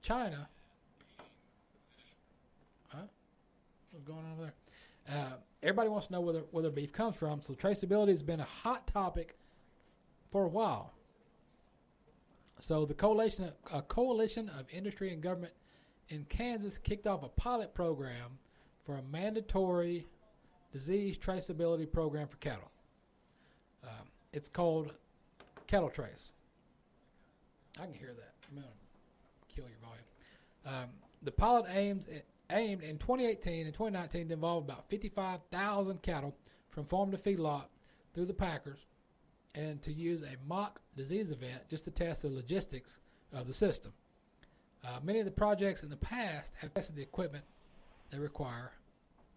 China, 0.02 0.48
What's 3.92 4.06
going 4.06 4.20
on 4.20 4.32
over 4.34 4.42
there? 4.44 4.54
Uh, 5.18 5.34
everybody 5.62 5.90
wants 5.90 6.08
to 6.08 6.14
know 6.14 6.22
where 6.22 6.34
their, 6.34 6.44
where 6.52 6.70
beef 6.70 6.94
comes 6.94 7.16
from. 7.16 7.42
So 7.42 7.54
traceability 7.54 8.10
has 8.10 8.24
been 8.24 8.40
a 8.40 8.46
hot 8.46 8.88
topic 8.88 9.36
for 10.32 10.46
a 10.46 10.48
while. 10.48 10.94
So 12.60 12.86
the 12.86 12.94
coalition, 12.94 13.52
a 13.74 13.82
coalition 13.82 14.50
of 14.50 14.66
industry 14.72 15.12
and 15.12 15.22
government 15.22 15.54
in 16.10 16.26
Kansas 16.26 16.78
kicked 16.78 17.08
off 17.08 17.24
a 17.24 17.30
pilot 17.30 17.74
program 17.74 18.38
for 18.84 18.98
a 18.98 19.04
mandatory 19.12 20.08
disease 20.72 21.18
traceability 21.18 21.92
program 21.92 22.28
for 22.28 22.38
cattle. 22.38 22.72
Um, 23.84 24.08
it's 24.32 24.48
called 24.48 24.94
Cattle 25.68 25.90
Trace. 25.90 26.32
I 27.80 27.86
can 27.86 27.94
hear 27.94 28.14
that. 28.14 28.34
I'm 28.50 28.56
gonna 28.56 28.68
kill 29.54 29.66
your 29.66 29.80
volume. 29.82 30.84
Um, 30.84 30.90
the 31.24 31.32
pilot 31.32 31.66
aims 31.74 32.08
aimed 32.52 32.84
in 32.84 32.98
2018 32.98 33.66
and 33.66 33.74
2019 33.74 34.28
to 34.28 34.34
involve 34.34 34.64
about 34.64 34.90
55,000 34.90 36.02
cattle 36.02 36.36
from 36.70 36.86
farm 36.86 37.12
to 37.12 37.18
feedlot 37.18 37.66
through 38.14 38.26
the 38.26 38.34
packers, 38.34 38.86
and 39.56 39.82
to 39.82 39.92
use 39.92 40.22
a 40.22 40.36
mock 40.48 40.82
disease 40.96 41.32
event 41.32 41.70
just 41.70 41.86
to 41.86 41.92
test 41.92 42.22
the 42.22 42.30
logistics 42.30 43.00
of 43.34 43.48
the 43.48 43.54
system. 43.54 43.94
Uh, 44.84 45.00
many 45.04 45.20
of 45.20 45.26
the 45.26 45.32
projects 45.32 45.84
in 45.84 45.90
the 45.90 45.98
past 45.98 46.54
have 46.60 46.74
tested 46.74 46.96
the 46.96 47.02
equipment 47.02 47.44
that 48.10 48.20
require 48.20 48.72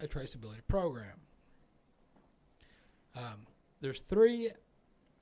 a 0.00 0.06
traceability 0.06 0.66
program. 0.68 1.20
Um, 3.16 3.46
there's 3.80 4.00
three 4.00 4.50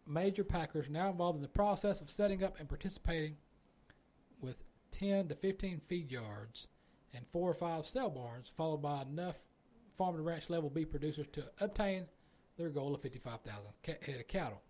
major 0.06 0.44
packers 0.44 0.88
now 0.88 1.10
involved 1.10 1.36
in 1.36 1.42
the 1.42 1.48
process 1.48 2.00
of 2.00 2.10
setting 2.10 2.42
up 2.42 2.58
and 2.58 2.68
participating 2.68 3.36
with 4.40 4.56
10 4.92 5.28
to 5.28 5.34
15 5.34 5.80
feed 5.88 6.10
yards 6.10 6.68
and 7.14 7.24
four 7.32 7.50
or 7.50 7.54
five 7.54 7.86
cell 7.86 8.10
barns, 8.10 8.50
followed 8.56 8.82
by 8.82 9.02
enough 9.02 9.36
farm 9.96 10.16
to 10.16 10.22
ranch 10.22 10.50
level 10.50 10.70
beef 10.70 10.90
producers 10.90 11.26
to 11.32 11.44
obtain 11.60 12.06
their 12.56 12.70
goal 12.70 12.94
of 12.94 13.00
55,000 13.02 13.62
head 13.84 14.20
of 14.20 14.28
cattle. 14.28 14.62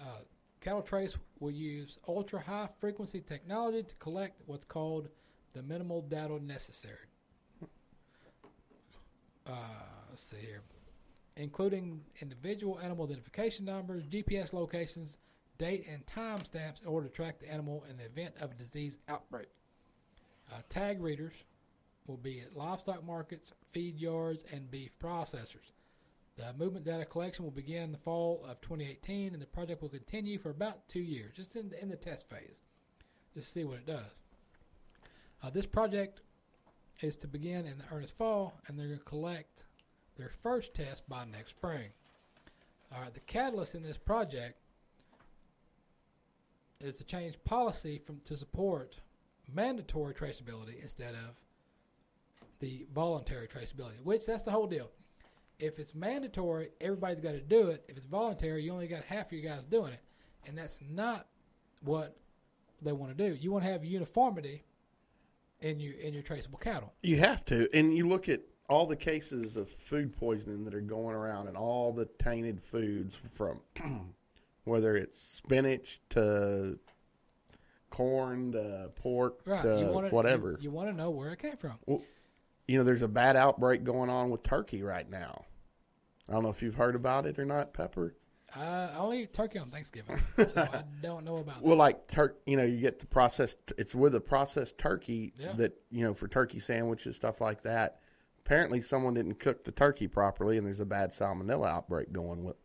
Uh, 0.00 0.20
cattle 0.60 0.82
trace 0.82 1.16
will 1.38 1.50
use 1.50 1.98
ultra 2.08 2.40
high 2.40 2.68
frequency 2.78 3.20
technology 3.20 3.82
to 3.82 3.94
collect 3.96 4.40
what's 4.46 4.64
called 4.64 5.08
the 5.54 5.62
minimal 5.62 6.02
data 6.02 6.42
necessary. 6.44 6.96
Uh, 9.46 9.52
let's 10.08 10.22
see 10.22 10.36
here, 10.36 10.62
including 11.36 12.00
individual 12.20 12.78
animal 12.80 13.04
identification 13.04 13.64
numbers, 13.64 14.04
GPS 14.06 14.52
locations, 14.52 15.16
date 15.58 15.86
and 15.90 16.06
time 16.06 16.42
stamps 16.44 16.80
in 16.80 16.86
order 16.86 17.08
to 17.08 17.12
track 17.12 17.38
the 17.38 17.50
animal 17.50 17.84
in 17.90 17.96
the 17.96 18.04
event 18.04 18.34
of 18.40 18.50
a 18.50 18.54
disease 18.54 18.96
outbreak. 19.08 19.48
Uh, 20.50 20.56
tag 20.68 21.02
readers 21.02 21.34
will 22.10 22.16
be 22.16 22.40
at 22.40 22.56
livestock 22.56 23.06
markets, 23.06 23.54
feed 23.72 23.98
yards, 23.98 24.44
and 24.52 24.70
beef 24.70 24.90
processors. 25.02 25.72
The 26.36 26.52
movement 26.58 26.84
data 26.84 27.04
collection 27.04 27.44
will 27.44 27.52
begin 27.52 27.84
in 27.84 27.92
the 27.92 27.98
fall 27.98 28.44
of 28.48 28.60
2018, 28.60 29.32
and 29.32 29.40
the 29.40 29.46
project 29.46 29.80
will 29.80 29.88
continue 29.88 30.38
for 30.38 30.50
about 30.50 30.88
two 30.88 31.00
years, 31.00 31.36
just 31.36 31.54
in, 31.54 31.72
in 31.80 31.88
the 31.88 31.96
test 31.96 32.28
phase, 32.28 32.56
just 33.34 33.46
to 33.46 33.52
see 33.52 33.64
what 33.64 33.78
it 33.78 33.86
does. 33.86 34.14
Uh, 35.42 35.50
this 35.50 35.66
project 35.66 36.20
is 37.00 37.16
to 37.16 37.28
begin 37.28 37.66
in 37.66 37.78
the 37.78 37.84
earnest 37.94 38.16
fall, 38.16 38.54
and 38.66 38.78
they're 38.78 38.86
going 38.86 38.98
to 38.98 39.04
collect 39.04 39.64
their 40.16 40.30
first 40.42 40.74
test 40.74 41.08
by 41.08 41.24
next 41.24 41.50
spring. 41.50 41.90
All 42.92 43.02
right, 43.02 43.14
the 43.14 43.20
catalyst 43.20 43.74
in 43.74 43.82
this 43.82 43.96
project 43.96 44.58
is 46.80 46.96
to 46.96 47.04
change 47.04 47.36
policy 47.44 47.98
from 48.04 48.20
to 48.24 48.36
support 48.36 48.96
mandatory 49.52 50.14
traceability 50.14 50.82
instead 50.82 51.14
of 51.14 51.36
the 52.60 52.86
voluntary 52.94 53.48
traceability. 53.48 54.00
Which 54.04 54.26
that's 54.26 54.44
the 54.44 54.50
whole 54.50 54.66
deal. 54.66 54.90
If 55.58 55.78
it's 55.78 55.94
mandatory, 55.94 56.70
everybody's 56.80 57.20
got 57.20 57.32
to 57.32 57.40
do 57.40 57.68
it. 57.68 57.84
If 57.88 57.96
it's 57.98 58.06
voluntary, 58.06 58.62
you 58.62 58.72
only 58.72 58.86
got 58.86 59.04
half 59.04 59.26
of 59.26 59.32
your 59.32 59.42
guys 59.54 59.64
doing 59.64 59.92
it, 59.92 60.00
and 60.46 60.56
that's 60.56 60.78
not 60.88 61.26
what 61.82 62.16
they 62.80 62.92
want 62.92 63.16
to 63.16 63.28
do. 63.30 63.34
You 63.34 63.52
want 63.52 63.64
to 63.64 63.70
have 63.70 63.84
uniformity 63.84 64.64
in 65.60 65.78
your 65.80 65.94
in 65.94 66.14
your 66.14 66.22
traceable 66.22 66.58
cattle. 66.58 66.94
You 67.02 67.16
have 67.18 67.44
to, 67.46 67.68
and 67.74 67.94
you 67.94 68.08
look 68.08 68.28
at 68.28 68.40
all 68.70 68.86
the 68.86 68.96
cases 68.96 69.56
of 69.56 69.68
food 69.68 70.16
poisoning 70.16 70.64
that 70.64 70.74
are 70.74 70.80
going 70.80 71.14
around, 71.14 71.48
and 71.48 71.56
all 71.58 71.92
the 71.92 72.06
tainted 72.18 72.62
foods 72.62 73.18
from 73.34 73.60
whether 74.64 74.96
it's 74.96 75.20
spinach 75.20 76.00
to 76.10 76.78
corn 77.90 78.52
to 78.52 78.90
pork 78.94 79.40
Right. 79.44 79.62
to 79.62 79.78
you 79.78 79.86
want 79.86 80.08
to, 80.08 80.14
whatever. 80.14 80.52
You, 80.52 80.58
you 80.62 80.70
want 80.70 80.88
to 80.88 80.96
know 80.96 81.10
where 81.10 81.32
it 81.32 81.38
came 81.40 81.56
from. 81.56 81.74
You 82.70 82.78
know, 82.78 82.84
there's 82.84 83.02
a 83.02 83.08
bad 83.08 83.34
outbreak 83.34 83.82
going 83.82 84.08
on 84.08 84.30
with 84.30 84.44
turkey 84.44 84.80
right 84.80 85.10
now. 85.10 85.44
I 86.28 86.34
don't 86.34 86.44
know 86.44 86.50
if 86.50 86.62
you've 86.62 86.76
heard 86.76 86.94
about 86.94 87.26
it 87.26 87.36
or 87.36 87.44
not, 87.44 87.74
Pepper. 87.74 88.14
Uh, 88.56 88.90
I 88.94 88.96
only 88.98 89.22
eat 89.22 89.32
turkey 89.32 89.58
on 89.58 89.70
Thanksgiving, 89.70 90.18
so 90.48 90.60
I 90.60 90.84
don't 91.02 91.24
know 91.24 91.38
about 91.38 91.62
Well, 91.62 91.76
like 91.76 92.06
tur- 92.06 92.36
you 92.46 92.56
know, 92.56 92.62
you 92.64 92.78
get 92.78 93.00
the 93.00 93.06
processed. 93.06 93.58
It's 93.76 93.92
with 93.92 94.14
a 94.14 94.20
processed 94.20 94.78
turkey 94.78 95.32
Yeah. 95.36 95.52
that 95.54 95.72
you 95.90 96.04
know 96.04 96.14
for 96.14 96.28
turkey 96.28 96.60
sandwiches, 96.60 97.16
stuff 97.16 97.40
like 97.40 97.62
that. 97.62 97.98
Apparently, 98.44 98.80
someone 98.80 99.14
didn't 99.14 99.40
cook 99.40 99.64
the 99.64 99.72
turkey 99.72 100.06
properly, 100.06 100.56
and 100.56 100.64
there's 100.64 100.78
a 100.80 100.84
bad 100.84 101.10
salmonella 101.10 101.68
outbreak 101.68 102.12
going 102.12 102.44
with 102.44 102.56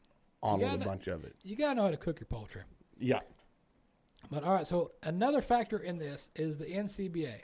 on 0.43 0.59
with 0.59 0.71
a 0.73 0.77
bunch 0.77 1.07
of 1.07 1.23
it. 1.23 1.35
You 1.43 1.55
got 1.55 1.69
to 1.69 1.75
know 1.75 1.83
how 1.85 1.91
to 1.91 1.97
cook 1.97 2.19
your 2.19 2.27
poultry. 2.27 2.61
Yeah, 2.99 3.21
But 4.29 4.43
all 4.43 4.53
right, 4.53 4.67
so 4.67 4.91
another 5.01 5.41
factor 5.41 5.77
in 5.79 5.97
this 5.97 6.29
is 6.35 6.57
the 6.59 6.65
NCBA. 6.65 7.41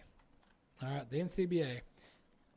All 0.83 0.89
right, 0.89 1.09
the 1.09 1.19
NCBA. 1.19 1.81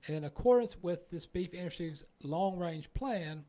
In 0.07 0.25
accordance 0.25 0.77
with 0.83 1.11
this 1.11 1.25
beef 1.27 1.55
industry's 1.55 2.05
long 2.23 2.59
range 2.59 2.93
plan, 2.93 3.45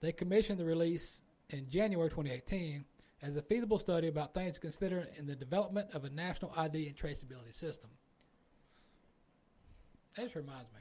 they 0.00 0.12
commissioned 0.12 0.58
the 0.58 0.64
release 0.64 1.20
in 1.50 1.68
January 1.68 2.08
2018 2.08 2.84
as 3.22 3.36
a 3.36 3.42
feasible 3.42 3.78
study 3.78 4.08
about 4.08 4.32
things 4.32 4.54
to 4.54 4.60
consider 4.60 5.06
in 5.18 5.26
the 5.26 5.34
development 5.34 5.88
of 5.92 6.04
a 6.04 6.10
national 6.10 6.52
ID 6.56 6.86
and 6.86 6.96
traceability 6.96 7.54
system. 7.54 7.90
That 10.16 10.24
just 10.24 10.36
reminds 10.36 10.70
me. 10.72 10.78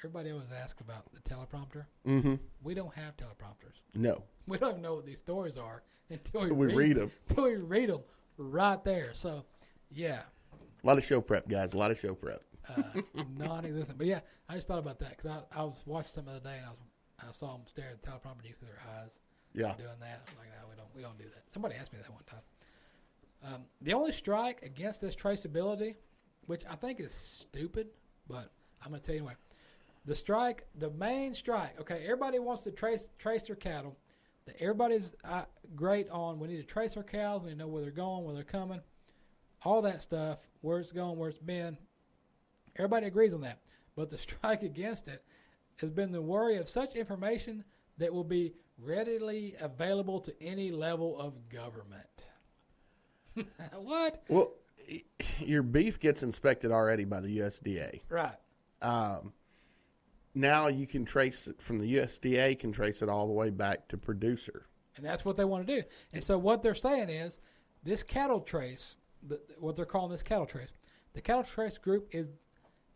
Everybody 0.00 0.32
always 0.32 0.48
asks 0.50 0.80
about 0.80 1.04
the 1.12 1.20
teleprompter. 1.20 1.84
mm-hmm. 2.06 2.34
We 2.62 2.74
don't 2.74 2.94
have 2.94 3.16
teleprompters. 3.16 3.80
No, 3.94 4.24
We 4.46 4.58
don't 4.58 4.70
even 4.70 4.82
know 4.82 4.94
what 4.94 5.06
these 5.06 5.20
stories 5.20 5.56
are 5.56 5.82
until 6.10 6.42
we, 6.42 6.50
we 6.50 6.74
read 6.74 6.96
them. 6.96 7.12
until 7.28 7.44
we 7.44 7.56
read 7.56 7.90
them 7.90 8.00
right 8.36 8.82
there. 8.82 9.10
So, 9.12 9.44
yeah, 9.90 10.22
A 10.82 10.86
lot 10.86 10.98
of 10.98 11.04
show 11.04 11.20
prep, 11.20 11.48
guys. 11.48 11.74
A 11.74 11.78
lot 11.78 11.90
of 11.92 11.98
show 12.00 12.14
prep. 12.14 12.42
Uh, 12.68 13.00
non-existent. 13.38 13.98
But 13.98 14.06
yeah, 14.06 14.20
I 14.48 14.54
just 14.54 14.68
thought 14.68 14.78
about 14.78 14.98
that 15.00 15.16
because 15.16 15.30
I, 15.30 15.60
I 15.60 15.62
was 15.64 15.82
watching 15.86 16.12
something 16.12 16.32
the 16.32 16.40
other 16.40 16.50
day 16.50 16.56
and 16.58 16.66
I 16.66 16.70
was 16.70 16.78
I 17.28 17.30
saw 17.32 17.52
them 17.52 17.62
staring 17.66 17.92
at 17.92 18.02
the 18.02 18.10
teleprompter 18.10 18.42
see 18.42 18.66
their 18.66 18.80
eyes 18.98 19.10
Yeah, 19.54 19.74
doing 19.76 19.90
that. 20.00 20.22
I'm 20.28 20.38
like, 20.38 20.48
no, 20.60 20.68
we 20.68 20.76
don't 20.76 20.88
we 20.96 21.02
don't 21.02 21.18
do 21.18 21.24
that. 21.24 21.44
Somebody 21.52 21.76
asked 21.76 21.92
me 21.92 21.98
that 22.02 22.10
one 22.12 22.22
time. 22.24 22.40
Um, 23.44 23.62
the 23.80 23.92
only 23.94 24.12
strike 24.12 24.62
against 24.62 25.00
this 25.00 25.14
traceability, 25.16 25.96
which 26.46 26.62
I 26.68 26.76
think 26.76 27.00
is 27.00 27.12
stupid, 27.12 27.88
but 28.28 28.52
I'm 28.82 28.90
going 28.90 29.00
to 29.00 29.06
tell 29.06 29.14
you 29.14 29.20
anyway. 29.22 29.34
The 30.04 30.14
strike, 30.14 30.66
the 30.76 30.90
main 30.90 31.34
strike. 31.34 31.80
Okay, 31.80 32.02
everybody 32.04 32.38
wants 32.40 32.62
to 32.62 32.72
trace 32.72 33.08
trace 33.18 33.46
their 33.46 33.56
cattle. 33.56 33.96
The, 34.46 34.60
everybody's 34.60 35.12
uh, 35.24 35.44
great 35.76 36.10
on. 36.10 36.40
We 36.40 36.48
need 36.48 36.56
to 36.56 36.64
trace 36.64 36.96
our 36.96 37.04
cows. 37.04 37.42
We 37.42 37.48
need 37.48 37.54
to 37.54 37.58
know 37.60 37.68
where 37.68 37.82
they're 37.82 37.92
going, 37.92 38.24
where 38.24 38.34
they're 38.34 38.42
coming, 38.42 38.80
all 39.64 39.82
that 39.82 40.02
stuff, 40.02 40.38
where 40.60 40.80
it's 40.80 40.90
going, 40.92 41.16
where 41.18 41.28
it's 41.28 41.38
been. 41.38 41.78
Everybody 42.76 43.06
agrees 43.06 43.34
on 43.34 43.40
that. 43.42 43.58
But 43.96 44.10
the 44.10 44.18
strike 44.18 44.62
against 44.62 45.08
it 45.08 45.24
has 45.76 45.90
been 45.90 46.12
the 46.12 46.22
worry 46.22 46.56
of 46.56 46.68
such 46.68 46.94
information 46.94 47.64
that 47.98 48.12
will 48.12 48.24
be 48.24 48.54
readily 48.78 49.54
available 49.60 50.20
to 50.20 50.42
any 50.42 50.70
level 50.70 51.18
of 51.18 51.48
government. 51.48 52.28
what? 53.76 54.22
well, 54.28 54.52
your 55.38 55.62
beef 55.62 55.98
gets 56.00 56.22
inspected 56.22 56.70
already 56.70 57.04
by 57.04 57.20
the 57.20 57.38
USDA. 57.38 58.00
Right. 58.08 58.36
Um, 58.80 59.32
now 60.34 60.68
you 60.68 60.86
can 60.86 61.04
trace 61.04 61.46
it 61.46 61.60
from 61.60 61.78
the 61.78 61.94
USDA. 61.96 62.58
Can 62.58 62.72
trace 62.72 63.02
it 63.02 63.08
all 63.08 63.26
the 63.26 63.32
way 63.32 63.50
back 63.50 63.88
to 63.88 63.96
producer. 63.96 64.66
And 64.96 65.06
that's 65.06 65.24
what 65.24 65.36
they 65.36 65.44
want 65.44 65.66
to 65.66 65.80
do. 65.80 65.86
And 66.12 66.22
so 66.22 66.36
what 66.38 66.62
they're 66.62 66.74
saying 66.74 67.08
is 67.08 67.38
this 67.82 68.02
cattle 68.02 68.40
trace, 68.40 68.96
the, 69.26 69.40
what 69.58 69.76
they're 69.76 69.86
calling 69.86 70.10
this 70.10 70.22
cattle 70.22 70.46
trace, 70.46 70.68
the 71.14 71.20
cattle 71.20 71.44
trace 71.44 71.78
group 71.78 72.08
is 72.12 72.28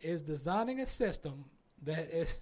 is 0.01 0.21
designing 0.21 0.79
a 0.79 0.87
system 0.87 1.45
that 1.83 2.09
is 2.11 2.39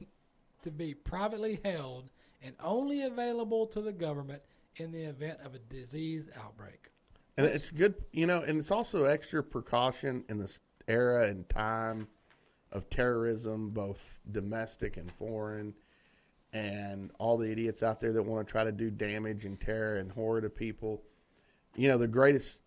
to 0.63 0.71
be 0.71 0.93
privately 0.93 1.59
held 1.63 2.09
and 2.43 2.55
only 2.63 3.03
available 3.03 3.65
to 3.67 3.81
the 3.81 3.91
government 3.91 4.41
in 4.75 4.91
the 4.91 5.03
event 5.03 5.39
of 5.43 5.55
a 5.55 5.59
disease 5.59 6.29
outbreak. 6.37 6.91
And 7.37 7.45
it's 7.45 7.71
good, 7.71 7.95
you 8.11 8.27
know, 8.27 8.41
and 8.41 8.59
it's 8.59 8.71
also 8.71 9.03
extra 9.03 9.43
precaution 9.43 10.23
in 10.29 10.37
this 10.37 10.59
era 10.87 11.27
and 11.27 11.47
time 11.49 12.07
of 12.71 12.89
terrorism, 12.89 13.69
both 13.69 14.21
domestic 14.31 14.97
and 14.97 15.11
foreign, 15.11 15.73
and 16.53 17.11
all 17.19 17.37
the 17.37 17.51
idiots 17.51 17.83
out 17.83 17.99
there 17.99 18.13
that 18.13 18.23
want 18.23 18.47
to 18.47 18.51
try 18.51 18.63
to 18.63 18.71
do 18.71 18.89
damage 18.89 19.45
and 19.45 19.59
terror 19.59 19.97
and 19.97 20.11
horror 20.11 20.41
to 20.41 20.49
people. 20.49 21.01
You 21.75 21.89
know, 21.89 21.97
the 21.97 22.07
greatest, 22.07 22.59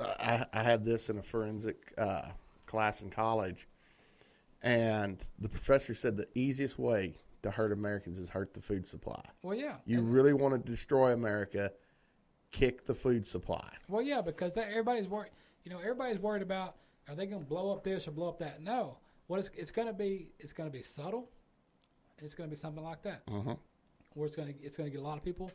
uh, 0.00 0.14
I, 0.18 0.46
I 0.52 0.62
had 0.62 0.84
this 0.84 1.10
in 1.10 1.18
a 1.18 1.22
forensic 1.22 1.92
uh, 1.98 2.28
class 2.66 3.02
in 3.02 3.10
college, 3.10 3.68
and 4.62 5.18
the 5.38 5.48
professor 5.48 5.94
said 5.94 6.16
the 6.16 6.28
easiest 6.34 6.78
way 6.78 7.14
to 7.42 7.50
hurt 7.50 7.72
Americans 7.72 8.18
is 8.18 8.30
hurt 8.30 8.54
the 8.54 8.60
food 8.60 8.86
supply. 8.88 9.22
Well, 9.42 9.56
yeah. 9.56 9.76
You 9.86 9.98
And- 9.98 10.10
really 10.12 10.32
want 10.32 10.54
to 10.64 10.70
destroy 10.70 11.12
America, 11.12 11.72
kick 12.50 12.84
the 12.84 12.94
food 12.94 13.26
supply. 13.26 13.72
Well, 13.88 14.02
yeah, 14.02 14.20
because 14.20 14.54
that, 14.54 14.68
everybody's 14.70 15.06
worried. 15.08 15.30
You 15.64 15.70
know, 15.70 15.78
everybody's 15.78 16.18
worried 16.18 16.42
about 16.42 16.76
are 17.08 17.14
they 17.14 17.26
going 17.26 17.42
to 17.42 17.48
blow 17.48 17.72
up 17.72 17.84
this 17.84 18.06
or 18.06 18.10
blow 18.10 18.28
up 18.28 18.38
that? 18.40 18.62
No, 18.62 18.98
what 19.28 19.38
it's, 19.38 19.50
it's 19.56 19.70
going 19.70 19.86
to 19.88 19.94
be, 19.94 20.30
it's 20.38 20.52
going 20.52 20.68
to 20.68 20.72
be 20.76 20.82
subtle. 20.82 21.30
It's 22.18 22.34
going 22.34 22.50
to 22.50 22.54
be 22.54 22.58
something 22.60 22.82
like 22.82 23.02
that, 23.02 23.24
Mhm. 23.26 23.56
where 24.14 24.26
it's 24.26 24.34
going 24.36 24.52
to 24.52 24.60
it's 24.62 24.76
going 24.76 24.90
to 24.90 24.94
get 24.94 25.00
a 25.00 25.06
lot 25.06 25.16
of 25.16 25.24
people 25.24 25.50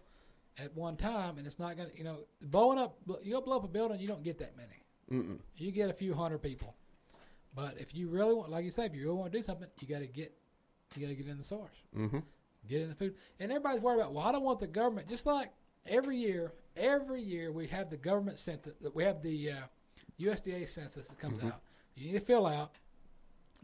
at 0.58 0.74
one 0.76 0.96
time, 0.96 1.38
and 1.38 1.46
it's 1.46 1.60
not 1.60 1.76
going 1.76 1.90
to 1.92 1.98
you 1.98 2.04
know 2.06 2.20
blowing 2.42 2.80
up. 2.80 2.98
You 3.22 3.34
go 3.34 3.42
blow 3.42 3.58
up 3.58 3.66
a 3.66 3.68
building, 3.68 4.00
you 4.00 4.08
don't 4.08 4.24
get 4.24 4.38
that 4.40 4.56
many. 4.56 4.82
Mm-mm. 5.12 5.40
You 5.58 5.72
get 5.74 5.90
a 5.90 5.94
few 5.94 6.14
hundred 6.14 6.38
people, 6.42 6.74
but 7.56 7.76
if 7.80 7.94
you 7.96 8.08
really 8.10 8.34
want, 8.34 8.50
like 8.52 8.66
you 8.66 8.72
say, 8.72 8.86
if 8.86 8.96
you 8.96 9.04
really 9.04 9.18
want 9.18 9.32
to 9.32 9.38
do 9.38 9.44
something, 9.44 9.68
you 9.80 9.88
got 9.88 10.00
to 10.00 10.08
get 10.08 10.34
you 10.96 11.02
got 11.02 11.10
to 11.10 11.16
get 11.16 11.28
in 11.28 11.38
the 11.38 11.44
source 11.44 11.76
Mm-hmm. 11.98 12.20
get 12.68 12.82
in 12.82 12.90
the 12.90 12.96
food. 12.96 13.16
And 13.40 13.52
everybody's 13.52 13.82
worried 13.82 14.00
about, 14.00 14.14
well, 14.14 14.26
I 14.26 14.32
don't 14.32 14.44
want 14.44 14.60
the 14.60 14.68
government. 14.68 15.08
Just 15.10 15.26
like 15.26 15.52
every 15.88 16.18
year 16.18 16.54
every 16.76 17.22
year 17.22 17.52
we 17.52 17.68
have 17.68 17.90
the 17.90 17.98
government 17.98 18.40
census. 18.40 18.74
We 18.94 19.04
have 19.04 19.22
the 19.22 19.52
uh, 19.52 19.56
USDA 20.20 20.68
census 20.68 21.08
that 21.08 21.20
comes 21.20 21.44
out. 21.44 21.62
You 21.96 22.08
need 22.08 22.20
to 22.20 22.26
fill 22.26 22.48
out. 22.48 22.72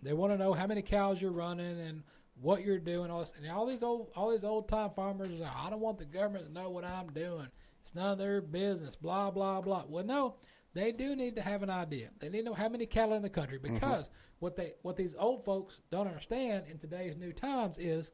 They 0.01 0.13
want 0.13 0.31
to 0.33 0.37
know 0.37 0.53
how 0.53 0.67
many 0.67 0.81
cows 0.81 1.21
you're 1.21 1.31
running 1.31 1.79
and 1.79 2.03
what 2.41 2.63
you're 2.63 2.79
doing. 2.79 3.09
All 3.11 3.19
this, 3.21 3.33
and 3.37 3.49
all 3.51 3.65
these 3.65 3.83
old 3.83 4.11
all 4.15 4.31
these 4.31 4.43
old 4.43 4.67
time 4.69 4.91
farmers 4.95 5.29
are 5.31 5.43
like, 5.43 5.55
I 5.55 5.69
don't 5.69 5.81
want 5.81 5.97
the 5.97 6.05
government 6.05 6.45
to 6.47 6.53
know 6.53 6.69
what 6.69 6.85
I'm 6.85 7.07
doing. 7.11 7.47
It's 7.83 7.93
none 7.95 8.11
of 8.11 8.17
their 8.17 8.41
business. 8.41 8.95
Blah 8.95 9.31
blah 9.31 9.61
blah. 9.61 9.83
Well, 9.87 10.05
no, 10.05 10.35
they 10.79 10.91
do 10.91 11.15
need 11.15 11.35
to 11.35 11.41
have 11.41 11.63
an 11.63 11.69
idea. 11.69 12.09
They 12.19 12.29
need 12.29 12.39
to 12.39 12.45
know 12.45 12.53
how 12.53 12.69
many 12.69 12.85
cattle 12.85 13.15
in 13.15 13.21
the 13.21 13.29
country 13.29 13.59
mm-hmm. 13.59 13.73
because 13.73 14.09
what 14.39 14.55
they 14.55 14.73
what 14.81 14.95
these 14.95 15.15
old 15.17 15.43
folks 15.43 15.79
don't 15.91 16.07
understand 16.07 16.63
in 16.69 16.79
today's 16.79 17.17
new 17.17 17.33
times 17.33 17.77
is 17.77 18.11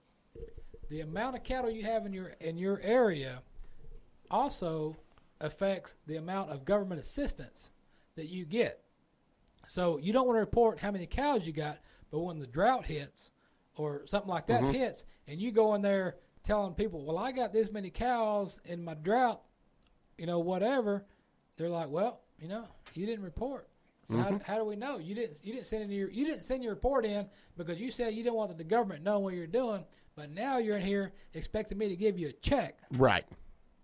the 0.90 1.02
amount 1.02 1.36
of 1.36 1.44
cattle 1.44 1.70
you 1.70 1.84
have 1.84 2.06
in 2.06 2.14
your 2.14 2.30
in 2.40 2.58
your 2.58 2.80
area 2.82 3.42
also 4.32 4.96
affects 5.42 5.98
the 6.08 6.16
amount 6.16 6.50
of 6.50 6.66
government 6.66 7.00
assistance 7.00 7.70
that 8.16 8.28
you 8.28 8.46
get. 8.46 8.82
So 9.68 9.98
you 9.98 10.14
don't 10.14 10.28
want 10.28 10.38
to 10.38 10.42
report 10.42 10.80
how 10.80 10.92
many 10.92 11.06
cows 11.06 11.46
you 11.46 11.54
got, 11.54 11.80
but 12.12 12.20
when 12.20 12.40
the 12.40 12.48
drought 12.48 12.86
hits 12.86 13.32
or 13.76 14.04
something 14.06 14.30
like 14.30 14.48
that 14.48 14.62
mm-hmm. 14.62 14.72
hits, 14.72 15.06
and 15.28 15.40
you 15.40 15.52
go 15.52 15.76
in 15.76 15.82
there 15.82 16.16
telling 16.44 16.74
people, 16.74 17.04
"Well, 17.04 17.18
I 17.18 17.32
got 17.32 17.52
this 17.52 17.72
many 17.72 17.90
cows 17.90 18.60
in 18.66 18.84
my 18.84 18.94
drought," 18.94 19.42
you 20.18 20.26
know, 20.26 20.40
whatever, 20.40 21.06
they're 21.58 21.70
like, 21.70 21.90
"Well, 21.90 22.22
you 22.40 22.48
know, 22.48 22.66
you 22.94 23.06
didn't 23.06 23.24
report." 23.26 23.68
So 24.10 24.18
how, 24.18 24.40
how 24.46 24.58
do 24.58 24.66
we 24.66 24.76
know 24.76 25.00
you 25.00 25.16
didn't 25.16 25.38
you 25.44 25.54
didn't 25.54 25.68
send 25.68 25.84
in 25.84 25.90
your 25.90 26.10
you 26.10 26.26
didn't 26.26 26.46
send 26.46 26.64
your 26.64 26.74
report 26.74 27.06
in 27.06 27.26
because 27.58 27.80
you 27.80 27.92
said 27.92 28.14
you 28.14 28.24
didn't 28.24 28.36
want 28.36 28.56
the 28.56 28.64
government 28.64 29.04
knowing 29.04 29.24
what 29.24 29.34
you're 29.34 29.48
doing, 29.48 29.84
but 30.16 30.30
now 30.30 30.58
you're 30.60 30.78
in 30.78 30.86
here 30.86 31.14
expecting 31.34 31.78
me 31.78 31.90
to 31.90 31.96
give 31.96 32.20
you 32.20 32.30
a 32.30 32.34
check. 32.34 32.78
Right. 32.92 33.26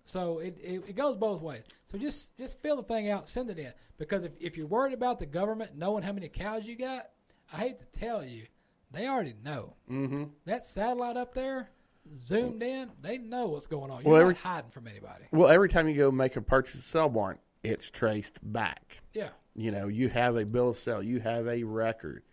So 0.06 0.40
it, 0.40 0.58
it, 0.62 0.84
it 0.90 0.96
goes 0.96 1.16
both 1.16 1.42
ways. 1.42 1.64
So 1.92 1.98
just 1.98 2.38
just 2.38 2.62
fill 2.62 2.76
the 2.78 2.84
thing 2.84 3.10
out, 3.10 3.30
send 3.30 3.50
it 3.50 3.58
in. 3.58 3.74
Because 3.98 4.24
if, 4.24 4.32
if 4.40 4.58
you're 4.58 4.68
worried 4.68 4.94
about 4.94 5.20
the 5.20 5.26
government 5.26 5.76
knowing 5.76 6.04
how 6.04 6.12
many 6.12 6.28
cows 6.28 6.66
you 6.66 6.76
got, 6.76 7.10
I 7.54 7.58
hate 7.58 7.80
to 7.80 7.86
tell 7.86 8.24
you, 8.24 8.46
they 8.92 9.08
already 9.08 9.36
know. 9.44 9.76
Mm-hmm. 9.90 10.26
That 10.46 10.66
satellite 10.66 11.18
up 11.18 11.34
there, 11.34 11.70
zoomed 12.18 12.64
in, 12.64 12.90
they 13.02 13.18
know 13.18 13.48
what's 13.48 13.68
going 13.68 13.92
on. 13.92 14.04
You're 14.04 14.14
Well, 14.14 14.28
not 14.28 14.38
hiding 14.38 14.72
from 14.72 14.88
anybody. 14.88 15.26
Well, 15.32 15.50
every 15.50 15.70
time 15.70 15.88
you 15.88 15.96
go 15.96 16.12
make 16.12 16.36
a 16.36 16.42
purchase 16.42 16.84
sell 16.84 17.10
warrant, 17.10 17.40
it's 17.64 17.90
traced 17.90 18.40
back. 18.42 19.02
Yeah. 19.14 19.30
You 19.56 19.72
know, 19.72 19.88
you 19.88 20.10
have 20.10 20.38
a 20.38 20.46
bill 20.46 20.70
of 20.70 20.78
sale, 20.78 21.04
you 21.04 21.20
have 21.20 21.48
a 21.48 21.64
record. 21.64 22.24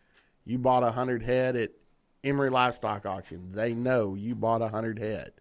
You 0.44 0.58
bought 0.58 0.82
a 0.82 0.92
hundred 0.92 1.22
head 1.22 1.56
at 1.56 1.72
Emory 2.24 2.50
Livestock 2.50 3.04
Auction. 3.04 3.52
They 3.52 3.74
know 3.74 4.14
you 4.14 4.34
bought 4.34 4.62
a 4.62 4.68
hundred 4.68 4.98
head 4.98 5.32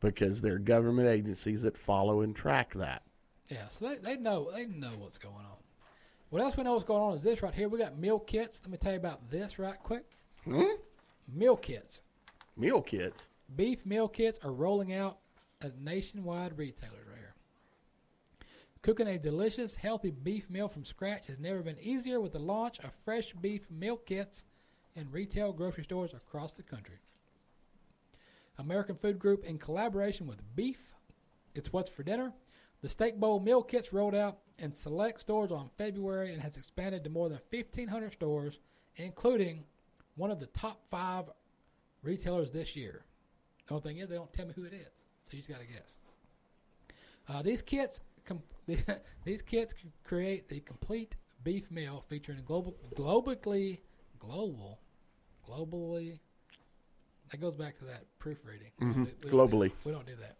because 0.00 0.40
they're 0.40 0.58
government 0.58 1.08
agencies 1.08 1.62
that 1.62 1.76
follow 1.76 2.20
and 2.20 2.34
track 2.34 2.74
that. 2.74 3.02
Yeah, 3.48 3.68
so 3.70 3.88
they, 3.88 3.96
they 3.98 4.16
know 4.16 4.50
they 4.52 4.66
know 4.66 4.92
what's 4.98 5.18
going 5.18 5.34
on. 5.34 5.58
What 6.30 6.42
else 6.42 6.56
we 6.56 6.64
know 6.64 6.72
what's 6.72 6.84
going 6.84 7.02
on 7.02 7.16
is 7.16 7.22
this 7.22 7.42
right 7.42 7.54
here. 7.54 7.68
We 7.68 7.78
got 7.78 7.98
meal 7.98 8.18
kits. 8.18 8.60
Let 8.64 8.72
me 8.72 8.78
tell 8.78 8.92
you 8.92 8.98
about 8.98 9.30
this 9.30 9.58
right 9.58 9.78
quick. 9.82 10.04
Hmm? 10.44 10.64
Meal 11.32 11.56
kits. 11.56 12.00
Meal 12.56 12.82
kits. 12.82 13.28
Beef 13.54 13.86
meal 13.86 14.08
kits 14.08 14.38
are 14.42 14.52
rolling 14.52 14.92
out 14.92 15.18
at 15.62 15.78
nationwide 15.78 16.58
retailers. 16.58 17.03
Cooking 18.84 19.08
a 19.08 19.18
delicious, 19.18 19.76
healthy 19.76 20.10
beef 20.10 20.50
meal 20.50 20.68
from 20.68 20.84
scratch 20.84 21.28
has 21.28 21.38
never 21.38 21.62
been 21.62 21.78
easier 21.80 22.20
with 22.20 22.32
the 22.32 22.38
launch 22.38 22.78
of 22.80 22.92
fresh 23.02 23.32
beef 23.32 23.70
meal 23.70 23.96
kits 23.96 24.44
in 24.94 25.10
retail 25.10 25.54
grocery 25.54 25.84
stores 25.84 26.12
across 26.12 26.52
the 26.52 26.62
country. 26.62 26.96
American 28.58 28.96
Food 28.96 29.18
Group, 29.18 29.42
in 29.42 29.56
collaboration 29.56 30.26
with 30.26 30.42
Beef, 30.54 30.92
It's 31.54 31.72
What's 31.72 31.88
for 31.88 32.02
Dinner, 32.02 32.34
the 32.82 32.90
Steak 32.90 33.18
Bowl 33.18 33.40
meal 33.40 33.62
kits 33.62 33.90
rolled 33.90 34.14
out 34.14 34.40
in 34.58 34.74
select 34.74 35.22
stores 35.22 35.50
on 35.50 35.70
February 35.78 36.34
and 36.34 36.42
has 36.42 36.58
expanded 36.58 37.04
to 37.04 37.10
more 37.10 37.30
than 37.30 37.40
1,500 37.50 38.12
stores, 38.12 38.58
including 38.96 39.64
one 40.16 40.30
of 40.30 40.40
the 40.40 40.46
top 40.48 40.82
five 40.90 41.24
retailers 42.02 42.50
this 42.50 42.76
year. 42.76 43.06
The 43.66 43.76
only 43.76 43.82
thing 43.82 43.96
is, 43.96 44.10
they 44.10 44.16
don't 44.16 44.32
tell 44.34 44.44
me 44.44 44.52
who 44.54 44.64
it 44.64 44.74
is, 44.74 44.92
so 45.22 45.30
you 45.30 45.38
just 45.38 45.48
got 45.48 45.60
to 45.60 45.66
guess. 45.66 45.96
Uh, 47.26 47.40
these 47.40 47.62
kits, 47.62 48.02
com- 48.24 48.42
these 49.24 49.42
kits 49.42 49.74
create 50.04 50.48
the 50.48 50.60
complete 50.60 51.16
beef 51.42 51.70
meal 51.70 52.04
featuring 52.08 52.40
global, 52.44 52.74
globally, 52.96 53.80
global, 54.18 54.80
globally. 55.48 56.18
That 57.30 57.40
goes 57.40 57.54
back 57.56 57.78
to 57.78 57.84
that 57.86 58.04
proofreading. 58.18 58.70
We- 58.78 58.86
we 58.86 58.92
don't 58.94 59.20
do- 59.20 59.28
Globally. 59.28 59.72
we 59.84 59.92
don't 59.92 60.06
do 60.06 60.16
that. 60.16 60.36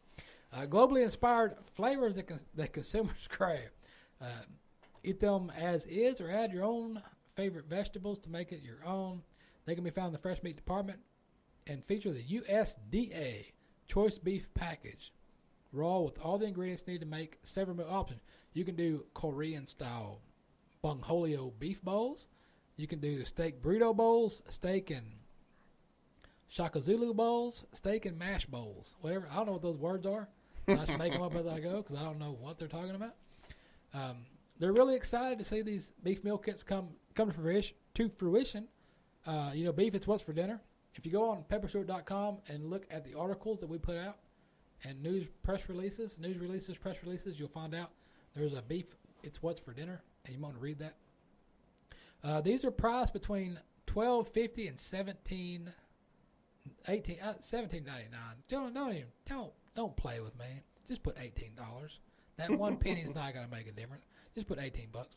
Uh, 0.52 0.66
globally 0.66 1.02
inspired 1.02 1.56
flavors 1.74 2.14
that, 2.14 2.28
con- 2.28 2.40
that 2.54 2.72
consumers 2.72 3.16
crave. 3.28 3.70
Uh, 4.20 4.26
eat 5.02 5.18
them 5.20 5.50
as 5.56 5.84
is, 5.86 6.20
or 6.20 6.30
add 6.30 6.52
your 6.52 6.64
own 6.64 7.02
favorite 7.34 7.66
vegetables 7.68 8.18
to 8.20 8.30
make 8.30 8.52
it 8.52 8.62
your 8.62 8.84
own. 8.86 9.22
They 9.66 9.74
can 9.74 9.82
be 9.84 9.90
found 9.90 10.08
in 10.08 10.12
the 10.12 10.18
fresh 10.20 10.42
meat 10.42 10.56
department 10.56 11.00
and 11.66 11.84
feature 11.84 12.12
the 12.12 12.22
USDA 12.22 13.46
choice 13.88 14.18
beef 14.18 14.52
package, 14.54 15.12
raw 15.74 15.98
with 16.00 16.18
all 16.18 16.38
the 16.38 16.46
ingredients 16.46 16.86
needed 16.86 17.00
to 17.00 17.06
make 17.06 17.38
several 17.42 17.76
meal 17.76 17.88
options. 17.90 18.20
You 18.52 18.64
can 18.64 18.76
do 18.76 19.04
Korean 19.14 19.66
style 19.66 20.20
bungholio 20.82 21.52
beef 21.58 21.82
bowls. 21.82 22.26
You 22.76 22.86
can 22.86 23.00
do 23.00 23.24
steak 23.24 23.62
burrito 23.62 23.94
bowls, 23.94 24.42
steak 24.50 24.90
and 24.90 25.06
shaka 26.48 26.80
zulu 26.80 27.14
bowls, 27.14 27.64
steak 27.72 28.06
and 28.06 28.18
mash 28.18 28.46
bowls, 28.46 28.96
whatever. 29.00 29.28
I 29.30 29.36
don't 29.36 29.46
know 29.46 29.52
what 29.52 29.62
those 29.62 29.78
words 29.78 30.06
are. 30.06 30.28
So 30.68 30.80
I 30.80 30.84
should 30.86 30.98
make 30.98 31.12
them 31.12 31.22
up 31.22 31.34
as 31.34 31.46
I 31.46 31.60
go 31.60 31.82
because 31.82 31.96
I 31.96 32.04
don't 32.04 32.18
know 32.18 32.36
what 32.40 32.58
they're 32.58 32.68
talking 32.68 32.94
about. 32.94 33.14
Um, 33.92 34.18
they're 34.58 34.72
really 34.72 34.94
excited 34.94 35.38
to 35.38 35.44
see 35.44 35.62
these 35.62 35.92
beef 36.02 36.24
meal 36.24 36.38
kits 36.38 36.62
come 36.62 36.88
come 37.14 37.28
to 37.28 37.34
fruition. 37.34 37.76
To 37.94 38.08
fruition, 38.08 38.68
uh, 39.26 39.50
you 39.54 39.64
know, 39.64 39.72
beef. 39.72 39.94
It's 39.94 40.06
what's 40.06 40.22
for 40.22 40.32
dinner. 40.32 40.60
If 40.94 41.04
you 41.04 41.12
go 41.12 41.28
on 41.28 41.44
pepperstewart.com 41.50 42.38
and 42.48 42.70
look 42.70 42.86
at 42.90 43.04
the 43.04 43.18
articles 43.18 43.60
that 43.60 43.68
we 43.68 43.78
put 43.78 43.96
out 43.96 44.16
and 44.84 45.02
news 45.02 45.26
press 45.42 45.68
releases, 45.68 46.18
news 46.18 46.38
releases, 46.38 46.76
press 46.76 46.96
releases, 47.04 47.38
you'll 47.38 47.48
find 47.48 47.74
out 47.74 47.90
there's 48.34 48.52
a 48.52 48.62
beef. 48.62 48.86
It's 49.22 49.42
what's 49.42 49.60
for 49.60 49.72
dinner, 49.72 50.02
and 50.24 50.34
you 50.34 50.40
want 50.40 50.54
to 50.54 50.60
read 50.60 50.78
that. 50.80 50.94
Uh, 52.22 52.40
these 52.40 52.64
are 52.64 52.70
priced 52.70 53.12
between 53.12 53.58
twelve 53.86 54.28
fifty 54.28 54.66
and 54.66 54.78
seventeen, 54.78 55.72
eighteen, 56.88 57.18
uh, 57.20 57.34
seventeen 57.40 57.84
ninety 57.84 58.08
nine. 58.10 58.36
Don't 58.48 58.74
don't 58.74 58.90
even 58.92 59.06
don't 59.26 59.52
don't 59.74 59.96
play 59.96 60.20
with 60.20 60.38
me. 60.38 60.46
Just 60.86 61.02
put 61.02 61.18
eighteen 61.20 61.54
dollars. 61.56 62.00
That 62.36 62.50
one 62.50 62.76
penny's 62.76 63.14
not 63.14 63.32
going 63.32 63.46
to 63.46 63.50
make 63.50 63.68
a 63.68 63.72
difference. 63.72 64.04
Just 64.34 64.48
put 64.48 64.58
eighteen 64.58 64.88
bucks. 64.92 65.16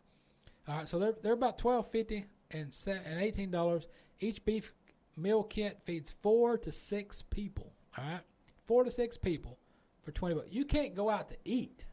All 0.67 0.77
right, 0.77 0.87
so 0.87 0.99
they're 0.99 1.15
they're 1.21 1.33
about 1.33 1.57
twelve 1.57 1.89
fifty 1.89 2.25
and 2.51 2.73
se- 2.73 3.01
and 3.05 3.21
eighteen 3.21 3.51
dollars. 3.51 3.87
Each 4.19 4.43
beef 4.43 4.73
meal 5.15 5.43
kit 5.43 5.79
feeds 5.83 6.13
four 6.21 6.57
to 6.59 6.71
six 6.71 7.23
people. 7.29 7.73
All 7.97 8.03
right, 8.03 8.21
four 8.67 8.83
to 8.83 8.91
six 8.91 9.17
people 9.17 9.57
for 10.03 10.11
twenty 10.11 10.35
bucks. 10.35 10.49
You 10.51 10.65
can't 10.65 10.93
go 10.93 11.09
out 11.09 11.29
to 11.29 11.37
eat 11.45 11.85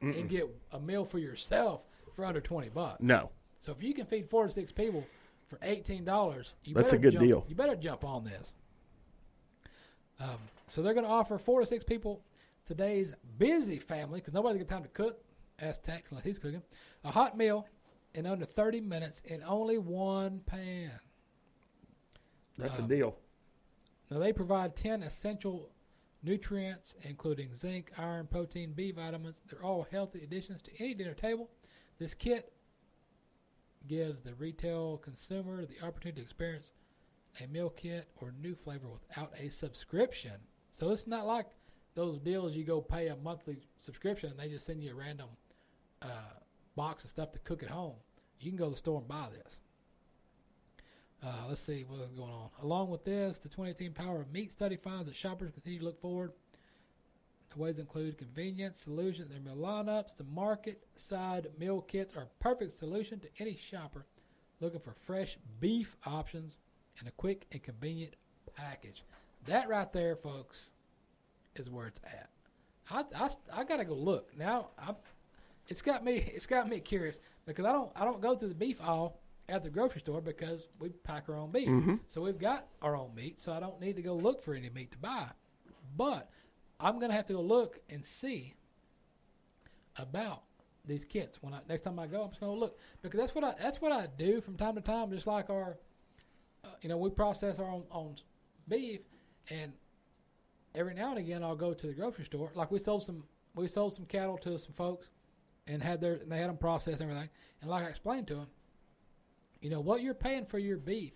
and 0.00 0.28
get 0.28 0.48
a 0.72 0.78
meal 0.78 1.04
for 1.04 1.18
yourself 1.18 1.82
for 2.14 2.24
under 2.24 2.40
twenty 2.40 2.68
bucks. 2.68 3.02
No. 3.02 3.30
So 3.60 3.72
if 3.72 3.82
you 3.82 3.94
can 3.94 4.06
feed 4.06 4.28
four 4.28 4.44
to 4.46 4.52
six 4.52 4.70
people 4.70 5.04
for 5.48 5.58
eighteen 5.62 6.04
dollars, 6.04 6.54
That's 6.70 6.92
a 6.92 6.98
good 6.98 7.14
jump, 7.14 7.24
deal. 7.24 7.44
You 7.48 7.54
better 7.54 7.76
jump 7.76 8.04
on 8.04 8.24
this. 8.24 8.52
Um, 10.20 10.36
so 10.68 10.82
they're 10.82 10.94
going 10.94 11.06
to 11.06 11.10
offer 11.10 11.38
four 11.38 11.60
to 11.60 11.66
six 11.66 11.82
people 11.82 12.22
today's 12.66 13.14
busy 13.38 13.78
family 13.78 14.20
because 14.20 14.32
nobody's 14.34 14.62
got 14.62 14.68
time 14.68 14.82
to 14.82 14.88
cook. 14.88 15.20
Ask 15.60 15.82
Tex 15.82 16.10
unless 16.10 16.24
he's 16.24 16.38
cooking 16.38 16.62
a 17.04 17.10
hot 17.10 17.36
meal 17.36 17.66
in 18.14 18.26
under 18.26 18.44
thirty 18.44 18.80
minutes 18.80 19.22
in 19.24 19.42
only 19.42 19.78
one 19.78 20.40
pan. 20.46 20.90
That's 22.58 22.78
Um, 22.78 22.84
a 22.84 22.88
deal. 22.88 23.16
Now 24.10 24.18
they 24.18 24.32
provide 24.32 24.76
ten 24.76 25.02
essential 25.02 25.70
nutrients, 26.24 26.94
including 27.02 27.54
zinc, 27.54 27.92
iron, 27.98 28.26
protein, 28.26 28.72
B 28.72 28.90
vitamins. 28.90 29.36
They're 29.48 29.64
all 29.64 29.86
healthy 29.90 30.22
additions 30.22 30.62
to 30.62 30.70
any 30.80 30.94
dinner 30.94 31.14
table. 31.14 31.50
This 31.98 32.14
kit 32.14 32.52
gives 33.86 34.22
the 34.22 34.34
retail 34.34 34.96
consumer 34.98 35.66
the 35.66 35.86
opportunity 35.86 36.20
to 36.20 36.24
experience 36.24 36.72
a 37.42 37.46
meal 37.46 37.70
kit 37.70 38.08
or 38.20 38.32
new 38.40 38.54
flavor 38.54 38.88
without 38.88 39.32
a 39.38 39.50
subscription. 39.50 40.32
So 40.70 40.90
it's 40.90 41.06
not 41.06 41.26
like 41.26 41.46
those 41.94 42.18
deals 42.18 42.54
you 42.54 42.64
go 42.64 42.80
pay 42.80 43.08
a 43.08 43.16
monthly 43.16 43.58
subscription 43.80 44.30
and 44.30 44.38
they 44.38 44.48
just 44.48 44.66
send 44.66 44.82
you 44.82 44.92
a 44.92 44.94
random 44.94 45.28
uh, 46.02 46.08
box 46.76 47.04
of 47.04 47.10
stuff 47.10 47.32
to 47.32 47.38
cook 47.40 47.62
at 47.62 47.70
home. 47.70 47.96
You 48.40 48.50
can 48.50 48.58
go 48.58 48.66
to 48.66 48.70
the 48.72 48.76
store 48.76 48.98
and 48.98 49.08
buy 49.08 49.28
this. 49.32 49.56
Uh, 51.24 51.48
let's 51.48 51.62
see 51.62 51.86
what's 51.88 52.12
going 52.12 52.30
on. 52.30 52.50
Along 52.62 52.90
with 52.90 53.04
this, 53.04 53.38
the 53.38 53.48
2018 53.48 53.92
Power 53.94 54.20
of 54.20 54.30
Meat 54.30 54.52
study 54.52 54.76
finds 54.76 55.06
that 55.06 55.16
shoppers 55.16 55.52
continue 55.52 55.78
to 55.78 55.84
look 55.86 56.00
forward. 56.00 56.32
The 57.54 57.62
ways 57.62 57.78
include 57.78 58.18
convenience, 58.18 58.80
solutions, 58.80 59.30
and 59.34 59.42
meal 59.42 59.56
lineups. 59.56 60.16
The 60.18 60.24
market 60.24 60.82
side 60.96 61.48
meal 61.58 61.80
kits 61.80 62.14
are 62.14 62.24
a 62.24 62.42
perfect 62.42 62.76
solution 62.76 63.20
to 63.20 63.28
any 63.38 63.56
shopper 63.56 64.04
looking 64.60 64.80
for 64.80 64.92
fresh 64.92 65.38
beef 65.60 65.96
options 66.04 66.56
and 66.98 67.08
a 67.08 67.12
quick 67.12 67.46
and 67.52 67.62
convenient 67.62 68.16
package. 68.54 69.02
That 69.46 69.68
right 69.68 69.90
there, 69.94 70.16
folks, 70.16 70.72
is 71.56 71.70
where 71.70 71.86
it's 71.86 72.00
at. 72.04 72.28
I, 72.90 73.04
I, 73.16 73.60
I 73.60 73.64
gotta 73.64 73.84
go 73.86 73.94
look 73.94 74.36
now. 74.36 74.68
I, 74.78 74.92
it's 75.68 75.80
got 75.80 76.04
me 76.04 76.16
it's 76.34 76.46
got 76.46 76.68
me 76.68 76.80
curious 76.80 77.18
because 77.46 77.64
I 77.64 77.72
don't 77.72 77.90
I 77.96 78.04
don't 78.04 78.20
go 78.20 78.34
to 78.34 78.46
the 78.46 78.54
beef 78.54 78.78
aisle 78.82 79.16
at 79.48 79.62
the 79.62 79.70
grocery 79.70 80.00
store 80.00 80.20
because 80.20 80.66
we 80.78 80.88
pack 80.90 81.28
our 81.28 81.36
own 81.36 81.50
beef. 81.50 81.68
So 82.08 82.22
we've 82.22 82.38
got 82.38 82.66
our 82.80 82.96
own 82.96 83.14
meat, 83.14 83.40
so 83.40 83.52
I 83.52 83.60
don't 83.60 83.80
need 83.80 83.96
to 83.96 84.02
go 84.02 84.14
look 84.14 84.42
for 84.42 84.54
any 84.54 84.70
meat 84.70 84.92
to 84.92 84.98
buy. 84.98 85.28
But 85.96 86.30
I'm 86.80 86.98
gonna 86.98 87.14
have 87.14 87.26
to 87.26 87.34
go 87.34 87.40
look 87.40 87.80
and 87.90 88.04
see 88.04 88.54
about 89.96 90.42
these 90.86 91.04
kits 91.04 91.42
when 91.42 91.54
I 91.54 91.60
next 91.68 91.82
time 91.82 91.98
I 91.98 92.06
go. 92.06 92.22
I'm 92.22 92.30
just 92.30 92.40
gonna 92.40 92.52
look 92.52 92.78
because 93.02 93.20
that's 93.20 93.34
what 93.34 93.44
I 93.44 93.54
that's 93.60 93.80
what 93.80 93.92
I 93.92 94.06
do 94.18 94.40
from 94.40 94.56
time 94.56 94.74
to 94.74 94.80
time. 94.80 95.10
Just 95.10 95.26
like 95.26 95.50
our, 95.50 95.78
uh, 96.64 96.68
you 96.82 96.88
know, 96.88 96.96
we 96.96 97.10
process 97.10 97.58
our 97.58 97.70
own, 97.70 97.84
own 97.90 98.16
beef, 98.68 99.00
and 99.50 99.72
every 100.74 100.94
now 100.94 101.10
and 101.10 101.18
again 101.18 101.42
I'll 101.42 101.56
go 101.56 101.74
to 101.74 101.86
the 101.86 101.92
grocery 101.92 102.24
store. 102.24 102.50
Like 102.54 102.70
we 102.70 102.78
sold 102.78 103.02
some 103.02 103.24
we 103.54 103.68
sold 103.68 103.94
some 103.94 104.06
cattle 104.06 104.38
to 104.38 104.58
some 104.58 104.72
folks, 104.72 105.10
and 105.66 105.82
had 105.82 106.00
their 106.00 106.14
and 106.14 106.30
they 106.30 106.38
had 106.38 106.48
them 106.48 106.56
processed 106.56 107.00
and 107.00 107.10
everything. 107.10 107.30
And 107.60 107.70
like 107.70 107.84
I 107.84 107.88
explained 107.88 108.26
to 108.28 108.34
them, 108.34 108.46
you 109.64 109.70
know 109.70 109.80
what 109.80 110.02
you're 110.02 110.12
paying 110.12 110.44
for 110.44 110.58
your 110.58 110.76
beef, 110.76 111.14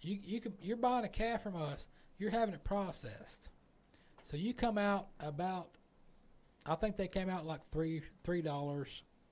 you 0.00 0.18
you 0.24 0.40
could 0.40 0.54
you're 0.62 0.78
buying 0.78 1.04
a 1.04 1.08
calf 1.08 1.42
from 1.42 1.54
us. 1.56 1.86
You're 2.18 2.30
having 2.30 2.54
it 2.54 2.64
processed, 2.64 3.50
so 4.24 4.38
you 4.38 4.54
come 4.54 4.78
out 4.78 5.08
about. 5.20 5.68
I 6.64 6.74
think 6.74 6.96
they 6.96 7.06
came 7.06 7.28
out 7.28 7.44
like 7.44 7.60
three 7.70 8.00
three 8.24 8.40
dollars. 8.40 8.88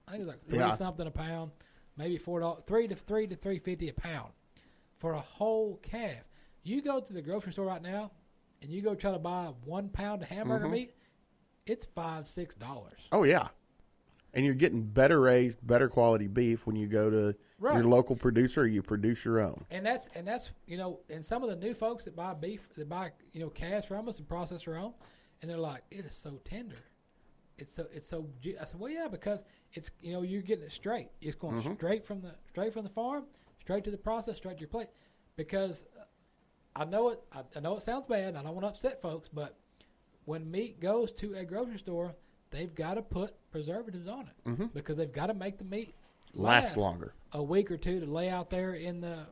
I 0.06 0.10
think 0.12 0.22
it 0.22 0.26
was 0.26 0.34
like 0.34 0.44
three 0.46 0.58
Yeah. 0.58 0.72
something 0.72 1.06
a 1.06 1.10
pound, 1.10 1.52
maybe 1.96 2.18
four 2.18 2.40
dollars, 2.40 2.62
three 2.66 2.86
to 2.86 2.94
three 2.94 3.26
to 3.26 3.34
three 3.34 3.58
fifty 3.58 3.88
a 3.88 3.94
pound 3.94 4.32
for 4.98 5.14
a 5.14 5.20
whole 5.20 5.76
calf. 5.82 6.22
You 6.64 6.82
go 6.82 7.00
to 7.00 7.12
the 7.14 7.22
grocery 7.22 7.52
store 7.52 7.64
right 7.66 7.82
now, 7.82 8.10
and 8.60 8.70
you 8.70 8.82
go 8.82 8.94
try 8.94 9.12
to 9.12 9.18
buy 9.18 9.52
one 9.64 9.88
pound 9.88 10.22
of 10.22 10.28
hamburger 10.28 10.64
Mm-hmm. 10.66 10.72
meat, 10.74 10.94
it's 11.66 11.86
five 11.86 12.28
six 12.28 12.54
dollars. 12.54 13.00
Oh 13.10 13.22
yeah, 13.24 13.48
and 14.34 14.44
you're 14.44 14.54
getting 14.54 14.82
better 14.82 15.20
raised, 15.20 15.64
better 15.66 15.88
quality 15.88 16.26
beef 16.26 16.66
when 16.66 16.76
you 16.76 16.86
go 16.86 17.10
to 17.10 17.34
Right. 17.58 17.76
your 17.76 17.84
local 17.84 18.16
producer. 18.16 18.62
or 18.62 18.66
You 18.66 18.82
produce 18.82 19.24
your 19.24 19.40
own. 19.40 19.64
And 19.70 19.86
that's 19.86 20.08
and 20.14 20.26
that's 20.26 20.50
you 20.66 20.76
know, 20.76 21.00
and 21.08 21.24
some 21.24 21.42
of 21.42 21.48
the 21.48 21.56
new 21.56 21.72
folks 21.74 22.04
that 22.04 22.14
buy 22.16 22.34
beef 22.34 22.68
that 22.76 22.88
buy 22.88 23.12
you 23.32 23.40
know 23.40 23.48
calves 23.48 23.86
from 23.86 24.08
us 24.08 24.18
and 24.18 24.28
process 24.28 24.64
their 24.64 24.76
own, 24.76 24.92
and 25.40 25.50
they're 25.50 25.56
like, 25.56 25.82
it 25.90 26.04
is 26.04 26.14
so 26.14 26.40
tender. 26.44 26.76
It's 27.56 27.72
so 27.72 27.86
it's 27.92 28.08
so. 28.08 28.28
ju- 28.40 28.56
I 28.60 28.64
said, 28.64 28.80
well, 28.80 28.90
yeah, 28.90 29.06
because 29.08 29.44
it's 29.72 29.90
you 30.02 30.12
know 30.12 30.22
you're 30.22 30.42
getting 30.42 30.64
it 30.64 30.72
straight. 30.72 31.08
It's 31.20 31.36
going 31.36 31.62
mm-hmm. 31.62 31.74
straight 31.74 32.04
from 32.04 32.20
the 32.20 32.34
straight 32.50 32.72
from 32.72 32.82
the 32.82 32.90
farm, 32.90 33.24
straight 33.60 33.84
to 33.84 33.90
the 33.90 33.98
process, 33.98 34.36
straight 34.36 34.56
to 34.56 34.60
your 34.60 34.68
plate. 34.68 34.88
Because 35.36 35.84
I 36.74 36.84
know 36.84 37.10
it. 37.10 37.20
I, 37.32 37.42
I 37.56 37.60
know 37.60 37.76
it 37.76 37.82
sounds 37.84 38.06
bad. 38.08 38.34
I 38.34 38.42
don't 38.42 38.54
want 38.54 38.64
to 38.64 38.68
upset 38.68 39.00
folks, 39.00 39.28
but 39.32 39.56
when 40.24 40.50
meat 40.50 40.80
goes 40.80 41.12
to 41.12 41.34
a 41.34 41.44
grocery 41.44 41.78
store, 41.78 42.16
they've 42.54 42.74
got 42.74 42.94
to 42.94 43.02
put 43.02 43.34
preservatives 43.50 44.08
on 44.08 44.28
it 44.46 44.74
because 44.74 44.96
they've 44.96 45.12
got 45.12 45.26
to 45.26 45.34
make 45.34 45.58
the 45.58 45.64
meat 45.64 45.94
Last 46.34 46.76
longer. 46.76 47.14
a 47.32 47.42
week 47.42 47.70
or 47.70 47.76
two 47.76 48.00
to 48.00 48.06
lay 48.06 48.28
out 48.28 48.50
there 48.50 48.74
in 48.74 49.00
the 49.00 49.26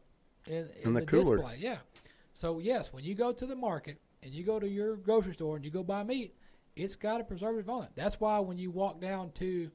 in, 0.46 0.68
In 0.82 0.92
the 0.92 1.02
cooler. 1.06 1.36
display. 1.36 1.56
Yeah. 1.58 1.78
So 2.34 2.58
yes, 2.58 2.92
when 2.92 3.04
you 3.04 3.14
go 3.14 3.32
to 3.32 3.46
the 3.46 3.56
market 3.56 3.98
and 4.22 4.32
you 4.32 4.44
go 4.44 4.58
to 4.58 4.68
your 4.68 4.96
grocery 4.96 5.34
store 5.34 5.56
and 5.56 5.64
you 5.64 5.70
go 5.70 5.82
buy 5.82 6.02
meat, 6.04 6.34
it's 6.76 6.96
got 6.96 7.20
a 7.20 7.24
preservative 7.24 7.68
on 7.68 7.84
it. 7.84 7.90
That's 7.94 8.18
why 8.20 8.38
when 8.40 8.58
you 8.58 8.70
walk 8.70 9.00
down 9.00 9.30
to 9.32 9.70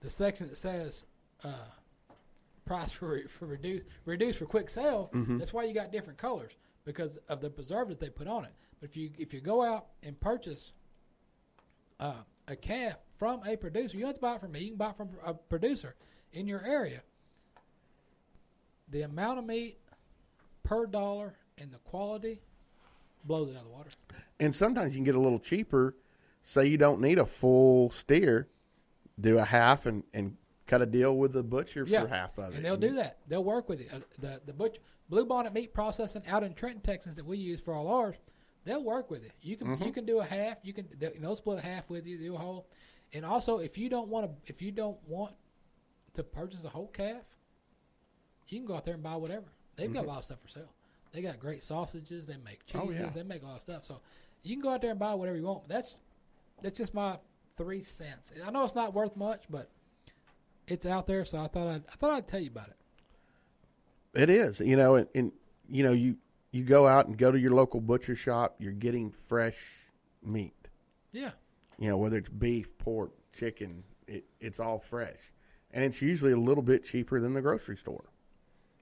the 0.00 0.10
section 0.10 0.48
that 0.48 0.56
says 0.56 1.04
uh, 1.42 1.48
price 2.64 2.92
for 2.92 3.20
for 3.28 3.46
reduce 3.46 3.82
reduce 4.04 4.36
for 4.36 4.46
quick 4.46 4.70
sale, 4.70 5.10
Mm-hmm. 5.12 5.38
that's 5.38 5.52
why 5.52 5.64
you 5.64 5.74
got 5.74 5.92
different 5.92 6.18
colors 6.18 6.52
because 6.84 7.18
of 7.28 7.40
the 7.40 7.50
preservatives 7.50 8.00
they 8.00 8.10
put 8.10 8.26
on 8.28 8.44
it. 8.44 8.52
But 8.80 8.90
if 8.90 8.96
you 8.96 9.10
if 9.18 9.32
you 9.34 9.40
go 9.40 9.62
out 9.62 9.86
and 10.02 10.18
purchase 10.20 10.72
uh, 12.00 12.22
a 12.48 12.56
calf 12.56 12.96
from 13.16 13.40
a 13.46 13.56
producer, 13.56 13.96
you 13.96 14.02
don't 14.02 14.08
have 14.10 14.16
to 14.16 14.20
buy 14.20 14.34
it 14.34 14.40
from 14.40 14.52
me. 14.52 14.60
You 14.60 14.68
can 14.70 14.76
buy 14.76 14.90
it 14.90 14.96
from 14.96 15.10
a 15.24 15.34
producer 15.34 15.94
in 16.32 16.46
your 16.46 16.64
area. 16.64 17.02
The 18.90 19.02
amount 19.02 19.38
of 19.38 19.44
meat 19.46 19.78
per 20.62 20.86
dollar 20.86 21.34
and 21.58 21.72
the 21.72 21.78
quality 21.78 22.42
blows 23.24 23.48
it 23.48 23.52
out 23.56 23.58
of 23.62 23.64
the 23.64 23.70
water. 23.70 23.90
And 24.38 24.54
sometimes 24.54 24.92
you 24.92 24.98
can 24.98 25.04
get 25.04 25.14
a 25.14 25.20
little 25.20 25.38
cheaper. 25.38 25.96
Say 26.42 26.66
you 26.66 26.76
don't 26.76 27.00
need 27.00 27.18
a 27.18 27.24
full 27.24 27.90
steer, 27.90 28.48
do 29.18 29.38
a 29.38 29.44
half 29.44 29.86
and, 29.86 30.04
and 30.12 30.36
cut 30.66 30.82
a 30.82 30.86
deal 30.86 31.16
with 31.16 31.32
the 31.32 31.42
butcher 31.42 31.84
Yeah, 31.88 32.02
for 32.02 32.08
half 32.08 32.38
of 32.38 32.52
it. 32.52 32.56
and 32.56 32.64
they'll 32.64 32.76
do 32.76 32.94
that. 32.96 33.18
They'll 33.26 33.44
work 33.44 33.68
with 33.68 33.80
you. 33.80 33.86
Uh, 33.90 34.00
the 34.18 34.40
the 34.44 34.52
butcher, 34.52 34.80
Blue 35.08 35.24
Bonnet 35.24 35.54
Meat 35.54 35.72
Processing 35.72 36.22
out 36.28 36.42
in 36.44 36.52
Trenton, 36.52 36.82
Texas, 36.82 37.14
that 37.14 37.24
we 37.24 37.38
use 37.38 37.60
for 37.60 37.72
all 37.72 37.88
ours, 37.88 38.16
they'll 38.64 38.82
work 38.82 39.10
with 39.10 39.24
it. 39.24 39.32
You 39.42 39.56
can 39.56 39.68
Mm-hmm. 39.68 39.84
you 39.84 39.92
can 39.92 40.04
do 40.06 40.20
a 40.20 40.24
half. 40.24 40.58
You 40.62 40.72
can 40.72 40.88
they'll, 40.98 41.12
they'll 41.18 41.36
split 41.36 41.58
a 41.58 41.62
half 41.62 41.88
with 41.90 42.06
you, 42.06 42.18
do 42.18 42.34
a 42.34 42.38
whole. 42.38 42.66
And 43.12 43.24
also, 43.24 43.58
if 43.58 43.78
you 43.78 43.88
don't 43.88 44.08
want 44.08 44.26
to, 44.26 44.50
if 44.52 44.60
you 44.60 44.72
don't 44.72 44.98
want 45.08 45.34
to 46.14 46.22
purchase 46.22 46.64
a 46.64 46.68
whole 46.68 46.88
calf, 46.88 47.22
you 48.48 48.58
can 48.58 48.66
go 48.66 48.74
out 48.74 48.84
there 48.84 48.94
and 48.94 49.02
buy 49.02 49.16
whatever. 49.16 49.46
They've 49.76 49.92
got 49.92 50.04
a 50.04 50.08
lot 50.08 50.18
of 50.18 50.24
stuff 50.24 50.38
for 50.42 50.48
sale. 50.48 50.72
They 51.12 51.22
got 51.22 51.38
great 51.38 51.62
sausages. 51.62 52.26
They 52.26 52.36
make 52.44 52.64
cheeses. 52.66 52.80
Mm-hmm. 52.80 53.02
Oh, 53.02 53.06
yeah. 53.06 53.10
They 53.14 53.22
make 53.22 53.42
a 53.42 53.46
lot 53.46 53.56
of 53.56 53.62
stuff. 53.62 53.84
So 53.84 54.00
you 54.42 54.54
can 54.56 54.62
go 54.62 54.70
out 54.70 54.80
there 54.82 54.90
and 54.90 54.98
buy 54.98 55.14
whatever 55.14 55.36
you 55.36 55.44
want. 55.44 55.68
That's 55.68 55.98
that's 56.62 56.78
just 56.78 56.92
my 56.94 57.18
three 57.56 57.82
cents. 57.82 58.32
I 58.44 58.50
know 58.50 58.64
it's 58.64 58.74
not 58.74 58.94
worth 58.94 59.16
much, 59.16 59.44
but 59.48 59.68
it's 60.66 60.86
out 60.86 61.06
there. 61.06 61.24
So 61.24 61.38
I 61.38 61.46
thought 61.46 61.68
I'd, 61.68 61.82
I 61.92 61.96
thought 61.96 62.10
I'd 62.12 62.26
tell 62.26 62.40
you 62.40 62.50
about 62.50 62.68
it. 62.68 62.76
It 64.20 64.30
is, 64.30 64.60
you 64.60 64.76
know, 64.76 64.94
and, 64.96 65.08
and 65.14 65.32
you 65.68 65.82
know, 65.82 65.92
you 65.92 66.16
you 66.54 66.62
go 66.62 66.86
out 66.86 67.06
and 67.08 67.18
go 67.18 67.32
to 67.32 67.38
your 67.38 67.50
local 67.52 67.80
butcher 67.80 68.14
shop. 68.14 68.54
You're 68.60 68.72
getting 68.72 69.10
fresh 69.26 69.88
meat. 70.22 70.68
Yeah. 71.12 71.32
You 71.78 71.88
know, 71.90 71.96
whether 71.96 72.18
it's 72.18 72.28
beef, 72.28 72.78
pork, 72.78 73.10
chicken, 73.32 73.82
it, 74.06 74.24
it's 74.40 74.60
all 74.60 74.78
fresh, 74.78 75.32
and 75.72 75.82
it's 75.82 76.00
usually 76.00 76.30
a 76.32 76.36
little 76.38 76.62
bit 76.62 76.84
cheaper 76.84 77.18
than 77.20 77.34
the 77.34 77.42
grocery 77.42 77.76
store. 77.76 78.04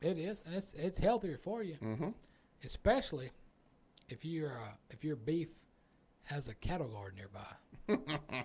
It 0.03 0.19
is, 0.19 0.43
and 0.45 0.55
it's 0.55 0.75
it's 0.75 0.99
healthier 0.99 1.39
for 1.43 1.63
you, 1.63 1.77
Mm-hmm. 1.83 2.09
especially 2.65 3.31
if 4.11 4.25
your 4.25 4.51
uh, 4.51 4.73
if 4.91 5.03
your 5.03 5.17
beef 5.17 5.49
has 6.25 6.49
a 6.49 6.55
cattle 6.55 6.89
guard 6.89 7.15
nearby. 7.17 8.45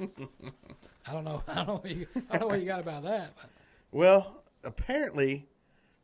I 0.00 1.12
don't 1.12 1.24
know. 1.24 1.42
I 1.48 1.54
don't 1.54 1.66
know. 1.68 1.74
What 1.82 1.90
you, 1.90 2.06
I 2.30 2.38
don't 2.38 2.40
know 2.42 2.46
what 2.48 2.60
you 2.60 2.66
got 2.66 2.80
about 2.80 3.02
that. 3.04 3.32
But 3.36 3.50
Well, 3.92 4.42
apparently, 4.64 5.46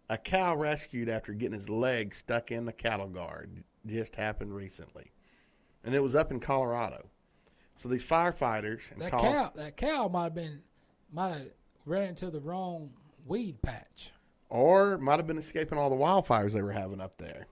a 0.09 0.19
cow 0.19 0.55
rescued 0.57 1.09
after 1.09 1.33
getting 1.33 1.59
his 1.59 1.69
leg 1.69 2.15
stuck 2.15 2.51
in 2.51 2.67
the 2.67 2.73
cattle 2.73 3.09
guard 3.09 3.65
just 3.87 4.17
happened 4.17 4.55
recently, 4.55 5.13
and 5.83 5.95
it 5.95 6.03
was 6.03 6.15
up 6.15 6.31
in 6.31 6.41
Colorado. 6.41 7.07
So 7.77 7.89
these 7.89 8.05
firefighters 8.05 8.93
in 8.93 8.99
that 9.01 9.11
Col- 9.11 9.21
cow, 9.21 9.53
that 9.57 9.77
cow 9.77 10.09
might 10.09 10.25
have 10.25 10.35
been 10.35 10.63
might 11.13 11.31
have 11.33 11.47
ran 11.85 12.11
into 12.11 12.31
the 12.31 12.41
wrong 12.41 12.91
weed 13.27 13.61
patch. 13.63 14.11
or 14.49 14.99
might 14.99 15.19
have 15.19 15.27
been 15.27 15.39
escaping 15.39 15.79
all 15.79 15.91
the 15.91 15.97
wildfires 15.97 16.53
they 16.53 16.63
were 16.63 16.73
having 16.73 17.01
up 17.01 17.17
there. 17.19 17.47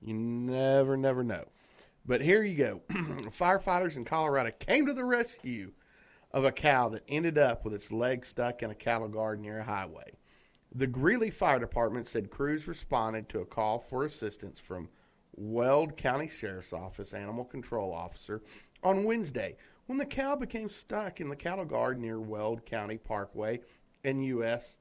You 0.00 0.14
never, 0.14 0.96
never 0.96 1.22
know. 1.24 1.44
But 2.06 2.20
here 2.20 2.42
you 2.42 2.54
go. 2.56 2.80
Firefighters 2.90 3.96
in 3.96 4.04
Colorado 4.04 4.50
came 4.58 4.86
to 4.86 4.92
the 4.94 5.04
rescue 5.04 5.72
of 6.32 6.44
a 6.44 6.52
cow 6.52 6.88
that 6.90 7.02
ended 7.08 7.36
up 7.38 7.64
with 7.64 7.74
its 7.74 7.90
leg 7.90 8.24
stuck 8.24 8.62
in 8.62 8.70
a 8.70 8.74
cattle 8.74 9.08
guard 9.08 9.40
near 9.40 9.58
a 9.60 9.64
highway. 9.64 10.12
The 10.76 10.86
Greeley 10.86 11.30
Fire 11.30 11.58
Department 11.58 12.06
said 12.06 12.28
crews 12.28 12.68
responded 12.68 13.30
to 13.30 13.40
a 13.40 13.46
call 13.46 13.78
for 13.78 14.04
assistance 14.04 14.60
from 14.60 14.90
Weld 15.34 15.96
County 15.96 16.28
Sheriff's 16.28 16.74
Office 16.74 17.14
Animal 17.14 17.46
Control 17.46 17.94
Officer 17.94 18.42
on 18.82 19.04
Wednesday 19.04 19.56
when 19.86 19.96
the 19.96 20.04
cow 20.04 20.36
became 20.36 20.68
stuck 20.68 21.18
in 21.18 21.30
the 21.30 21.34
cattle 21.34 21.64
guard 21.64 21.98
near 21.98 22.20
Weld 22.20 22.66
County 22.66 22.98
Parkway 22.98 23.60
and 24.04 24.22
US 24.26 24.80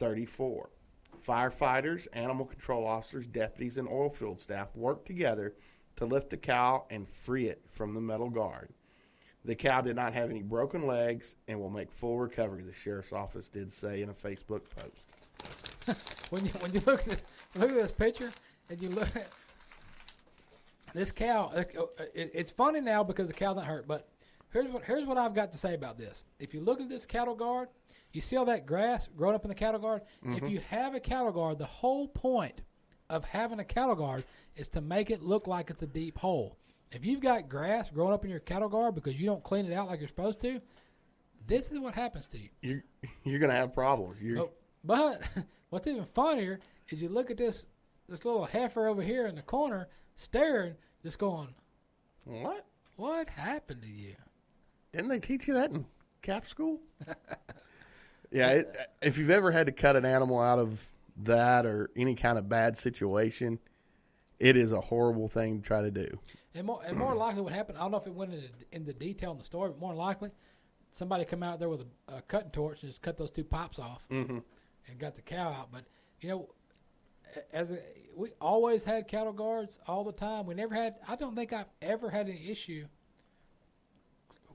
34. 0.00 0.68
Firefighters, 1.24 2.08
animal 2.12 2.46
control 2.46 2.84
officers, 2.84 3.28
deputies, 3.28 3.76
and 3.76 3.86
oil 3.86 4.10
field 4.10 4.40
staff 4.40 4.74
worked 4.74 5.06
together 5.06 5.54
to 5.94 6.06
lift 6.06 6.30
the 6.30 6.36
cow 6.36 6.86
and 6.90 7.08
free 7.08 7.46
it 7.46 7.62
from 7.70 7.94
the 7.94 8.00
metal 8.00 8.30
guard. 8.30 8.70
The 9.44 9.54
cow 9.54 9.80
did 9.80 9.94
not 9.94 10.12
have 10.12 10.28
any 10.28 10.42
broken 10.42 10.88
legs 10.88 11.36
and 11.46 11.60
will 11.60 11.70
make 11.70 11.92
full 11.92 12.18
recovery, 12.18 12.64
the 12.64 12.72
sheriff's 12.72 13.12
office 13.12 13.48
did 13.48 13.72
say 13.72 14.02
in 14.02 14.08
a 14.08 14.12
Facebook 14.12 14.68
post. 14.70 15.12
When 16.30 16.44
you 16.44 16.50
when 16.60 16.72
you 16.72 16.80
look 16.86 17.00
at 17.00 17.06
this, 17.10 17.22
look 17.56 17.70
at 17.70 17.76
this 17.76 17.92
picture 17.92 18.30
and 18.70 18.80
you 18.80 18.88
look 18.90 19.14
at 19.16 19.28
this 20.94 21.12
cow, 21.12 21.52
uh, 21.54 21.64
it, 22.14 22.30
it's 22.34 22.50
funny 22.50 22.80
now 22.80 23.04
because 23.04 23.26
the 23.26 23.34
cow's 23.34 23.56
not 23.56 23.66
hurt. 23.66 23.86
But 23.86 24.08
here's 24.52 24.68
what 24.68 24.82
here's 24.84 25.04
what 25.04 25.18
I've 25.18 25.34
got 25.34 25.52
to 25.52 25.58
say 25.58 25.74
about 25.74 25.98
this. 25.98 26.24
If 26.38 26.54
you 26.54 26.60
look 26.60 26.80
at 26.80 26.88
this 26.88 27.04
cattle 27.06 27.34
guard, 27.34 27.68
you 28.12 28.20
see 28.20 28.36
all 28.36 28.46
that 28.46 28.66
grass 28.66 29.08
growing 29.14 29.34
up 29.34 29.44
in 29.44 29.48
the 29.48 29.54
cattle 29.54 29.80
guard. 29.80 30.02
If 30.24 30.48
you 30.48 30.60
have 30.70 30.94
a 30.94 31.00
cattle 31.00 31.32
guard, 31.32 31.58
the 31.58 31.66
whole 31.66 32.08
point 32.08 32.62
of 33.10 33.24
having 33.24 33.60
a 33.60 33.64
cattle 33.64 33.94
guard 33.94 34.24
is 34.56 34.68
to 34.68 34.80
make 34.80 35.10
it 35.10 35.22
look 35.22 35.46
like 35.46 35.70
it's 35.70 35.82
a 35.82 35.86
deep 35.86 36.18
hole. 36.18 36.56
If 36.92 37.04
you've 37.04 37.20
got 37.20 37.48
grass 37.48 37.90
growing 37.90 38.12
up 38.14 38.24
in 38.24 38.30
your 38.30 38.40
cattle 38.40 38.68
guard 38.68 38.94
because 38.94 39.16
you 39.20 39.26
don't 39.26 39.42
clean 39.44 39.66
it 39.66 39.72
out 39.72 39.88
like 39.88 40.00
you're 40.00 40.08
supposed 40.08 40.40
to, 40.40 40.60
this 41.46 41.70
is 41.70 41.78
what 41.78 41.94
happens 41.94 42.26
to 42.28 42.38
you. 42.38 42.48
You're, 42.62 42.84
you're 43.24 43.38
going 43.38 43.50
to 43.50 43.56
have 43.56 43.74
problems. 43.74 44.20
You're, 44.20 44.40
Oh, 44.40 44.50
but 44.86 45.22
what's 45.70 45.86
even 45.86 46.04
funnier 46.04 46.60
is 46.88 47.02
you 47.02 47.08
look 47.08 47.30
at 47.30 47.36
this 47.36 47.66
this 48.08 48.24
little 48.24 48.44
heifer 48.44 48.86
over 48.86 49.02
here 49.02 49.26
in 49.26 49.34
the 49.34 49.42
corner 49.42 49.88
staring, 50.16 50.74
just 51.02 51.18
going, 51.18 51.48
What? 52.24 52.64
what 52.96 53.28
happened 53.28 53.82
to 53.82 53.88
you? 53.88 54.14
Didn't 54.92 55.08
they 55.08 55.18
teach 55.18 55.48
you 55.48 55.54
that 55.54 55.70
in 55.70 55.86
calf 56.22 56.48
school? 56.48 56.80
yeah, 58.30 58.48
it, 58.50 58.76
if 59.02 59.18
you've 59.18 59.30
ever 59.30 59.50
had 59.50 59.66
to 59.66 59.72
cut 59.72 59.96
an 59.96 60.04
animal 60.04 60.40
out 60.40 60.58
of 60.58 60.86
that 61.24 61.66
or 61.66 61.90
any 61.96 62.14
kind 62.14 62.38
of 62.38 62.48
bad 62.48 62.78
situation, 62.78 63.58
it 64.38 64.56
is 64.56 64.70
a 64.70 64.80
horrible 64.80 65.28
thing 65.28 65.60
to 65.60 65.66
try 65.66 65.82
to 65.82 65.90
do. 65.90 66.18
And 66.54 66.66
more, 66.66 66.80
and 66.86 66.96
more 66.96 67.14
likely, 67.14 67.42
what 67.42 67.52
happened? 67.52 67.78
I 67.78 67.82
don't 67.82 67.90
know 67.90 67.98
if 67.98 68.06
it 68.06 68.14
went 68.14 68.34
into, 68.34 68.48
into 68.72 68.92
detail 68.92 69.32
in 69.32 69.38
the 69.38 69.44
story, 69.44 69.70
but 69.70 69.80
more 69.80 69.94
likely, 69.94 70.30
somebody 70.92 71.24
come 71.24 71.42
out 71.42 71.58
there 71.58 71.68
with 71.68 71.82
a, 71.82 72.16
a 72.16 72.22
cutting 72.22 72.50
torch 72.50 72.82
and 72.82 72.90
just 72.90 73.02
cut 73.02 73.18
those 73.18 73.30
two 73.30 73.44
pops 73.44 73.78
off 73.78 74.02
mm-hmm. 74.10 74.38
And 74.88 74.98
got 74.98 75.14
the 75.14 75.22
cow 75.22 75.48
out. 75.50 75.68
But 75.72 75.84
you 76.20 76.28
know, 76.28 76.48
as 77.52 77.70
a, 77.70 77.78
we 78.14 78.30
always 78.40 78.84
had 78.84 79.08
cattle 79.08 79.32
guards 79.32 79.78
all 79.86 80.04
the 80.04 80.12
time. 80.12 80.46
We 80.46 80.54
never 80.54 80.74
had. 80.74 80.96
I 81.06 81.16
don't 81.16 81.34
think 81.34 81.52
I've 81.52 81.70
ever 81.82 82.10
had 82.10 82.26
an 82.28 82.38
issue 82.38 82.86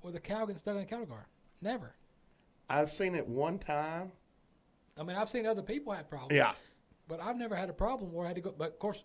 with 0.01 0.15
a 0.15 0.19
cow 0.19 0.45
getting 0.45 0.57
stuck 0.57 0.75
in 0.75 0.81
a 0.81 0.85
cattle 0.85 1.05
guard. 1.05 1.25
Never. 1.61 1.95
I've 2.69 2.89
seen 2.89 3.15
it 3.15 3.27
one 3.27 3.59
time. 3.59 4.11
I 4.97 5.03
mean, 5.03 5.15
I've 5.15 5.29
seen 5.29 5.45
other 5.45 5.61
people 5.61 5.93
have 5.93 6.09
problems. 6.09 6.33
Yeah. 6.33 6.53
But 7.07 7.21
I've 7.21 7.37
never 7.37 7.55
had 7.55 7.69
a 7.69 7.73
problem 7.73 8.11
where 8.13 8.25
I 8.25 8.29
had 8.29 8.35
to 8.35 8.41
go. 8.41 8.53
But 8.57 8.69
of 8.69 8.79
course, 8.79 9.03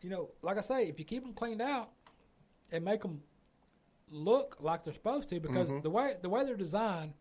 you 0.00 0.10
know, 0.10 0.30
like 0.42 0.58
I 0.58 0.60
say, 0.60 0.88
if 0.88 0.98
you 0.98 1.04
keep 1.04 1.22
them 1.22 1.34
cleaned 1.34 1.60
out 1.60 1.90
and 2.70 2.84
make 2.84 3.02
them 3.02 3.20
look 4.10 4.56
like 4.60 4.84
they're 4.84 4.94
supposed 4.94 5.28
to, 5.30 5.40
because 5.40 5.68
mm-hmm. 5.68 5.80
the 5.80 5.90
way 5.90 6.14
the 6.22 6.28
way 6.28 6.44
they're 6.44 6.56
designed 6.56 7.12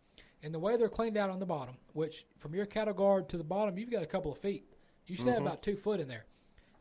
and 0.43 0.53
the 0.53 0.59
way 0.59 0.77
they're 0.77 0.89
cleaned 0.89 1.17
out 1.17 1.29
on 1.29 1.39
the 1.39 1.45
bottom, 1.45 1.75
which 1.93 2.25
from 2.37 2.53
your 2.53 2.65
cattle 2.65 2.93
guard 2.93 3.29
to 3.29 3.37
the 3.37 3.43
bottom, 3.43 3.77
you've 3.77 3.91
got 3.91 4.03
a 4.03 4.07
couple 4.07 4.31
of 4.31 4.37
feet. 4.37 4.65
You 5.07 5.15
should 5.15 5.27
have 5.27 5.37
mm-hmm. 5.37 5.47
about 5.47 5.63
two 5.63 5.75
foot 5.75 5.99
in 5.99 6.07
there. 6.07 6.25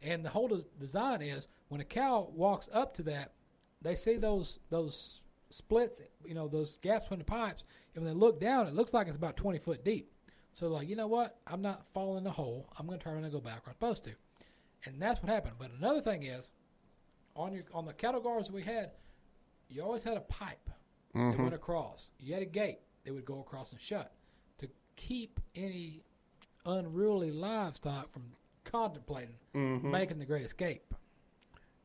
And 0.02 0.24
the 0.24 0.28
whole 0.28 0.48
des- 0.48 0.68
design 0.78 1.22
is 1.22 1.48
when 1.68 1.80
a 1.80 1.84
cow 1.84 2.28
walks 2.34 2.68
up 2.72 2.94
to 2.94 3.02
that, 3.04 3.32
they 3.82 3.94
see 3.94 4.16
those 4.16 4.58
those 4.68 5.20
splits, 5.50 6.00
you 6.24 6.34
know, 6.34 6.48
those 6.48 6.78
gaps 6.82 7.04
between 7.04 7.20
the 7.20 7.24
pipes, 7.24 7.64
and 7.94 8.04
when 8.04 8.12
they 8.12 8.18
look 8.18 8.40
down, 8.40 8.66
it 8.66 8.74
looks 8.74 8.92
like 8.92 9.06
it's 9.06 9.16
about 9.16 9.36
twenty 9.36 9.58
foot 9.58 9.84
deep. 9.84 10.12
So 10.52 10.68
like, 10.68 10.88
you 10.88 10.96
know 10.96 11.06
what? 11.06 11.38
I'm 11.46 11.62
not 11.62 11.86
falling 11.92 12.18
in 12.18 12.24
the 12.24 12.30
hole. 12.30 12.72
I'm 12.78 12.86
going 12.86 12.98
to 12.98 13.04
turn 13.04 13.22
and 13.22 13.32
go 13.32 13.40
back 13.40 13.64
where 13.64 13.70
I'm 13.70 13.74
supposed 13.74 14.04
to, 14.04 14.12
and 14.84 15.00
that's 15.00 15.22
what 15.22 15.30
happened. 15.30 15.54
But 15.58 15.70
another 15.78 16.00
thing 16.00 16.24
is, 16.24 16.48
on 17.34 17.52
your 17.52 17.64
on 17.72 17.84
the 17.84 17.92
cattle 17.92 18.20
guards 18.20 18.50
we 18.50 18.62
had, 18.62 18.90
you 19.68 19.82
always 19.82 20.02
had 20.02 20.16
a 20.16 20.20
pipe 20.22 20.70
that 21.14 21.20
mm-hmm. 21.20 21.42
went 21.42 21.54
across. 21.54 22.10
You 22.18 22.34
had 22.34 22.42
a 22.42 22.46
gate 22.46 22.80
that 23.06 23.14
would 23.14 23.24
go 23.24 23.40
across 23.40 23.72
and 23.72 23.80
shut 23.80 24.12
to 24.58 24.68
keep 24.96 25.40
any 25.54 26.02
unruly 26.66 27.30
livestock 27.30 28.12
from 28.12 28.24
contemplating 28.64 29.36
mm-hmm. 29.54 29.90
making 29.90 30.18
the 30.18 30.24
great 30.24 30.44
escape. 30.44 30.92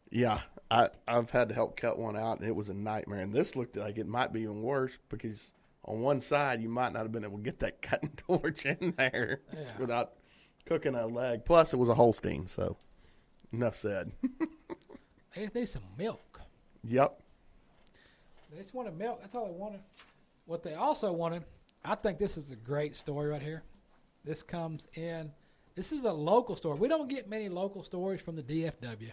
Yeah, 0.09 0.41
I, 0.69 0.89
I've 1.07 1.30
had 1.30 1.47
to 1.49 1.55
help 1.55 1.78
cut 1.78 1.97
one 1.97 2.17
out, 2.17 2.39
and 2.39 2.47
it 2.47 2.55
was 2.55 2.67
a 2.67 2.74
nightmare. 2.74 3.22
And 3.22 3.34
this 3.34 3.55
looked 3.55 3.78
like 3.78 3.97
it 3.97 4.07
might 4.07 4.34
be 4.34 4.41
even 4.41 4.61
worse 4.61 4.97
because 5.07 5.53
on 5.86 6.01
one 6.01 6.19
side 6.19 6.61
you 6.61 6.67
might 6.67 6.91
not 6.91 7.03
have 7.03 7.11
been 7.13 7.24
able 7.24 7.38
to 7.38 7.43
get 7.43 7.59
that 7.59 7.82
cutting 7.82 8.11
torch 8.17 8.65
in 8.65 8.93
there 8.97 9.39
Yeah. 9.53 9.59
without 9.80 10.13
cooking 10.65 10.95
a 10.95 11.07
leg. 11.07 11.45
Plus, 11.45 11.72
it 11.72 11.78
was 11.78 11.88
a 11.88 11.95
Holstein, 11.95 12.47
so 12.47 12.78
enough 13.53 13.78
said. 13.78 14.11
They 15.34 15.49
need 15.55 15.69
some 15.69 15.84
milk. 15.97 16.41
yep. 16.84 17.22
They 18.51 18.61
just 18.61 18.74
want 18.74 18.88
wanted 18.89 18.99
milk. 18.99 19.22
That's 19.22 19.34
all 19.34 19.45
they 19.45 19.51
wanted. 19.53 19.80
What 20.51 20.63
they 20.63 20.73
also 20.73 21.13
wanted, 21.13 21.45
I 21.85 21.95
think 21.95 22.19
this 22.19 22.35
is 22.35 22.51
a 22.51 22.57
great 22.57 22.93
story 22.93 23.29
right 23.29 23.41
here. 23.41 23.63
This 24.25 24.43
comes 24.43 24.85
in. 24.95 25.31
This 25.75 25.93
is 25.93 26.03
a 26.03 26.11
local 26.11 26.57
story. 26.57 26.77
We 26.77 26.89
don't 26.89 27.07
get 27.07 27.29
many 27.29 27.47
local 27.47 27.83
stories 27.83 28.19
from 28.19 28.35
the 28.35 28.43
DFW. 28.43 29.11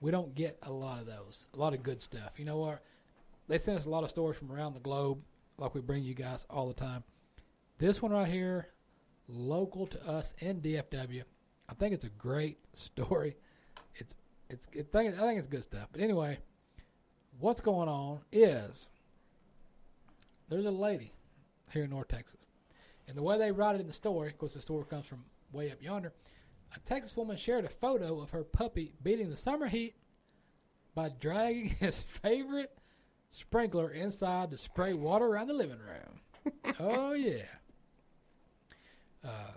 We 0.00 0.12
don't 0.12 0.36
get 0.36 0.60
a 0.62 0.70
lot 0.70 1.00
of 1.00 1.06
those. 1.06 1.48
A 1.52 1.58
lot 1.58 1.74
of 1.74 1.82
good 1.82 2.00
stuff. 2.00 2.38
You 2.38 2.44
know 2.44 2.58
what? 2.58 2.80
They 3.48 3.58
send 3.58 3.76
us 3.76 3.86
a 3.86 3.90
lot 3.90 4.04
of 4.04 4.10
stories 4.10 4.38
from 4.38 4.52
around 4.52 4.74
the 4.74 4.80
globe, 4.80 5.18
like 5.58 5.74
we 5.74 5.80
bring 5.80 6.04
you 6.04 6.14
guys 6.14 6.46
all 6.48 6.68
the 6.68 6.74
time. 6.74 7.02
This 7.78 8.00
one 8.00 8.12
right 8.12 8.28
here, 8.28 8.68
local 9.26 9.88
to 9.88 10.08
us 10.08 10.32
in 10.38 10.60
DFW. 10.60 11.24
I 11.68 11.74
think 11.74 11.92
it's 11.92 12.04
a 12.04 12.10
great 12.10 12.58
story. 12.74 13.34
It's 13.96 14.14
it's 14.48 14.68
it 14.72 14.94
I 14.94 15.10
think 15.10 15.40
it's 15.40 15.48
good 15.48 15.64
stuff. 15.64 15.88
But 15.90 16.02
anyway, 16.02 16.38
what's 17.40 17.60
going 17.60 17.88
on 17.88 18.20
is 18.30 18.86
there's 20.52 20.66
a 20.66 20.70
lady 20.70 21.12
here 21.70 21.84
in 21.84 21.90
North 21.90 22.08
Texas. 22.08 22.40
And 23.08 23.16
the 23.16 23.22
way 23.22 23.38
they 23.38 23.50
write 23.50 23.74
it 23.74 23.80
in 23.80 23.86
the 23.86 23.92
story, 23.92 24.28
of 24.28 24.38
course, 24.38 24.54
the 24.54 24.62
story 24.62 24.84
comes 24.88 25.06
from 25.06 25.24
way 25.50 25.70
up 25.70 25.82
yonder. 25.82 26.12
A 26.74 26.80
Texas 26.80 27.16
woman 27.16 27.36
shared 27.36 27.64
a 27.64 27.70
photo 27.70 28.20
of 28.20 28.30
her 28.30 28.44
puppy 28.44 28.94
beating 29.02 29.30
the 29.30 29.36
summer 29.36 29.68
heat 29.68 29.94
by 30.94 31.08
dragging 31.08 31.68
his 31.80 32.02
favorite 32.02 32.78
sprinkler 33.30 33.90
inside 33.90 34.50
to 34.50 34.58
spray 34.58 34.92
water 34.92 35.26
around 35.26 35.48
the 35.48 35.54
living 35.54 35.78
room. 35.78 36.74
oh, 36.80 37.12
yeah. 37.12 37.44
Uh, 39.24 39.56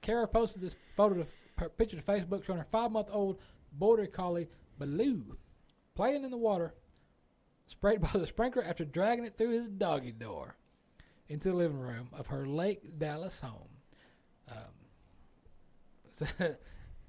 Kara 0.00 0.26
posted 0.26 0.62
this 0.62 0.76
photo, 0.96 1.14
to, 1.14 1.26
her 1.58 1.68
picture 1.68 1.96
to 1.96 2.02
Facebook 2.02 2.44
showing 2.44 2.58
her 2.58 2.66
five 2.70 2.90
month 2.90 3.08
old 3.10 3.38
border 3.72 4.06
collie, 4.06 4.48
Baloo, 4.78 5.36
playing 5.94 6.24
in 6.24 6.30
the 6.30 6.36
water 6.36 6.74
sprayed 7.68 8.00
by 8.00 8.10
the 8.12 8.26
sprinkler 8.26 8.64
after 8.64 8.84
dragging 8.84 9.24
it 9.24 9.36
through 9.38 9.50
his 9.50 9.68
doggy 9.68 10.12
door 10.12 10.56
into 11.28 11.50
the 11.50 11.54
living 11.54 11.78
room 11.78 12.08
of 12.12 12.28
her 12.28 12.46
Lake 12.46 12.98
Dallas 12.98 13.40
home. 13.40 13.68
Um, 14.50 14.56
so, 16.12 16.26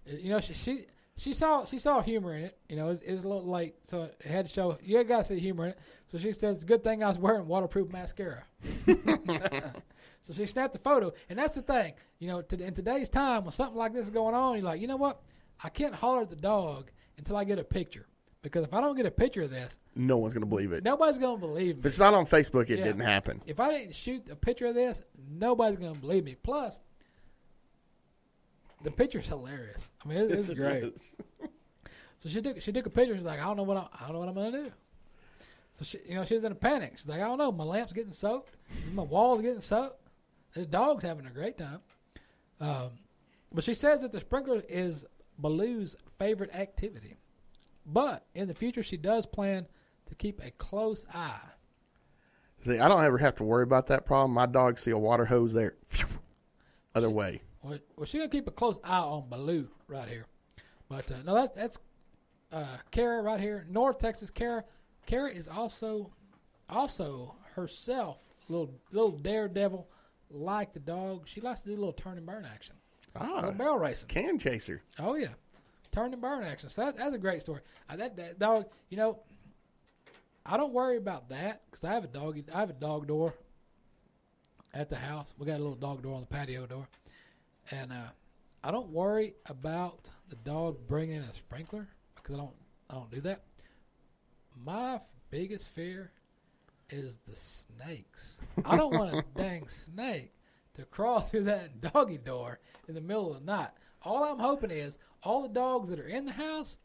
you 0.05 0.30
know, 0.30 0.39
she, 0.39 0.53
she 0.53 0.86
she 1.20 1.34
saw 1.34 1.66
she 1.66 1.80
saw 1.80 2.01
humor 2.01 2.34
in 2.34 2.45
it. 2.45 2.57
You 2.70 2.78
know, 2.78 2.89
it's, 2.89 3.24
a 3.24 3.28
little 3.28 3.49
late, 3.49 3.76
so 3.84 4.03
it 4.03 4.22
had 4.26 4.47
to 4.47 4.53
show. 4.53 4.78
You 4.82 5.03
got 5.03 5.20
to 5.20 5.24
see 5.26 5.39
humor 5.39 5.66
in 5.66 5.72
it. 5.72 5.80
So 6.07 6.18
she 6.18 6.32
says, 6.32 6.55
"It's 6.55 6.64
a 6.64 6.66
good 6.66 6.84
thing 6.84 7.03
I 7.03 7.07
was 7.07 7.20
wearing 7.20 7.45
waterproof 7.45 7.91
mascara." 7.91 8.45
so 8.88 10.34
she 10.34 10.45
snapped 10.45 10.74
the 10.74 10.80
photo, 10.80 11.12
and 11.30 11.38
that's 11.38 11.55
the 11.55 11.62
thing. 11.62 11.93
You 12.20 12.30
know, 12.30 12.41
to, 12.41 12.64
in 12.64 12.74
today's 12.74 13.10
time, 13.10 13.43
when 13.43 13.51
something 13.51 13.78
like 13.78 13.93
this 13.93 14.05
is 14.05 14.10
going 14.10 14.34
on, 14.34 14.55
you're 14.55 14.64
like, 14.64 14.80
you 14.80 14.88
know 14.88 14.95
what? 14.95 15.22
I 15.62 15.70
can't 15.70 15.93
holler 15.93 16.22
at 16.22 16.30
the 16.30 16.38
dog 16.38 16.89
until 17.18 17.36
I 17.36 17.43
get 17.43 17.60
a 17.60 17.66
picture. 17.66 18.07
Because 18.42 18.64
if 18.64 18.74
I 18.74 18.80
don't 18.80 18.96
get 18.96 19.06
a 19.06 19.12
picture 19.12 19.42
of 19.42 19.50
this, 19.50 19.78
No 19.96 20.18
one's 20.18 20.34
going 20.34 20.42
to 20.44 20.48
believe 20.48 20.72
it. 20.72 20.84
nobody's 20.84 21.18
gonna 21.18 21.38
believe 21.38 21.80
If 21.80 21.86
it's 21.88 22.00
not 22.00 22.14
on 22.14 22.26
Facebook, 22.26 22.70
it 22.70 22.80
Yeah. 22.80 22.86
didn't 22.86 23.02
happen. 23.02 23.42
If 23.46 23.60
I 23.60 23.70
didn't 23.78 23.96
shoot 23.96 24.30
a 24.30 24.36
picture 24.36 24.68
of 24.68 24.76
this, 24.76 25.02
nobody's 25.30 25.78
gonna 25.80 25.96
believe 26.00 26.24
me. 26.24 26.36
Plus, 26.42 26.80
the 28.84 28.92
picture's 28.92 29.28
hilarious. 29.28 29.88
I 30.04 30.08
mean, 30.08 30.18
it, 30.20 30.32
it's 30.40 30.50
great. 30.52 30.94
So 32.20 32.30
she 32.30 32.42
took 32.42 32.62
she 32.62 32.72
took 32.72 32.86
a 32.86 32.90
picture. 32.90 33.16
She's 33.16 33.24
like, 33.26 33.40
I 33.40 33.44
don't 33.44 33.58
know 33.58 33.64
what 33.64 33.78
I, 33.78 33.88
I 33.94 34.04
don't 34.06 34.14
know 34.14 34.20
what 34.20 34.30
I'm 34.30 34.36
gonna 34.36 34.52
do. 34.52 34.72
So 35.74 35.86
she, 35.86 36.00
you 36.08 36.16
know, 36.16 36.26
she 36.26 36.36
was 36.36 36.44
in 36.44 36.52
a 36.52 36.56
panic. 36.56 36.94
She's 36.98 37.08
like, 37.08 37.22
I 37.22 37.26
don't 37.26 37.38
know. 37.38 37.52
My 37.52 37.64
lamp's 37.64 37.94
getting 37.94 38.12
soaked. 38.14 38.56
My 38.94 39.04
walls 39.04 39.42
getting 39.42 39.62
soaked. 39.62 40.02
This 40.56 40.66
dog's 40.66 41.04
having 41.04 41.26
a 41.26 41.30
great 41.30 41.58
time. 41.58 41.80
Um, 42.60 42.90
but 43.54 43.64
she 43.64 43.74
says 43.74 44.02
that 44.02 44.12
the 44.12 44.20
sprinkler 44.20 44.62
is 44.68 45.06
Baloo's 45.38 45.96
favorite 46.18 46.54
activity. 46.54 47.16
But 47.86 48.26
in 48.36 48.48
the 48.48 48.54
future, 48.54 48.84
she 48.84 48.98
does 48.98 49.26
plan 49.26 49.68
to 50.08 50.16
keep 50.16 50.42
a 50.44 50.52
close 50.52 51.06
eye. 51.14 51.40
See, 52.66 52.78
I 52.80 52.88
don't 52.88 53.04
ever 53.04 53.18
have 53.20 53.36
to 53.38 53.44
worry 53.44 53.64
about 53.64 53.88
that 53.88 54.06
problem. 54.06 54.32
My 54.32 54.46
dogs 54.46 54.82
see 54.84 54.92
a 54.92 54.98
water 54.98 55.26
hose 55.26 55.54
there, 55.54 55.76
other 56.96 57.10
way. 57.10 57.42
Well, 57.62 57.80
well, 57.96 58.06
she's 58.06 58.20
gonna 58.20 58.30
keep 58.30 58.48
a 58.48 58.52
close 58.52 58.78
eye 58.84 59.00
on 59.00 59.30
Baloo 59.30 59.70
right 59.88 60.08
here. 60.08 60.26
But 60.90 61.10
uh, 61.12 61.16
no, 61.26 61.36
that's 61.36 61.56
that's 61.56 61.80
uh, 62.52 62.78
Kara 62.92 63.22
right 63.22 63.40
here, 63.40 63.66
North 63.70 64.00
Texas. 64.00 64.30
Kara, 64.32 64.64
Kara 65.06 65.30
is 65.32 65.48
also 65.48 66.12
also 66.70 67.36
herself 67.56 68.22
little 68.50 68.74
little 68.92 69.12
daredevil 69.12 69.88
like 70.30 70.74
the 70.74 70.80
dog. 70.80 71.28
She 71.28 71.42
likes 71.42 71.62
to 71.62 71.70
do 71.70 71.76
a 71.76 71.78
little 71.80 71.94
turn 71.94 72.18
and 72.18 72.26
burn 72.26 72.46
action, 72.46 72.76
Ah, 73.16 73.52
barrel 73.52 73.78
racing. 73.78 74.08
can 74.10 74.38
chaser. 74.40 74.82
Oh 75.00 75.16
yeah, 75.16 75.34
turn 75.92 76.14
and 76.14 76.22
burn 76.22 76.44
action. 76.44 76.70
So 76.70 76.86
that, 76.86 76.98
that's 76.98 77.14
a 77.14 77.20
great 77.20 77.42
story. 77.42 77.62
Uh, 77.90 77.96
that, 77.98 78.16
that 78.18 78.40
dog, 78.40 78.66
you 78.90 78.98
know, 78.98 79.20
I 80.46 80.58
don't 80.58 80.74
worry 80.74 80.98
about 80.98 81.30
that 81.30 81.62
because 81.70 81.84
I 81.84 81.94
have 81.94 82.04
a 82.04 82.08
dog. 82.08 82.40
I 82.54 82.60
have 82.60 82.70
a 82.70 82.74
dog 82.74 83.08
door 83.08 83.34
at 84.74 84.90
the 84.90 84.96
house. 84.96 85.34
We 85.38 85.46
got 85.46 85.60
a 85.60 85.64
little 85.64 85.76
dog 85.76 86.02
door 86.02 86.16
on 86.16 86.22
the 86.22 86.28
patio 86.28 86.66
door, 86.66 86.88
and 87.72 87.92
uh, 87.92 88.08
I 88.64 88.72
don't 88.72 88.90
worry 88.90 89.36
about 89.48 90.10
the 90.30 90.36
dog 90.36 90.88
bringing 90.88 91.18
in 91.18 91.24
a 91.24 91.34
sprinkler 91.34 91.88
because 92.16 92.36
I 92.36 92.38
don't. 92.40 92.56
I 92.90 92.96
don't 92.96 93.12
do 93.12 93.22
that. 93.22 93.44
My 94.66 95.00
biggest 95.30 95.68
fear 95.68 96.12
is 96.90 97.20
the 97.28 97.36
snakes. 97.36 98.42
I 98.66 98.76
don't 98.76 98.94
want 98.94 99.14
a 99.14 99.24
dang 99.38 99.68
snake 99.68 100.34
to 100.76 100.86
crawl 100.86 101.22
through 101.22 101.44
that 101.44 101.82
doggy 101.82 102.18
door 102.18 102.60
in 102.88 102.96
the 102.96 103.02
middle 103.02 103.32
of 103.34 103.40
the 103.40 103.46
night. 103.46 103.70
All 104.02 104.24
I'm 104.24 104.40
hoping 104.40 104.72
is 104.72 104.98
all 105.24 105.41
the 105.43 105.49
dogs 105.49 105.89
that 105.89 105.99
are 105.99 106.07
in 106.07 106.26
the 106.26 106.32
house, 106.32 106.78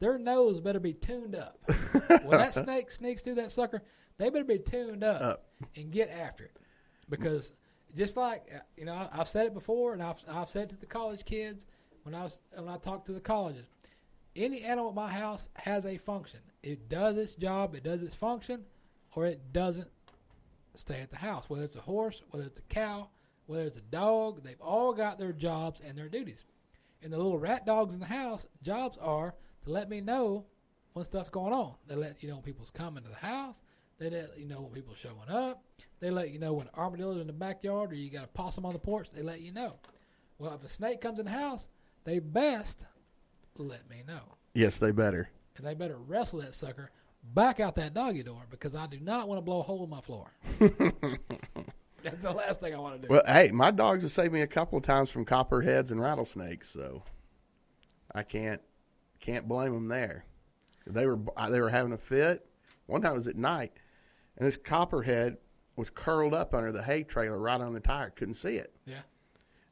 their 0.00 0.18
nose 0.18 0.60
better 0.60 0.80
be 0.80 0.92
tuned 0.92 1.34
up. 1.34 1.58
when 2.22 2.38
that 2.38 2.54
snake 2.54 2.90
sneaks 2.90 3.22
through 3.22 3.34
that 3.36 3.52
sucker, 3.52 3.82
they 4.16 4.30
better 4.30 4.44
be 4.44 4.58
tuned 4.58 5.02
up, 5.04 5.20
Up. 5.20 5.46
and 5.76 5.90
get 5.90 6.10
after 6.10 6.44
it. 6.44 6.56
Because 7.08 7.52
just 7.96 8.16
like 8.16 8.44
uh, 8.54 8.58
you 8.76 8.84
know, 8.84 9.08
I've 9.12 9.28
said 9.28 9.46
it 9.46 9.54
before, 9.54 9.92
and 9.92 10.02
I've 10.02 10.22
I've 10.28 10.50
said 10.50 10.64
it 10.64 10.70
to 10.70 10.76
the 10.76 10.86
college 10.86 11.24
kids 11.24 11.66
when 12.02 12.14
I 12.14 12.22
was 12.22 12.40
when 12.54 12.68
I 12.68 12.76
talked 12.76 13.06
to 13.06 13.12
the 13.12 13.20
colleges. 13.20 13.66
any 14.36 14.62
animal 14.62 14.90
at 14.90 14.94
my 14.94 15.08
house 15.08 15.48
has 15.54 15.84
a 15.86 15.96
function. 15.98 16.40
It 16.62 16.88
does 16.88 17.16
its 17.16 17.34
job, 17.34 17.74
it 17.74 17.82
does 17.82 18.02
its 18.02 18.14
function, 18.14 18.64
or 19.14 19.26
it 19.26 19.52
doesn't 19.52 19.88
stay 20.74 21.00
at 21.00 21.10
the 21.10 21.16
house. 21.16 21.48
Whether 21.48 21.64
it's 21.64 21.76
a 21.76 21.80
horse, 21.80 22.22
whether 22.30 22.46
it's 22.46 22.58
a 22.58 22.62
cow, 22.74 23.08
whether 23.46 23.64
it's 23.64 23.76
a 23.78 23.80
dog, 23.82 24.42
they've 24.44 24.60
all 24.60 24.92
got 24.92 25.18
their 25.18 25.32
jobs 25.32 25.80
and 25.80 25.96
their 25.96 26.08
duties. 26.08 26.44
And 27.02 27.12
the 27.12 27.16
little 27.16 27.38
rat 27.38 27.64
dogs 27.64 27.94
in 27.94 28.00
the 28.00 28.06
house, 28.06 28.46
jobs 28.62 28.98
are 29.00 29.34
to 29.64 29.70
let 29.70 29.88
me 29.88 30.00
know 30.00 30.46
when 30.92 31.04
stuff's 31.04 31.30
going 31.30 31.52
on. 31.52 31.74
They 31.86 31.94
let 31.94 32.22
you 32.22 32.28
know 32.28 32.36
when 32.36 32.44
people's 32.44 32.70
coming 32.70 33.04
to 33.04 33.08
the 33.08 33.14
house. 33.26 33.62
They 33.98 34.10
let 34.10 34.38
you 34.38 34.46
know 34.46 34.60
when 34.60 34.72
people's 34.72 34.98
showing 34.98 35.28
up. 35.28 35.62
They 36.00 36.10
let 36.10 36.30
you 36.30 36.38
know 36.38 36.52
when 36.54 36.68
armadillo's 36.76 37.20
in 37.20 37.26
the 37.26 37.32
backyard 37.32 37.92
or 37.92 37.96
you 37.96 38.10
got 38.10 38.24
a 38.24 38.28
possum 38.28 38.64
on 38.64 38.72
the 38.72 38.78
porch. 38.78 39.10
They 39.10 39.22
let 39.22 39.40
you 39.40 39.52
know. 39.52 39.76
Well, 40.38 40.54
if 40.54 40.64
a 40.64 40.68
snake 40.68 41.00
comes 41.00 41.18
in 41.18 41.24
the 41.24 41.32
house, 41.32 41.68
they 42.04 42.20
best 42.20 42.84
let 43.56 43.90
me 43.90 44.04
know. 44.06 44.36
Yes, 44.54 44.78
they 44.78 44.92
better. 44.92 45.30
And 45.56 45.66
they 45.66 45.74
better 45.74 45.98
wrestle 45.98 46.40
that 46.40 46.54
sucker 46.54 46.92
back 47.34 47.60
out 47.60 47.74
that 47.76 47.94
doggy 47.94 48.22
door 48.22 48.46
because 48.50 48.74
I 48.74 48.86
do 48.86 49.00
not 49.00 49.28
want 49.28 49.38
to 49.38 49.42
blow 49.42 49.60
a 49.60 49.62
hole 49.62 49.84
in 49.84 49.90
my 49.90 50.00
floor. 50.00 50.32
That's 52.10 52.22
the 52.22 52.32
last 52.32 52.60
thing 52.60 52.74
I 52.74 52.78
want 52.78 53.00
to 53.00 53.08
do. 53.08 53.12
Well, 53.12 53.22
hey, 53.26 53.50
my 53.52 53.70
dogs 53.70 54.02
have 54.02 54.12
saved 54.12 54.32
me 54.32 54.40
a 54.42 54.46
couple 54.46 54.78
of 54.78 54.84
times 54.84 55.10
from 55.10 55.24
copperheads 55.24 55.90
and 55.90 56.00
rattlesnakes, 56.00 56.68
so 56.70 57.02
I 58.14 58.22
can't 58.22 58.60
can't 59.20 59.48
blame 59.48 59.72
them 59.72 59.88
there. 59.88 60.24
They 60.86 61.06
were 61.06 61.18
they 61.50 61.60
were 61.60 61.70
having 61.70 61.92
a 61.92 61.98
fit. 61.98 62.46
One 62.86 63.02
time 63.02 63.12
it 63.12 63.18
was 63.18 63.26
at 63.26 63.36
night, 63.36 63.72
and 64.36 64.46
this 64.46 64.56
copperhead 64.56 65.36
was 65.76 65.90
curled 65.90 66.34
up 66.34 66.54
under 66.54 66.72
the 66.72 66.82
hay 66.82 67.02
trailer 67.02 67.38
right 67.38 67.60
on 67.60 67.72
the 67.74 67.80
tire. 67.80 68.10
Couldn't 68.10 68.34
see 68.34 68.56
it. 68.56 68.74
yeah. 68.86 69.00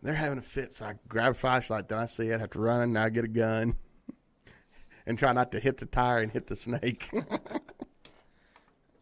They're 0.02 0.14
having 0.14 0.38
a 0.38 0.42
fit, 0.42 0.74
so 0.74 0.86
I 0.86 0.94
grab 1.08 1.32
a 1.32 1.34
flashlight. 1.34 1.88
Then 1.88 1.98
I 1.98 2.06
see 2.06 2.28
it. 2.28 2.36
I 2.36 2.38
have 2.38 2.50
to 2.50 2.60
run. 2.60 2.92
Now 2.92 3.04
I 3.04 3.08
get 3.08 3.24
a 3.24 3.28
gun, 3.28 3.74
and 5.06 5.18
try 5.18 5.32
not 5.32 5.50
to 5.52 5.58
hit 5.58 5.78
the 5.78 5.86
tire 5.86 6.18
and 6.18 6.30
hit 6.30 6.46
the 6.46 6.54
snake. 6.54 7.10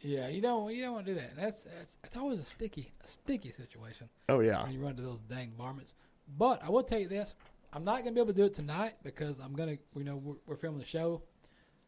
Yeah, 0.04 0.28
you 0.28 0.42
don't 0.42 0.72
you 0.74 0.82
don't 0.82 0.92
want 0.92 1.06
to 1.06 1.14
do 1.14 1.20
that. 1.20 1.34
That's 1.34 1.64
that's, 1.64 1.96
that's 2.02 2.16
always 2.16 2.38
a 2.38 2.44
sticky 2.44 2.92
a 3.02 3.08
sticky 3.08 3.52
situation 3.52 4.08
oh 4.28 4.40
yeah, 4.40 4.62
when 4.62 4.72
you 4.72 4.80
run 4.80 4.96
to 4.96 5.02
those 5.02 5.20
dang 5.28 5.52
varmints. 5.56 5.94
But 6.38 6.62
I 6.62 6.68
will 6.68 6.82
tell 6.82 6.98
you 6.98 7.08
this: 7.08 7.34
I'm 7.72 7.84
not 7.84 7.98
gonna 7.98 8.12
be 8.12 8.20
able 8.20 8.32
to 8.32 8.38
do 8.38 8.44
it 8.44 8.54
tonight 8.54 8.94
because 9.02 9.36
I'm 9.40 9.54
gonna 9.54 9.78
you 9.96 10.04
know 10.04 10.16
we're, 10.16 10.36
we're 10.46 10.56
filming 10.56 10.78
the 10.78 10.86
show, 10.86 11.22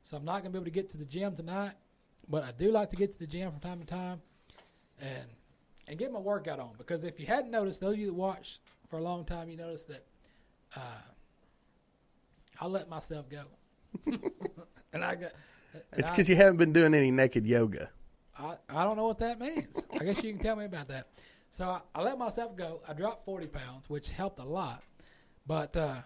so 0.03 0.17
I'm 0.17 0.25
not 0.25 0.39
gonna 0.39 0.51
be 0.51 0.59
able 0.59 0.65
to 0.65 0.71
get 0.71 0.89
to 0.91 0.97
the 0.97 1.05
gym 1.05 1.37
tonight. 1.37 1.75
But 2.29 2.43
I 2.43 2.53
do 2.53 2.73
like 2.73 2.91
to 2.91 2.97
get 2.97 3.13
to 3.13 3.19
the 3.19 3.27
gym 3.27 3.51
from 3.51 3.61
time 3.61 3.81
to 3.81 3.87
time, 3.87 4.23
and 4.99 5.27
and 5.87 5.99
get 5.99 6.11
my 6.11 6.19
workout 6.19 6.59
on 6.59 6.71
because 6.79 7.05
if 7.05 7.21
you 7.21 7.27
hadn't 7.27 7.51
noticed, 7.51 7.81
those 7.81 7.95
of 7.95 7.99
you 7.99 8.07
that 8.07 8.15
watched 8.15 8.61
for 8.89 8.99
a 8.99 9.03
long 9.03 9.25
time, 9.25 9.51
you 9.51 9.59
noticed 9.59 9.89
that 9.89 10.07
uh, 10.75 11.03
I 12.61 12.67
let 12.67 12.89
myself 12.89 13.27
go, 13.29 13.43
and 14.93 15.05
I 15.05 15.17
got. 15.17 15.33
and 15.75 15.83
it's 15.99 16.09
because 16.09 16.31
you 16.31 16.37
haven't 16.37 16.57
been 16.57 16.73
doing 16.73 16.95
any 16.95 17.11
naked 17.11 17.47
yoga. 17.47 17.91
I, 18.39 18.57
I 18.69 18.85
don't 18.85 18.97
know 18.97 19.07
what 19.07 19.19
that 19.19 19.41
means. 19.41 19.83
I 19.93 20.05
guess 20.05 20.23
you 20.23 20.33
can 20.33 20.43
tell 20.43 20.57
me 20.57 20.65
about 20.65 20.89
that. 20.89 21.09
So 21.51 21.69
I, 21.69 21.81
I 21.95 22.03
let 22.03 22.19
myself 22.19 22.57
go. 22.57 22.81
I 22.89 22.93
dropped 22.93 23.25
40 23.25 23.47
pounds, 23.47 23.89
which 23.89 24.11
helped 24.11 24.39
a 24.39 24.45
lot. 24.45 24.83
But, 25.47 25.77
uh, 25.77 25.97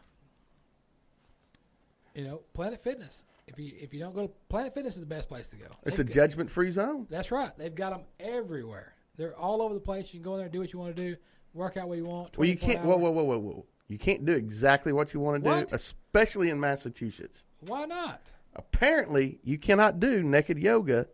you 2.15 2.25
know, 2.25 2.43
Planet 2.55 2.83
Fitness. 2.83 3.25
If 3.47 3.59
you 3.59 3.73
if 3.81 3.93
you 3.93 3.99
don't 4.01 4.15
go 4.15 4.27
to 4.29 4.33
Planet 4.49 4.75
Fitness 4.75 4.95
is 4.95 5.01
the 5.01 5.07
best 5.07 5.29
place 5.29 5.49
to 5.51 5.57
go. 5.57 5.67
It's 5.85 5.99
a 5.99 6.05
They've 6.05 6.07
got- 6.09 6.15
judgment 6.15 6.51
free 6.51 6.71
zone. 6.71 7.07
That's 7.11 7.31
right. 7.33 7.57
They've 7.59 7.75
got 7.75 7.91
them 7.91 8.03
everywhere. 8.21 8.95
They're 9.17 9.37
all 9.37 9.61
over 9.61 9.75
the 9.75 9.81
place. 9.81 10.15
You 10.15 10.21
can 10.21 10.23
go 10.25 10.33
in 10.35 10.39
there 10.39 10.45
and 10.47 10.53
do 10.53 10.61
what 10.61 10.73
you 10.73 10.79
want 10.79 10.95
to 10.95 11.03
do, 11.11 11.17
work 11.53 11.77
out 11.77 11.89
what 11.89 11.99
you 11.99 12.05
want. 12.05 12.39
Well, 12.39 12.49
you 12.49 12.57
can't. 12.57 12.85
Whoa, 12.85 12.97
whoa, 12.97 13.11
whoa, 13.11 13.25
whoa, 13.25 13.39
whoa! 13.39 13.67
You 13.89 13.99
can't 13.99 14.25
do 14.25 14.33
exactly 14.33 14.93
what 14.93 15.13
you 15.13 15.21
want 15.21 15.43
to 15.43 15.51
What? 15.51 15.69
do, 15.69 15.75
especially 15.75 16.49
in 16.51 16.61
Massachusetts. 16.61 17.45
Why 17.61 17.87
not? 17.87 18.33
Apparently, 18.55 19.41
you 19.43 19.59
cannot 19.59 19.99
do 20.01 20.23
naked 20.23 20.59
yoga 20.59 21.09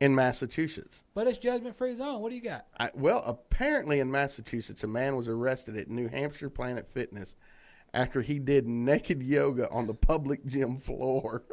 in 0.00 0.14
Massachusetts. 0.14 1.02
But 1.14 1.26
it's 1.26 1.38
judgment 1.38 1.76
free 1.76 1.94
zone. 1.94 2.20
What 2.20 2.30
do 2.30 2.36
you 2.36 2.42
got? 2.42 2.66
I, 2.78 2.90
well, 2.94 3.22
apparently 3.24 4.00
in 4.00 4.10
Massachusetts, 4.10 4.84
a 4.84 4.88
man 4.88 5.16
was 5.16 5.28
arrested 5.28 5.76
at 5.76 5.88
New 5.88 6.08
Hampshire 6.08 6.50
Planet 6.50 6.88
Fitness 6.90 7.36
after 7.94 8.20
he 8.20 8.38
did 8.38 8.66
naked 8.66 9.22
yoga 9.22 9.70
on 9.70 9.86
the 9.86 9.94
public 9.94 10.44
gym 10.44 10.78
floor. 10.78 11.44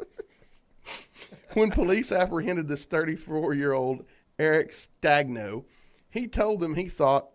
when 1.54 1.70
police 1.70 2.12
apprehended 2.12 2.68
this 2.68 2.84
34 2.84 3.54
year 3.54 3.72
old 3.72 4.04
Eric 4.38 4.72
Stagno, 4.72 5.64
he 6.10 6.28
told 6.28 6.60
them 6.60 6.74
he 6.74 6.88
thought 6.88 7.30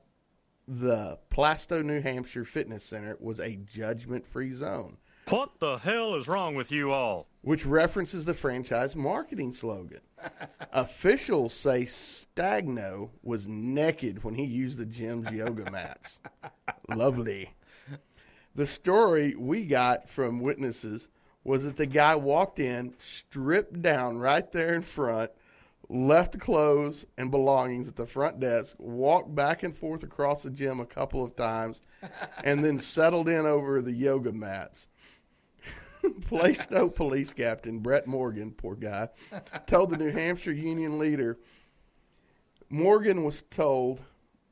the 0.67 1.17
Plaistow, 1.31 1.83
New 1.83 2.01
Hampshire 2.01 2.45
Fitness 2.45 2.83
Center 2.83 3.17
was 3.19 3.39
a 3.39 3.55
judgment 3.55 4.27
free 4.27 4.51
zone, 4.51 4.97
What 5.29 5.59
the 5.59 5.77
hell 5.77 6.15
is 6.15 6.27
wrong 6.27 6.55
with 6.55 6.71
you 6.71 6.91
all? 6.91 7.27
which 7.41 7.65
references 7.65 8.25
the 8.25 8.33
franchise 8.33 8.95
marketing 8.95 9.53
slogan. 9.53 10.01
Officials 10.73 11.53
say 11.53 11.83
Stagno 11.83 13.09
was 13.23 13.47
naked 13.47 14.23
when 14.23 14.35
he 14.35 14.43
used 14.43 14.77
the 14.77 14.85
gym's 14.85 15.31
yoga 15.31 15.71
mats. 15.71 16.19
Lovely. 16.89 17.53
The 18.55 18.67
story 18.67 19.35
we 19.35 19.65
got 19.65 20.09
from 20.09 20.41
witnesses 20.41 21.07
was 21.43 21.63
that 21.63 21.77
the 21.77 21.85
guy 21.85 22.15
walked 22.15 22.59
in, 22.59 22.93
stripped 22.99 23.81
down 23.81 24.17
right 24.17 24.51
there 24.51 24.73
in 24.73 24.81
front, 24.81 25.31
left 25.87 26.33
the 26.33 26.37
clothes 26.37 27.05
and 27.17 27.31
belongings 27.31 27.87
at 27.87 27.95
the 27.95 28.05
front 28.05 28.39
desk, 28.39 28.75
walked 28.77 29.33
back 29.33 29.63
and 29.63 29.75
forth 29.75 30.03
across 30.03 30.43
the 30.43 30.49
gym 30.49 30.81
a 30.81 30.85
couple 30.85 31.23
of 31.23 31.35
times, 31.37 31.79
and 32.43 32.65
then 32.65 32.79
settled 32.79 33.29
in 33.29 33.45
over 33.45 33.81
the 33.81 33.93
yoga 33.93 34.33
mats. 34.33 34.88
Plaistow 36.21 36.93
police 36.93 37.33
captain 37.33 37.79
Brett 37.79 38.07
Morgan, 38.07 38.51
poor 38.51 38.75
guy, 38.75 39.09
told 39.67 39.89
the 39.89 39.97
New 39.97 40.11
Hampshire 40.11 40.51
union 40.51 40.99
leader 40.99 41.37
Morgan 42.69 43.23
was 43.23 43.43
told 43.49 44.01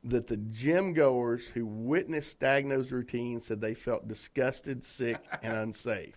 that 0.03 0.27
the 0.27 0.37
gym 0.37 0.93
goers 0.93 1.47
who 1.47 1.65
witnessed 1.65 2.39
Stagno's 2.39 2.91
routine 2.91 3.41
said 3.41 3.61
they 3.61 3.73
felt 3.73 4.07
disgusted, 4.07 4.83
sick, 4.85 5.19
and 5.43 5.57
unsafe. 5.57 6.15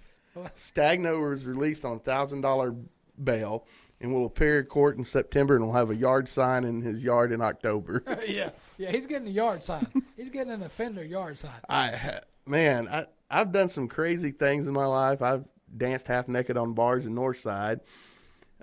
Stagno 0.57 1.29
was 1.31 1.45
released 1.45 1.85
on 1.85 2.01
thousand 2.01 2.41
dollar 2.41 2.75
bail 3.23 3.67
and 4.01 4.15
will 4.15 4.25
appear 4.25 4.61
in 4.61 4.67
court 4.67 4.97
in 4.97 5.05
September 5.05 5.57
and 5.57 5.67
will 5.67 5.75
have 5.75 5.91
a 5.91 5.97
yard 5.97 6.29
sign 6.29 6.65
in 6.65 6.83
his 6.83 7.05
yard 7.05 7.33
in 7.33 7.43
October. 7.43 8.03
yeah, 8.27 8.51
yeah. 8.79 8.91
He's 8.91 9.07
getting 9.07 9.29
a 9.29 9.33
yard 9.33 9.63
sign. 9.63 9.87
He's 10.17 10.31
getting 10.31 10.53
an 10.53 10.63
offender 10.63 11.05
yard 11.05 11.39
sign. 11.39 11.61
I 11.69 12.21
man, 12.47 12.89
I 12.89 13.07
I've 13.31 13.53
done 13.53 13.69
some 13.69 13.89
crazy 13.89 14.33
things 14.33 14.67
in 14.67 14.73
my 14.73 14.87
life. 14.87 15.23
I've 15.23 15.45
danced 15.75 16.09
half 16.09 16.29
naked 16.29 16.57
on 16.57 16.75
bars 16.75 17.07
in 17.07 17.15
Northside. 17.15 17.81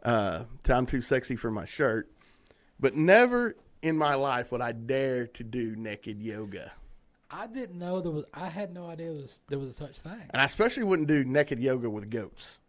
Uh, 0.03 0.43
I'm 0.70 0.86
too 0.86 1.01
sexy 1.01 1.36
for 1.36 1.49
my 1.49 1.65
shirt, 1.65 2.11
but 2.80 2.95
never 2.95 3.55
in 3.82 3.97
my 3.97 4.15
life 4.15 4.51
would 4.51 4.61
I 4.61 4.72
dare 4.72 5.28
to 5.28 5.43
do 5.43 5.76
naked 5.76 6.22
yoga, 6.22 6.72
I 7.30 7.47
didn't 7.47 7.78
know 7.78 8.01
there 8.01 8.11
was. 8.11 8.26
I 8.34 8.47
had 8.47 8.74
no 8.74 8.89
idea 8.89 9.07
there 9.07 9.22
was, 9.22 9.39
there 9.49 9.59
was 9.59 9.76
such 9.76 9.99
thing. 9.99 10.22
and 10.30 10.41
I 10.41 10.45
especially 10.45 10.84
wouldn't 10.84 11.07
do 11.07 11.24
naked 11.26 11.59
yoga 11.59 11.89
with 11.89 12.09
goats. 12.09 12.59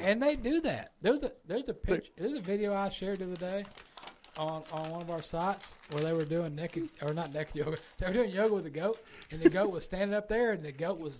And 0.00 0.22
they 0.22 0.36
do 0.36 0.62
that. 0.62 0.92
There's 1.02 1.22
a 1.22 1.32
there's 1.46 1.68
a 1.68 1.74
picture. 1.74 2.10
There's 2.16 2.34
a 2.34 2.40
video 2.40 2.74
I 2.74 2.88
shared 2.88 3.18
the 3.18 3.26
other 3.26 3.36
day 3.36 3.64
on 4.38 4.62
on 4.72 4.90
one 4.90 5.02
of 5.02 5.10
our 5.10 5.22
sites 5.22 5.74
where 5.90 6.02
they 6.02 6.12
were 6.12 6.24
doing 6.24 6.54
naked 6.54 6.88
or 7.02 7.12
not 7.12 7.32
naked 7.34 7.56
yoga. 7.56 7.76
They 7.98 8.06
were 8.06 8.12
doing 8.12 8.30
yoga 8.30 8.54
with 8.54 8.66
a 8.66 8.70
goat, 8.70 8.98
and 9.30 9.40
the 9.42 9.50
goat 9.50 9.70
was 9.70 9.84
standing 9.84 10.14
up 10.16 10.28
there, 10.28 10.52
and 10.52 10.62
the 10.64 10.72
goat 10.72 10.98
was. 10.98 11.14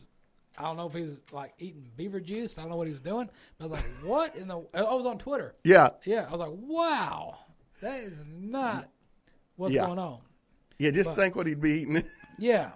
I 0.56 0.62
don't 0.62 0.76
know 0.76 0.88
if 0.88 0.92
he 0.92 1.02
was 1.02 1.20
like 1.30 1.54
eating 1.60 1.88
beaver 1.96 2.18
juice. 2.18 2.58
I 2.58 2.62
don't 2.62 2.70
know 2.70 2.76
what 2.76 2.88
he 2.88 2.92
was 2.92 3.00
doing. 3.00 3.30
But 3.58 3.64
I 3.66 3.68
was 3.68 3.80
like, 3.80 3.90
"What 4.10 4.34
in 4.36 4.48
the?" 4.48 4.58
I 4.74 4.82
was 4.94 5.06
on 5.06 5.18
Twitter. 5.18 5.54
Yeah, 5.62 5.90
Yeah, 6.04 6.26
I 6.28 6.32
was 6.32 6.40
like, 6.40 6.50
"Wow, 6.52 7.38
that 7.80 8.00
is 8.02 8.18
not 8.26 8.88
what's 9.54 9.72
Yeah. 9.72 9.86
going 9.86 10.00
on." 10.00 10.18
yeah. 10.78 10.90
Just 10.90 11.10
But- 11.10 11.16
think 11.16 11.36
what 11.36 11.46
he'd 11.46 11.60
be 11.60 11.82
eating. 11.82 12.02
Yeah. 12.40 12.70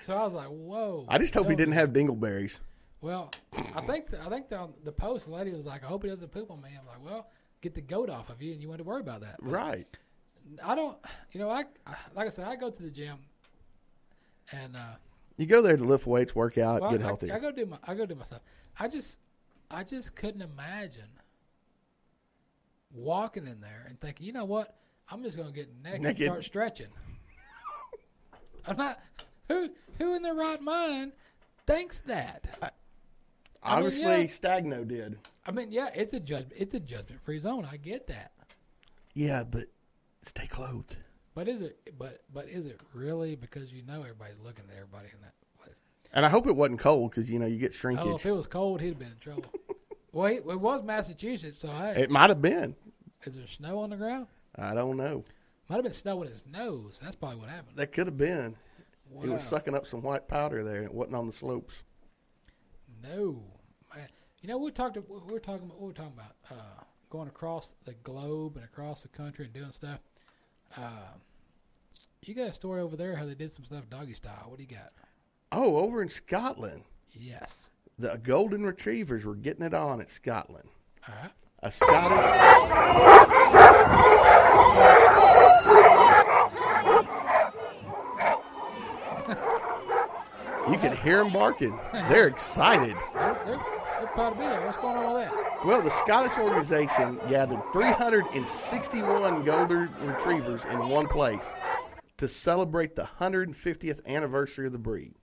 So 0.00 0.16
I 0.16 0.24
was 0.24 0.34
like, 0.34 0.48
"Whoa." 0.48 1.04
I 1.08 1.18
just 1.18 1.32
hope 1.34 1.48
he 1.48 1.54
didn't 1.56 1.74
have 1.74 1.90
dingleberries. 1.90 2.58
Well, 3.00 3.30
I 3.52 3.80
think 3.82 4.10
the, 4.10 4.20
I 4.20 4.28
think 4.28 4.48
the, 4.48 4.68
the 4.82 4.90
post 4.92 5.28
lady 5.28 5.52
was 5.52 5.64
like, 5.64 5.84
"I 5.84 5.86
hope 5.86 6.02
he 6.02 6.08
doesn't 6.08 6.32
poop 6.32 6.50
on 6.50 6.60
me." 6.60 6.70
I'm 6.76 6.86
like, 6.88 7.04
"Well, 7.04 7.28
get 7.60 7.74
the 7.74 7.80
goat 7.80 8.10
off 8.10 8.30
of 8.30 8.40
you, 8.42 8.52
and 8.52 8.62
you 8.62 8.68
want 8.68 8.78
to 8.78 8.84
worry 8.84 9.00
about 9.00 9.20
that." 9.22 9.36
But 9.42 9.50
Right. 9.50 9.98
I 10.64 10.74
don't. 10.74 10.96
You 11.32 11.40
know, 11.40 11.50
I 11.50 11.64
like 12.14 12.26
I 12.26 12.30
said, 12.30 12.46
I 12.46 12.56
go 12.56 12.70
to 12.70 12.82
the 12.82 12.90
gym, 12.90 13.18
and 14.52 14.76
uh, 14.76 14.94
You 15.36 15.46
go 15.46 15.60
there 15.62 15.76
to 15.76 15.84
lift 15.84 16.06
weights, 16.06 16.34
work 16.34 16.56
out, 16.58 16.80
well, 16.80 16.90
get 16.92 17.02
I, 17.02 17.04
healthy. 17.04 17.30
I, 17.32 17.38
go 17.38 17.50
do 17.50 17.66
my 17.66 17.78
I 17.84 17.94
go 17.94 18.06
do 18.06 18.14
my 18.14 18.24
stuff. 18.24 18.40
I 18.78 18.88
just 18.88 19.18
I 19.70 19.84
just 19.84 20.14
couldn't 20.16 20.42
imagine 20.42 21.10
walking 22.92 23.46
in 23.46 23.60
there 23.60 23.84
and 23.88 24.00
thinking, 24.00 24.26
you 24.26 24.32
know 24.32 24.44
what? 24.46 24.74
I'm 25.10 25.22
just 25.22 25.36
going 25.36 25.48
to 25.48 25.54
get 25.54 25.68
naked, 25.82 26.02
Naked. 26.02 26.20
and 26.22 26.26
start 26.32 26.44
stretching. 26.44 26.86
I'm 28.66 28.76
not. 28.76 29.00
Who 29.48 29.70
who 29.98 30.14
in 30.14 30.22
their 30.22 30.34
right 30.34 30.60
mind 30.60 31.12
thinks 31.66 31.98
that? 32.00 32.56
I 32.62 32.70
mean, 33.64 33.86
Obviously, 33.86 34.02
yeah. 34.02 34.24
Stagno 34.26 34.86
did. 34.86 35.18
I 35.46 35.50
mean, 35.50 35.72
yeah, 35.72 35.88
it's 35.94 36.12
a 36.14 36.20
judgment. 36.20 36.52
It's 36.56 36.74
a 36.74 36.80
judgment 36.80 37.22
free 37.22 37.38
zone. 37.38 37.66
I 37.70 37.76
get 37.76 38.06
that. 38.08 38.32
Yeah, 39.14 39.44
but 39.44 39.64
stay 40.22 40.46
clothed. 40.46 40.96
But 41.34 41.48
is 41.48 41.60
it? 41.60 41.78
But 41.98 42.22
but 42.32 42.48
is 42.48 42.66
it 42.66 42.80
really? 42.92 43.34
Because 43.36 43.72
you 43.72 43.82
know 43.82 44.00
everybody's 44.02 44.38
looking 44.42 44.64
at 44.70 44.76
everybody 44.76 45.08
in 45.14 45.20
that 45.22 45.34
place. 45.60 45.76
And 46.12 46.24
I 46.24 46.28
hope 46.28 46.46
it 46.46 46.56
wasn't 46.56 46.80
cold 46.80 47.10
because 47.10 47.30
you 47.30 47.38
know 47.38 47.46
you 47.46 47.58
get 47.58 47.74
shrinkage. 47.74 48.06
Oh, 48.06 48.14
if 48.16 48.26
it 48.26 48.32
was 48.32 48.46
cold, 48.46 48.80
he'd 48.80 48.88
have 48.88 48.98
been 48.98 49.12
in 49.12 49.18
trouble. 49.18 49.44
Well, 50.10 50.26
it, 50.32 50.42
it 50.48 50.60
was 50.60 50.82
Massachusetts, 50.82 51.60
so 51.60 51.68
hey, 51.68 52.02
It 52.02 52.10
might 52.10 52.30
have 52.30 52.40
been. 52.40 52.74
is 53.24 53.36
there 53.36 53.46
snow 53.46 53.80
on 53.80 53.90
the 53.90 53.96
ground? 53.96 54.26
I 54.56 54.72
don't 54.72 54.96
know. 54.96 55.22
Might 55.68 55.76
have 55.76 55.84
been 55.84 55.92
snow 55.92 56.22
in 56.22 56.28
his 56.28 56.42
nose. 56.50 56.98
That's 57.02 57.14
probably 57.14 57.36
what 57.40 57.50
happened. 57.50 57.76
That 57.76 57.92
could 57.92 58.06
have 58.06 58.16
been. 58.16 58.56
He 59.20 59.28
was 59.28 59.42
sucking 59.42 59.74
up 59.74 59.86
some 59.86 60.00
white 60.00 60.26
powder 60.26 60.64
there, 60.64 60.76
and 60.76 60.86
it 60.86 60.94
wasn't 60.94 61.16
on 61.16 61.26
the 61.26 61.32
slopes. 61.34 61.82
No, 63.02 63.42
man. 63.94 64.08
You 64.42 64.48
know, 64.48 64.58
we 64.58 64.70
talked. 64.70 64.96
We 64.96 65.02
were 65.32 65.40
talking. 65.40 65.64
About, 65.66 65.74
what 65.74 65.80
were 65.80 65.88
we 65.88 65.94
talking 65.94 66.12
about? 66.14 66.34
Uh, 66.50 66.82
going 67.10 67.28
across 67.28 67.72
the 67.84 67.94
globe 68.04 68.56
and 68.56 68.64
across 68.64 69.02
the 69.02 69.08
country 69.08 69.44
and 69.46 69.54
doing 69.54 69.72
stuff. 69.72 70.00
Uh, 70.76 71.14
you 72.22 72.34
got 72.34 72.48
a 72.48 72.54
story 72.54 72.80
over 72.80 72.96
there 72.96 73.16
how 73.16 73.24
they 73.24 73.34
did 73.34 73.52
some 73.52 73.64
stuff 73.64 73.88
doggy 73.88 74.14
style. 74.14 74.46
What 74.48 74.58
do 74.58 74.62
you 74.64 74.68
got? 74.68 74.92
Oh, 75.50 75.76
over 75.76 76.02
in 76.02 76.08
Scotland, 76.10 76.82
Yes. 77.12 77.70
the 77.98 78.18
golden 78.22 78.64
retrievers 78.64 79.24
were 79.24 79.34
getting 79.36 79.64
it 79.64 79.72
on 79.72 80.00
at 80.00 80.10
Scotland. 80.10 80.68
All 81.08 81.14
right. 81.22 81.32
A 81.62 81.72
Scottish. 81.72 82.24
You 90.70 90.78
can 90.78 90.96
hear 90.96 91.22
them 91.22 91.32
barking. 91.32 91.78
They're 91.92 92.28
excited. 92.28 92.96
They're, 93.14 93.40
they're, 93.46 93.60
they're 93.98 94.06
proud 94.08 94.30
to 94.30 94.36
be 94.36 94.42
there. 94.42 94.64
What's 94.64 94.76
going 94.76 94.96
on 94.96 95.14
with 95.14 95.24
that? 95.24 95.66
Well, 95.66 95.82
the 95.82 95.90
Scottish 95.90 96.38
organization 96.38 97.18
gathered 97.28 97.60
361 97.72 99.44
golden 99.44 99.88
retrievers 100.00 100.64
in 100.66 100.88
one 100.88 101.08
place 101.08 101.52
to 102.18 102.28
celebrate 102.28 102.96
the 102.96 103.08
150th 103.20 104.04
anniversary 104.06 104.66
of 104.66 104.72
the 104.72 104.78
breed. 104.78 105.14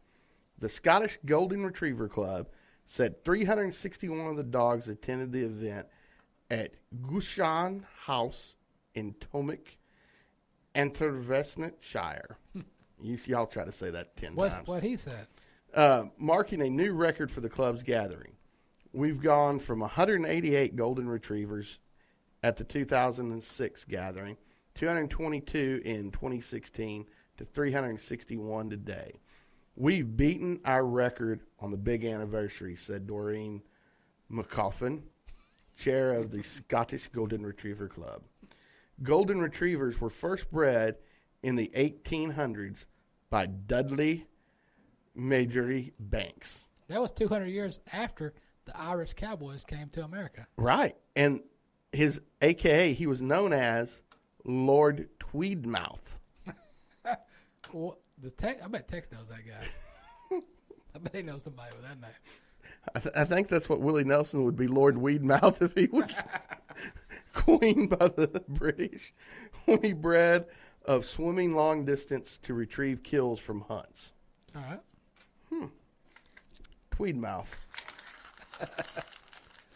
The 0.58 0.70
Scottish 0.70 1.18
Golden 1.26 1.66
Retriever 1.66 2.08
Club 2.08 2.48
said 2.86 3.24
361 3.24 4.28
of 4.28 4.38
the 4.38 4.43
dogs 4.43 4.88
attended 4.88 5.32
the 5.32 5.43
event 5.43 5.88
at 6.50 6.76
Gushan 7.02 7.84
House 8.06 8.56
in 8.93 9.14
Tomich, 9.16 9.78
Shire. 11.82 12.38
Hmm. 12.54 12.62
You, 13.02 13.20
y'all 13.26 13.48
try 13.48 13.66
to 13.66 13.72
say 13.72 13.89
that 13.89 14.16
10 14.16 14.36
What 14.36 14.50
times 14.50 14.68
what 14.68 14.84
he 14.84 14.96
said? 14.96 15.28
Uh, 15.76 16.05
marking 16.17 16.61
a 16.61 16.69
new 16.69 16.93
record 16.93 17.30
for 17.30 17.41
the 17.41 17.49
club's 17.49 17.84
gathering. 17.84 18.32
We've 18.93 19.21
gone 19.21 19.59
from 19.59 19.82
188 19.82 20.76
golden 20.76 21.09
retrievers 21.09 21.80
at 22.41 22.55
the 22.55 22.63
2006 22.63 23.86
gathering, 23.86 24.38
222 24.76 25.82
in 25.84 26.11
2016, 26.11 27.05
to 27.38 27.43
361 27.43 28.69
today. 28.69 29.19
We've 29.76 30.15
beaten 30.15 30.61
our 30.63 30.86
record 30.86 31.41
on 31.59 31.71
the 31.71 31.78
big 31.78 32.05
anniversary, 32.05 32.78
said 32.78 33.05
Doreen 33.05 33.61
McCoffin, 34.32 35.01
chair 35.78 36.13
of 36.13 36.32
the 36.32 36.41
Scottish 36.41 37.09
Golden 37.09 37.45
Retriever 37.45 37.89
Club. 37.89 38.21
Golden 39.03 39.41
Retrievers 39.41 39.99
were 39.99 40.09
first 40.09 40.49
bred 40.49 40.95
in 41.43 41.55
the 41.55 41.69
1800s 41.76 42.86
by 43.30 43.45
Dudley 43.45 44.28
Marjoribanks. 45.16 46.68
That 46.88 47.01
was 47.01 47.11
200 47.11 47.47
years 47.47 47.80
after 47.91 48.34
the 48.66 48.78
Irish 48.78 49.13
Cowboys 49.13 49.63
came 49.63 49.89
to 49.89 50.03
America. 50.03 50.47
Right. 50.57 50.95
And 51.16 51.41
his 51.91 52.22
AKA, 52.41 52.93
he 52.93 53.07
was 53.07 53.22
known 53.22 53.53
as 53.53 54.01
Lord 54.43 55.09
Tweedmouth. 55.20 55.99
Well, 57.74 57.97
the 58.22 58.30
tech, 58.30 58.63
I 58.63 58.68
bet 58.68 58.88
Tex 58.88 59.11
knows 59.11 59.28
that 59.28 59.45
guy. 59.45 60.38
I 60.95 60.99
bet 60.99 61.16
he 61.16 61.22
knows 61.24 61.43
somebody 61.43 61.76
with 61.76 61.82
that 61.82 61.99
name. 61.99 62.11
I, 62.93 62.99
th- 62.99 63.16
I 63.18 63.26
think 63.26 63.47
that's 63.47 63.68
what 63.68 63.82
Willie 63.82 64.03
Nelson 64.03 64.45
would 64.45 64.55
be 64.55 64.68
Lord 64.68 64.95
Weedmouth 64.95 65.61
if 65.61 65.74
he 65.74 65.88
was 65.88 66.24
queen 67.34 67.88
by 67.88 68.07
the 68.07 68.43
British 68.47 69.13
when 69.66 69.82
he 69.82 69.93
bred 69.93 70.45
of 70.86 71.05
swimming 71.05 71.53
long 71.53 71.84
distance 71.84 72.38
to 72.43 72.53
retrieve 72.53 73.03
kills 73.03 73.39
from 73.39 73.61
hunts. 73.61 74.13
All 74.55 74.61
right. 74.61 74.80
Hmm. 75.56 75.66
Tweedmouth. 76.91 77.47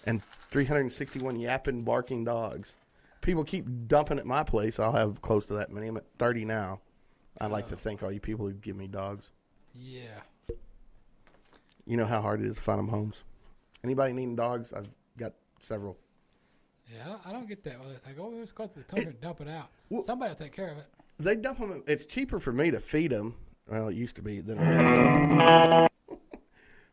and 0.06 0.22
361 0.52 1.40
yapping, 1.40 1.84
barking 1.84 2.24
dogs. 2.24 2.76
People 3.22 3.44
keep 3.44 3.66
dumping 3.88 4.18
at 4.18 4.26
my 4.26 4.44
place. 4.44 4.80
I'll 4.80 4.94
have 4.94 5.22
close 5.22 5.46
to 5.48 5.54
that 5.56 5.72
many. 5.72 5.88
I'm 5.88 5.98
at 5.98 6.06
30 6.18 6.46
now. 6.46 6.80
I'd 7.40 7.52
like 7.52 7.68
to 7.68 7.76
oh. 7.76 7.78
thank 7.78 8.04
all 8.04 8.12
you 8.12 8.20
people 8.20 8.46
who 8.46 8.54
give 8.54 8.76
me 8.76 8.88
dogs. 8.88 9.32
Yeah. 9.74 10.22
You 11.86 11.98
know 11.98 12.06
how 12.06 12.22
hard 12.22 12.42
it 12.42 12.48
is 12.48 12.56
to 12.56 12.62
find 12.62 12.80
them 12.80 12.88
homes. 12.88 13.24
Anybody 13.84 14.14
needing 14.14 14.36
dogs? 14.36 14.74
I've 14.74 14.90
got 15.18 15.34
several. 15.60 15.98
Yeah, 16.92 17.04
I 17.04 17.08
don't, 17.08 17.28
I 17.28 17.32
don't 17.34 17.48
get 17.48 17.64
that. 17.64 17.80
Well, 17.80 17.90
They 18.06 18.14
go, 18.14 18.24
oh, 18.24 18.34
let's 18.38 18.52
go 18.52 18.68
to 18.68 18.78
the 18.78 18.84
country 18.84 19.12
and 19.12 19.22
dump 19.22 19.42
it 19.42 19.48
out. 19.48 19.70
Well- 19.90 20.04
Somebody 20.04 20.32
will 20.32 20.38
take 20.38 20.54
care 20.54 20.72
of 20.72 20.78
it. 20.78 20.86
They 21.20 21.36
dump 21.36 21.60
them. 21.60 21.84
It's 21.86 22.06
cheaper 22.06 22.40
for 22.40 22.54
me 22.54 22.72
to 22.72 22.80
feed 22.80 23.12
them. 23.12 23.36
Well, 23.70 23.90
it 23.90 23.96
used 23.96 24.16
to 24.18 24.22
be 24.22 24.40
vet. 24.40 25.90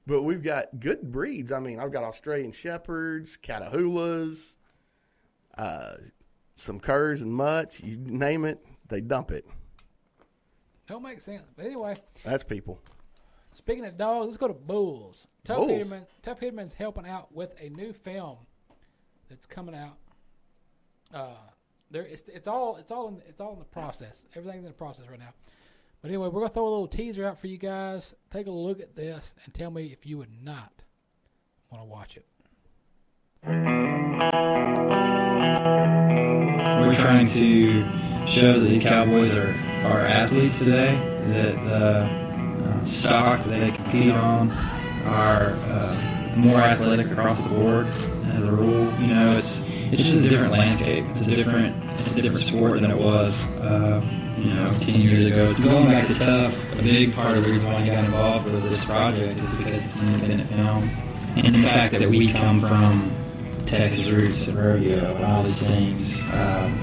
But 0.09 0.23
we've 0.23 0.43
got 0.43 0.79
good 0.79 1.11
breeds. 1.11 1.51
I 1.51 1.59
mean, 1.59 1.81
I've 1.81 1.91
got 1.91 2.05
Australian 2.05 2.53
Shepherds, 2.53 3.37
Catahoulas, 3.43 4.55
uh, 5.59 5.95
some 6.55 6.79
curs 6.79 7.23
and 7.23 7.35
mutts. 7.35 7.81
You 7.81 7.97
name 7.97 8.45
it, 8.45 8.65
they 8.87 9.01
dump 9.01 9.33
it. 9.33 9.45
Don't 10.87 11.03
make 11.03 11.21
sense. 11.21 11.43
But 11.57 11.67
anyway, 11.67 11.97
That's 12.25 12.45
people. 12.45 12.79
speaking 13.55 13.85
of 13.85 13.99
dogs, 13.99 14.27
let's 14.27 14.37
go 14.37 14.47
to 14.47 14.55
bulls. 14.55 15.27
Tough 15.45 15.57
Bulls? 15.59 15.93
Tough 16.23 16.41
Hedeman's 16.41 16.75
helping 16.75 17.07
out 17.07 17.35
with 17.35 17.53
a 17.61 17.69
new 17.71 17.93
film 17.93 18.37
that's 19.29 19.47
coming 19.47 19.75
out. 19.75 19.97
Uh, 21.13 21.35
there, 21.91 22.03
it's 22.03 22.29
it's 22.29 22.47
all 22.47 22.77
it's 22.77 22.91
all 22.91 23.09
in 23.09 23.23
it's 23.29 23.41
all 23.41 23.53
in 23.55 23.59
the 23.59 23.65
process. 23.65 24.25
Everything's 24.35 24.65
in 24.65 24.71
the 24.71 24.73
process 24.73 25.09
right 25.09 25.19
now. 25.19 25.33
But 26.03 26.09
anyway, 26.11 26.29
we're 26.29 26.41
gonna 26.41 26.53
throw 26.53 26.69
a 26.69 26.71
little 26.71 26.89
teaser 26.89 27.27
out 27.27 27.39
for 27.41 27.47
you 27.47 27.59
guys. 27.59 28.15
Take 28.31 28.47
a 28.47 28.51
look 28.51 28.81
at 28.81 28.95
this 28.95 29.35
and 29.45 29.53
tell 29.53 29.71
me 29.71 29.87
if 29.87 30.07
you 30.07 30.19
would 30.19 30.43
not 30.43 30.83
want 31.71 31.83
to 31.83 31.89
watch 31.89 32.17
it. 32.17 32.27
We're 36.87 36.95
trying 36.95 37.27
to 37.27 37.83
show 38.27 38.59
that 38.59 38.67
these 38.67 38.83
Cowboys 38.83 39.35
are, 39.35 39.51
are 39.85 40.07
athletes 40.07 40.59
today, 40.59 40.95
that 41.27 41.55
the 41.65 42.69
uh, 42.69 42.85
stock 42.85 43.43
that 43.45 43.61
they 43.61 43.71
compete 43.71 44.13
on 44.13 44.51
are 45.07 45.53
uh, 45.53 46.33
more 46.37 46.59
athletic 46.59 47.11
across 47.11 47.43
the 47.43 47.49
board 47.49 47.87
as 48.33 48.45
a 48.45 48.51
rule. 48.51 48.93
You 49.01 49.07
know, 49.09 49.33
it's 49.33 49.63
it's 49.93 50.03
just 50.03 50.25
a 50.25 50.29
different 50.29 50.53
landscape. 50.53 51.05
It's 51.11 51.27
a 51.27 51.35
different 51.35 51.75
it's 52.01 52.17
a 52.17 52.23
different 52.23 52.47
sport 52.47 52.81
than 52.81 52.91
it 52.91 52.99
was, 52.99 53.41
uh, 53.61 54.01
you 54.37 54.53
know, 54.53 54.73
10 54.81 55.01
years 55.01 55.25
ago. 55.25 55.55
Going 55.55 55.87
back 55.87 56.07
to 56.09 56.15
Tough, 56.15 56.73
a 56.73 56.83
big 56.83 57.15
part 57.15 57.37
of 57.37 57.45
the 57.45 57.51
reason 57.51 57.73
why 57.73 57.83
he 57.83 57.91
got 57.91 58.05
involved 58.05 58.47
with 58.47 58.63
this 58.63 58.85
project 58.85 59.41
is 59.41 59.53
because 59.53 59.85
it's 59.85 60.01
an 60.01 60.15
independent 60.15 60.51
film. 60.51 60.91
And 61.37 61.55
the 61.55 61.63
fact 61.63 61.93
that 61.99 62.09
we 62.09 62.33
come 62.33 62.61
from 62.61 63.15
Texas 63.67 64.09
roots 64.09 64.47
and 64.47 64.59
rodeo 64.59 65.17
and 65.17 65.25
all 65.25 65.43
these 65.43 65.63
things. 65.63 66.21
Um, 66.33 66.79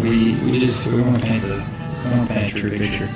we 0.00 0.34
we 0.36 0.60
just 0.60 0.86
we 0.86 1.00
want 1.00 1.20
to 1.20 1.26
paint 1.26 1.42
the 1.42 1.66
we 2.04 2.10
want 2.10 2.28
to 2.28 2.34
paint 2.34 2.52
a 2.52 2.56
true 2.56 2.70
picture. 2.70 3.06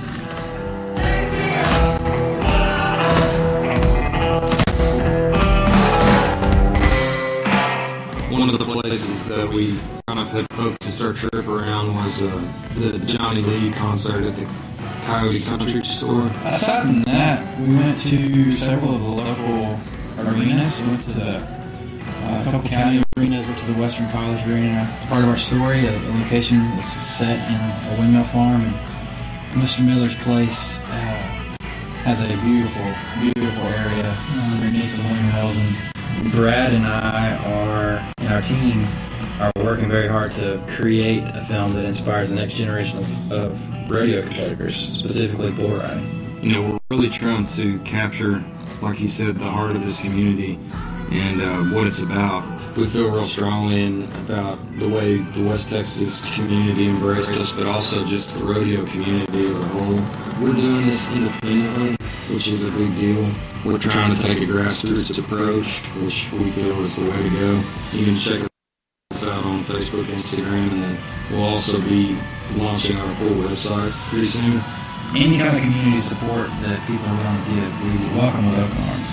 One 8.31 8.49
of 8.49 8.59
the 8.59 8.65
places 8.65 9.25
that 9.27 9.49
we 9.49 9.79
had 10.31 10.47
focused 10.53 11.01
our 11.01 11.13
trip 11.13 11.47
around 11.49 11.95
was 11.95 12.23
uh, 12.23 12.53
the 12.77 12.99
Johnny 13.01 13.43
Lee 13.43 13.73
concert 13.73 14.23
at 14.25 14.37
the 14.37 14.45
Coyote 15.05 15.41
Country 15.41 15.85
Store. 15.85 16.27
Aside 16.45 16.87
from 16.87 17.03
that, 17.03 17.61
we 17.61 17.75
went 17.75 17.99
to 17.99 18.53
several 18.53 18.95
of 18.95 19.01
the 19.03 19.09
local 19.09 19.81
arenas. 20.19 20.81
We 20.81 20.87
went 20.87 21.03
to 21.03 21.13
the, 21.13 21.37
uh, 21.37 22.41
a 22.41 22.45
couple 22.45 22.69
county 22.69 23.03
arenas. 23.17 23.45
Went 23.45 23.59
to 23.59 23.67
the 23.73 23.81
Western 23.81 24.09
College 24.11 24.47
Arena. 24.47 24.89
It's 24.99 25.07
part 25.07 25.25
of 25.25 25.31
our 25.31 25.37
story. 25.37 25.89
A 25.89 25.99
location 26.21 26.61
that's 26.77 26.93
set 27.07 27.37
in 27.51 27.93
a 27.93 28.01
windmill 28.01 28.25
farm, 28.25 28.63
and 28.63 29.63
Mr. 29.63 29.85
Miller's 29.85 30.17
place 30.17 30.79
uh, 30.79 31.57
has 32.05 32.21
a 32.21 32.29
beautiful, 32.45 32.95
beautiful 33.21 33.65
area 33.65 34.17
underneath 34.53 34.97
the 34.97 35.03
windmills. 35.03 35.57
And 35.57 36.33
Brad 36.33 36.73
and 36.73 36.87
I 36.87 37.37
are, 37.37 38.13
and 38.19 38.29
our 38.29 38.43
team, 38.43 38.87
are 39.41 39.53
working 39.57 39.89
very 39.89 40.07
hard 40.07 40.31
to 40.33 40.63
create 40.69 41.27
a 41.35 41.45
film 41.47 41.73
that 41.73 41.85
inspires 41.85 42.29
the 42.29 42.35
next 42.35 42.55
generation 42.55 42.99
of, 42.99 43.33
of 43.33 43.91
rodeo 43.91 44.23
competitors, 44.23 44.77
specifically 44.77 45.51
bull 45.51 45.77
riding. 45.77 46.39
You 46.43 46.53
know, 46.53 46.63
we're 46.63 46.97
really 46.97 47.11
trying 47.11 47.47
to 47.47 47.79
capture, 47.81 48.45
like 48.83 48.97
he 48.97 49.09
said, 49.09 49.39
the 49.39 49.51
heart 49.51 49.75
of 49.75 49.83
this 49.83 49.99
community 49.99 50.59
and 51.11 51.41
uh, 51.41 51.75
what 51.75 51.87
it's 51.87 52.01
about. 52.01 52.45
We 52.77 52.87
feel 52.87 53.11
real 53.11 53.27
strongly 53.27 53.83
in, 53.83 54.05
about 54.25 54.59
the 54.79 54.89
way 54.89 55.17
the 55.17 55.45
West 55.45 55.71
Texas 55.71 56.21
community 56.35 56.89
embraced 56.89 57.33
us, 57.33 57.51
but 57.51 57.67
also 57.67 58.05
just 58.05 58.37
the 58.37 58.45
rodeo 58.45 58.87
community 58.87 59.47
as 59.47 59.59
a 59.59 59.65
whole. 59.69 60.01
we're 60.41 60.55
doing 60.55 60.87
this 60.87 61.09
independently, 61.11 61.97
which 62.33 62.47
is 62.47 62.65
a 62.65 62.71
big 62.71 62.95
deal. 62.95 63.29
We're 63.65 63.79
trying 63.79 64.15
to 64.15 64.21
take 64.21 64.39
a 64.39 64.47
grassroots 64.47 65.19
approach, 65.19 65.79
which 66.03 66.31
we 66.33 66.51
feel 66.51 66.83
is 66.85 66.97
the 66.97 67.11
way 67.11 67.23
to 67.23 67.31
go. 67.31 67.65
You 67.93 68.05
can 68.05 68.17
check 68.17 68.50
on 69.61 69.67
Facebook, 69.67 70.05
Instagram, 70.05 70.71
and 70.73 70.83
then 70.83 70.99
we'll 71.31 71.45
also 71.45 71.81
be 71.81 72.17
launching 72.57 72.97
our 72.97 73.15
full 73.17 73.31
website 73.31 73.91
pretty 74.09 74.27
soon. 74.27 74.63
Any 75.15 75.39
kind 75.39 75.57
of 75.57 75.63
community 75.63 75.99
support 75.99 76.49
that 76.63 76.81
people 76.87 77.05
are 77.05 77.17
willing 77.17 77.45
to 77.45 77.51
give, 77.55 77.83
we 77.85 77.91
welcome 78.19 78.49
with 78.49 78.59
open 78.59 78.79
arms. 78.79 79.07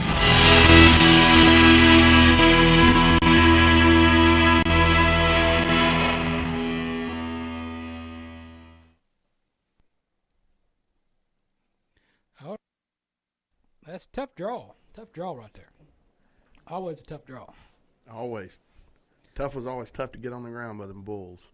That's 13.85 14.05
a 14.05 14.09
tough 14.09 14.35
draw. 14.35 14.73
Tough 14.93 15.13
draw 15.13 15.31
right 15.31 15.53
there. 15.53 15.69
Always 16.67 17.01
a 17.01 17.05
tough 17.05 17.25
draw. 17.25 17.47
Always. 18.11 18.59
Tough 19.37 19.53
was 19.53 19.67
always 19.67 19.91
tough 19.91 20.11
to 20.13 20.17
get 20.17 20.33
on 20.33 20.41
the 20.41 20.49
ground 20.49 20.79
by 20.79 20.87
them 20.87 21.03
Bulls. 21.03 21.51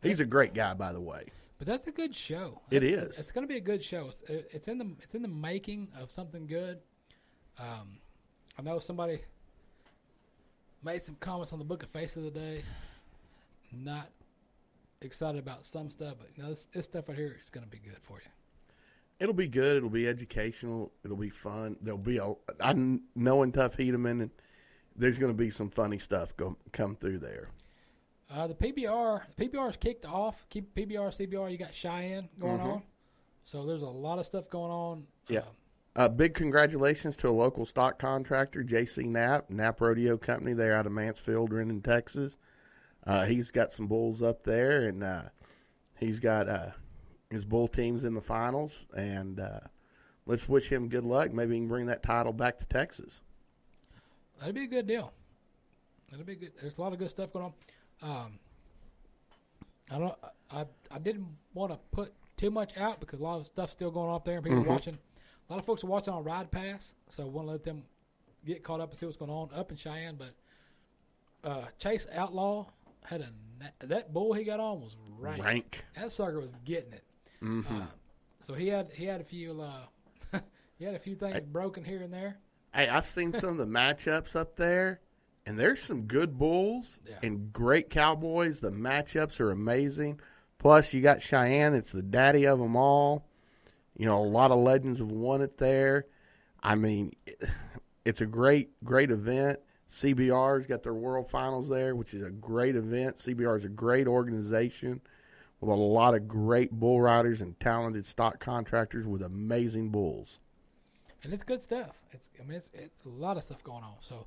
He's 0.00 0.20
a 0.20 0.24
great 0.24 0.54
guy, 0.54 0.72
by 0.72 0.92
the 0.92 1.00
way. 1.00 1.24
But 1.58 1.66
that's 1.66 1.88
a 1.88 1.90
good 1.90 2.14
show. 2.14 2.60
It 2.70 2.84
is. 2.84 3.18
It's 3.18 3.32
going 3.32 3.42
to 3.44 3.48
be 3.48 3.56
a 3.56 3.60
good 3.60 3.84
show. 3.84 4.12
It's, 4.28 4.68
in 4.68 4.78
the 4.78 4.92
it's 5.00 5.16
in 5.16 5.22
the 5.22 5.26
making 5.26 5.88
of 6.00 6.12
something 6.12 6.46
good. 6.46 6.78
Um, 7.58 7.98
I 8.56 8.62
know 8.62 8.78
somebody 8.78 9.18
made 10.84 11.02
some 11.02 11.16
comments 11.16 11.52
on 11.52 11.58
the 11.58 11.64
Book 11.64 11.82
of 11.82 11.88
Face 11.88 12.14
of 12.14 12.22
the 12.22 12.30
day. 12.30 12.62
Not 13.72 14.10
excited 15.00 15.40
about 15.40 15.66
some 15.66 15.90
stuff, 15.90 16.14
but 16.20 16.28
you 16.36 16.44
know, 16.44 16.50
this, 16.50 16.68
this 16.72 16.84
stuff 16.84 17.08
right 17.08 17.18
here 17.18 17.36
is 17.42 17.50
going 17.50 17.64
to 17.64 17.70
be 17.70 17.78
good 17.78 17.98
for 18.04 18.18
you. 18.18 18.30
It'll 19.18 19.34
be 19.34 19.48
good. 19.48 19.78
It'll 19.78 19.90
be 19.90 20.06
educational. 20.06 20.92
It'll 21.04 21.16
be 21.16 21.30
fun. 21.30 21.78
There'll 21.82 21.98
be 21.98 22.18
a 22.18 22.28
I 22.60 22.74
kn- 22.74 23.02
knowing 23.16 23.50
Tough 23.50 23.76
Hedeman, 23.76 24.22
and 24.22 24.30
there's 24.96 25.18
going 25.18 25.32
to 25.32 25.36
be 25.36 25.50
some 25.50 25.70
funny 25.70 25.98
stuff 25.98 26.36
go, 26.36 26.56
come 26.72 26.96
through 26.96 27.18
there. 27.18 27.50
Uh, 28.30 28.46
the 28.46 28.54
PBR, 28.54 29.22
the 29.36 29.48
PBR 29.48 29.70
is 29.70 29.76
kicked 29.76 30.06
off. 30.06 30.46
Keep 30.50 30.74
PBR, 30.74 31.10
CBR. 31.16 31.50
You 31.52 31.58
got 31.58 31.74
Cheyenne 31.74 32.28
going 32.38 32.58
Mhm. 32.60 32.72
on, 32.74 32.82
so 33.44 33.64
there's 33.66 33.82
a 33.82 33.86
lot 33.88 34.18
of 34.18 34.26
stuff 34.26 34.48
going 34.50 34.70
on. 34.72 35.06
Yeah. 35.28 35.40
Um, 35.40 35.46
Uh, 35.96 36.08
big 36.08 36.34
congratulations 36.34 37.16
to 37.16 37.28
a 37.28 37.30
local 37.30 37.64
stock 37.64 38.00
contractor, 38.00 38.64
JC 38.64 39.04
Knapp, 39.06 39.48
Knapp 39.48 39.80
Rodeo 39.80 40.16
Company. 40.16 40.52
They're 40.52 40.74
out 40.74 40.86
of 40.86 40.92
Mansfield, 40.92 41.50
Rendon, 41.52 41.84
Texas. 41.84 42.36
Uh, 43.06 43.26
he's 43.26 43.52
got 43.52 43.70
some 43.72 43.86
bulls 43.86 44.20
up 44.20 44.42
there, 44.42 44.88
and 44.88 45.04
uh, 45.04 45.28
he's 45.96 46.18
got 46.18 46.48
uh, 46.48 46.70
his 47.30 47.44
bull 47.44 47.68
teams 47.68 48.02
in 48.02 48.14
the 48.14 48.20
finals. 48.20 48.86
And 48.96 49.38
uh, 49.38 49.60
let's 50.26 50.48
wish 50.48 50.68
him 50.72 50.88
good 50.88 51.04
luck. 51.04 51.32
Maybe 51.32 51.54
he 51.54 51.60
can 51.60 51.68
bring 51.68 51.86
that 51.86 52.02
title 52.02 52.32
back 52.32 52.58
to 52.58 52.64
Texas. 52.66 53.20
That'd 54.38 54.54
be 54.54 54.64
a 54.64 54.68
good 54.68 54.86
deal. 54.86 55.12
That'd 56.10 56.26
be 56.26 56.34
good. 56.36 56.52
There's 56.60 56.76
a 56.76 56.80
lot 56.80 56.92
of 56.92 56.98
good 56.98 57.10
stuff 57.10 57.32
going 57.32 57.46
on. 58.02 58.08
Um, 58.10 58.38
I 59.90 59.98
don't. 59.98 60.14
I 60.50 60.66
I 60.90 60.98
didn't 60.98 61.26
want 61.54 61.72
to 61.72 61.78
put 61.92 62.12
too 62.36 62.50
much 62.50 62.76
out 62.76 63.00
because 63.00 63.20
a 63.20 63.22
lot 63.22 63.40
of 63.40 63.46
stuff's 63.46 63.72
still 63.72 63.90
going 63.90 64.08
on 64.10 64.16
up 64.16 64.24
there 64.24 64.36
and 64.36 64.44
people 64.44 64.60
Mhm. 64.62 64.66
are 64.66 64.70
watching. 64.70 64.98
A 65.48 65.52
lot 65.52 65.58
of 65.58 65.64
folks 65.66 65.84
are 65.84 65.88
watching 65.88 66.14
on 66.14 66.24
RidePass, 66.24 66.94
so 67.10 67.24
I 67.24 67.26
want 67.26 67.46
to 67.48 67.52
let 67.52 67.64
them 67.64 67.84
get 68.44 68.62
caught 68.62 68.80
up 68.80 68.90
and 68.90 68.98
see 68.98 69.06
what's 69.06 69.18
going 69.18 69.30
on 69.30 69.50
up 69.54 69.70
in 69.70 69.76
Cheyenne. 69.76 70.16
But 70.16 70.34
uh, 71.48 71.66
Chase 71.78 72.06
Outlaw 72.12 72.66
had 73.04 73.20
a 73.20 73.30
that 73.86 74.12
bull 74.12 74.32
he 74.32 74.44
got 74.44 74.60
on 74.60 74.80
was 74.80 74.96
rank. 75.18 75.44
Rank. 75.44 75.84
That 75.96 76.12
sucker 76.12 76.40
was 76.40 76.50
getting 76.64 76.92
it. 76.92 77.04
Mhm. 77.40 77.82
Uh, 77.82 77.86
so 78.40 78.54
he 78.54 78.68
had 78.68 78.90
he 78.92 79.04
had 79.04 79.20
a 79.20 79.24
few 79.24 79.60
uh, 79.60 79.86
he 80.78 80.84
had 80.84 80.94
a 80.94 80.98
few 80.98 81.14
things 81.14 81.40
broken 81.40 81.84
here 81.84 82.02
and 82.02 82.12
there. 82.12 82.38
Hey, 82.74 82.88
I've 82.88 83.06
seen 83.06 83.32
some 83.32 83.50
of 83.50 83.56
the 83.56 83.66
matchups 83.66 84.34
up 84.34 84.56
there, 84.56 85.00
and 85.46 85.56
there's 85.58 85.80
some 85.80 86.02
good 86.02 86.36
bulls 86.36 86.98
Yeah. 87.08 87.18
and 87.22 87.52
great 87.52 87.88
cowboys. 87.88 88.58
The 88.60 88.72
matchups 88.72 89.38
are 89.38 89.50
amazing. 89.52 90.18
Plus, 90.58 90.92
you 90.92 91.00
got 91.00 91.22
Cheyenne; 91.22 91.74
it's 91.74 91.92
the 91.92 92.02
daddy 92.02 92.46
of 92.46 92.58
them 92.58 92.74
all. 92.74 93.26
You 93.96 94.06
know, 94.06 94.20
a 94.20 94.26
lot 94.26 94.50
of 94.50 94.58
legends 94.58 94.98
have 94.98 95.10
won 95.12 95.40
it 95.40 95.58
there. 95.58 96.06
I 96.62 96.74
mean, 96.74 97.12
it's 98.04 98.20
a 98.20 98.26
great, 98.26 98.70
great 98.82 99.10
event. 99.12 99.60
CBR's 99.88 100.66
got 100.66 100.82
their 100.82 100.94
World 100.94 101.30
Finals 101.30 101.68
there, 101.68 101.94
which 101.94 102.12
is 102.12 102.22
a 102.22 102.30
great 102.30 102.74
event. 102.74 103.18
CBR 103.18 103.56
is 103.58 103.64
a 103.64 103.68
great 103.68 104.08
organization 104.08 105.00
with 105.60 105.70
a 105.70 105.74
lot 105.74 106.14
of 106.14 106.26
great 106.26 106.72
bull 106.72 107.00
riders 107.00 107.40
and 107.40 107.58
talented 107.60 108.04
stock 108.04 108.40
contractors 108.40 109.06
with 109.06 109.22
amazing 109.22 109.90
bulls. 109.90 110.40
And 111.24 111.32
it's 111.32 111.42
good 111.42 111.62
stuff. 111.62 111.96
It's 112.12 112.28
I 112.38 112.42
mean 112.44 112.56
it's 112.58 112.70
it's 112.74 113.04
a 113.04 113.08
lot 113.08 113.36
of 113.36 113.42
stuff 113.44 113.62
going 113.64 113.82
on. 113.82 113.94
So 114.00 114.26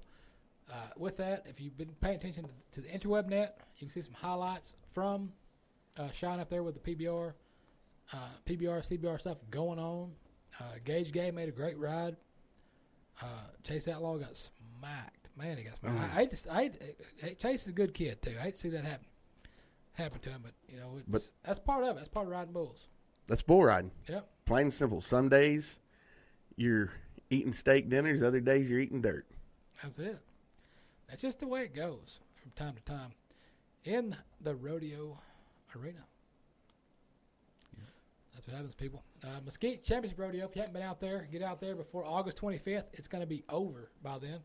uh, 0.72 0.74
with 0.98 1.18
that, 1.18 1.46
if 1.48 1.62
you've 1.62 1.78
been 1.78 1.92
paying 2.02 2.16
attention 2.16 2.44
to, 2.44 2.82
to 2.82 2.82
the 2.82 2.88
interweb 2.90 3.28
net, 3.30 3.60
you 3.78 3.88
can 3.88 3.90
see 3.94 4.02
some 4.02 4.14
highlights 4.16 4.74
from 4.92 5.32
uh, 5.98 6.10
Cheyenne 6.12 6.40
up 6.40 6.50
there 6.50 6.64
with 6.64 6.82
the 6.84 6.96
PBR, 6.96 7.34
uh, 8.14 8.18
PBR, 8.46 8.86
CBR 8.88 9.20
stuff 9.20 9.38
going 9.52 9.80
on. 9.80 10.12
Uh, 10.60 10.64
Gage 10.84 11.12
Gay 11.12 11.32
made 11.32 11.48
a 11.50 11.52
great 11.52 11.78
ride. 11.78 12.18
Uh, 13.22 13.26
Chase 13.64 13.88
Outlaw 13.88 14.18
got 14.18 14.36
smacked. 14.36 15.30
Man, 15.38 15.58
he 15.58 15.64
got 15.64 15.78
smacked. 15.78 16.16
I, 16.16 16.22
I 16.22 16.26
to, 16.26 16.34
s- 16.34 16.48
I 16.52 16.72
hey, 17.18 17.36
Chase 17.36 17.62
is 17.64 17.68
a 17.70 17.72
good 17.72 17.94
kid 17.94 18.22
too. 18.22 18.34
I 18.40 18.44
hate 18.44 18.56
to 18.56 18.60
see 18.62 18.70
that 18.70 18.84
happen 18.84 19.06
happen 19.94 20.20
to 20.22 20.30
him, 20.30 20.42
but 20.44 20.52
you 20.72 20.80
know, 20.80 20.92
it's, 20.98 21.06
But- 21.08 21.30
that's 21.46 21.60
part 21.60 21.84
of 21.84 21.92
it. 21.96 22.00
That's 22.00 22.10
part 22.10 22.26
of 22.28 22.32
riding 22.32 22.54
bulls. 22.54 22.88
That's 23.28 23.42
bull 23.42 23.64
riding. 23.64 23.92
Yep. 24.08 24.28
Plain 24.46 24.62
and 24.64 24.74
simple. 24.74 25.02
Some 25.02 25.30
days 25.30 25.80
you're 26.58 26.92
eating 27.30 27.54
steak 27.54 27.90
dinners, 27.90 28.22
other 28.22 28.42
days 28.42 28.70
you're 28.70 28.80
eating 28.80 29.02
dirt. 29.02 29.26
That's 29.82 30.00
it. 30.00 30.20
That's 31.08 31.22
just 31.22 31.40
the 31.40 31.48
way 31.48 31.62
it 31.64 31.74
goes 31.74 32.20
from 32.42 32.52
time 32.52 32.76
to 32.76 32.82
time 32.82 33.12
in 33.86 34.18
the 34.42 34.56
rodeo 34.56 35.20
arena. 35.76 36.04
That's 38.34 38.46
what 38.48 38.56
happens, 38.56 38.76
people. 38.76 39.04
Uh, 39.24 39.40
Mesquite 39.44 39.84
Championship 39.84 40.20
Rodeo. 40.20 40.46
If 40.46 40.56
you 40.56 40.62
haven't 40.62 40.74
been 40.74 40.84
out 40.84 41.00
there, 41.00 41.28
get 41.32 41.42
out 41.42 41.60
there 41.60 41.76
before 41.76 42.06
August 42.06 42.40
25th. 42.40 42.84
It's 42.94 43.08
going 43.08 43.22
to 43.22 43.28
be 43.28 43.44
over 43.50 43.90
by 44.04 44.20
then. 44.20 44.42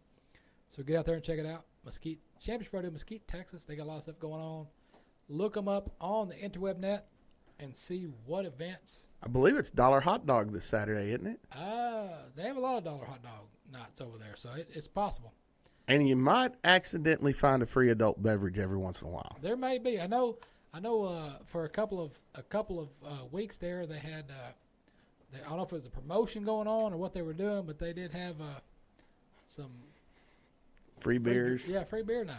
So 0.71 0.83
get 0.83 0.97
out 0.97 1.05
there 1.05 1.17
and 1.17 1.23
check 1.23 1.39
it 1.39 1.45
out. 1.45 1.65
Mesquite 1.85 2.19
Championship 2.41 2.73
Rodeo, 2.73 2.91
Mesquite, 2.91 3.29
Texas. 3.29 3.67
They 3.67 3.77
got 3.77 3.85
a 3.85 3.91
lot 3.91 3.99
of 3.99 4.05
stuff 4.05 4.19
going 4.19 4.41
on. 4.41 4.67
Look 5.29 5.53
them 5.53 5.69
up 5.69 5.91
on 6.01 6.29
the 6.29 6.35
interweb 6.37 6.79
net 6.79 7.09
and 7.63 7.77
see 7.77 8.09
what 8.27 8.45
events. 8.45 9.07
I 9.23 9.29
believe 9.29 9.57
it's 9.57 9.71
Dollar 9.71 10.01
Hot 10.01 10.27
Dog 10.27 10.53
this 10.53 10.65
Saturday, 10.65 11.13
isn't 11.13 11.27
it? 11.27 11.41
Uh, 11.55 12.09
they 12.37 12.43
have 12.43 12.57
a 12.57 12.61
lot 12.61 12.79
of 12.79 12.85
dollar 12.85 13.05
hot 13.05 13.23
dog 13.23 13.47
nights 13.73 14.01
over 14.01 14.19
there, 14.19 14.35
so 14.35 14.51
it, 14.53 14.69
it's 14.75 14.89
possible. 14.89 15.33
And 15.89 16.09
you 16.09 16.17
might 16.17 16.53
accidentally 16.65 17.33
find 17.33 17.63
a 17.63 17.67
free 17.67 17.91
adult 17.91 18.23
beverage 18.23 18.59
every 18.59 18.77
once 18.79 19.01
in 19.01 19.07
a 19.09 19.11
while. 19.11 19.37
There 19.41 19.57
may 19.57 19.79
be. 19.79 20.01
I 20.01 20.07
know. 20.07 20.39
I 20.75 20.81
know. 20.81 21.05
Uh, 21.05 21.33
for 21.47 21.65
a 21.65 21.69
couple 21.69 22.01
of 22.01 22.13
a 22.35 22.43
couple 22.43 22.81
of 22.81 22.89
uh, 23.05 23.25
weeks 23.31 23.59
there, 23.59 23.87
they 23.87 23.99
had. 23.99 24.25
Uh, 24.31 24.51
they, 25.33 25.41
I 25.41 25.49
don't 25.49 25.57
know 25.59 25.63
if 25.65 25.73
it 25.73 25.77
was 25.77 25.87
a 25.87 25.91
promotion 25.91 26.45
going 26.45 26.67
on 26.69 26.93
or 26.93 26.97
what 26.97 27.15
they 27.15 27.23
were 27.23 27.33
doing, 27.33 27.63
but 27.65 27.79
they 27.79 27.93
did 27.93 28.11
have 28.13 28.41
uh, 28.41 28.45
some 29.49 29.71
Free 31.01 31.19
free- 31.19 31.33
beers. 31.33 31.69
yeah, 31.69 31.85
free 31.85 32.03
beer 32.03 32.25
night. 32.25 32.37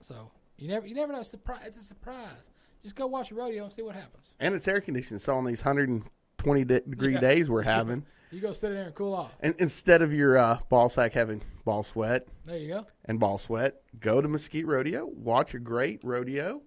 So 0.00 0.30
you 0.58 0.68
never 0.68 0.86
you 0.86 0.94
never 0.94 1.12
know. 1.12 1.22
Surprise! 1.22 1.62
It's 1.66 1.78
a 1.78 1.82
surprise. 1.84 2.50
Just 2.82 2.94
go 2.96 3.06
watch 3.06 3.30
a 3.30 3.34
rodeo 3.34 3.64
and 3.64 3.72
see 3.72 3.82
what 3.82 3.94
happens. 3.94 4.32
And 4.40 4.54
it's 4.54 4.66
air 4.66 4.80
conditioned, 4.80 5.20
so 5.20 5.36
on 5.36 5.44
these 5.44 5.60
120 5.64 6.64
de- 6.64 6.80
degree 6.80 7.14
Yeah. 7.14 7.20
days 7.20 7.50
we're 7.50 7.62
having, 7.62 8.06
You 8.30 8.40
go 8.40 8.52
sit 8.52 8.68
in 8.70 8.76
there 8.76 8.86
and 8.86 8.94
cool 8.94 9.14
off. 9.14 9.36
and 9.40 9.54
instead 9.58 10.00
of 10.02 10.12
your 10.12 10.38
uh, 10.38 10.58
ball 10.68 10.88
sack 10.88 11.12
having 11.12 11.42
ball 11.64 11.82
sweat 11.82 12.26
There 12.46 12.56
you 12.56 12.68
go. 12.68 12.86
and 13.04 13.20
ball 13.20 13.36
sweat, 13.38 13.82
go 13.98 14.20
to 14.20 14.28
Mesquite 14.28 14.66
Rodeo, 14.66 15.04
watch 15.06 15.52
a 15.54 15.58
great 15.58 16.00
rodeo, 16.02 16.62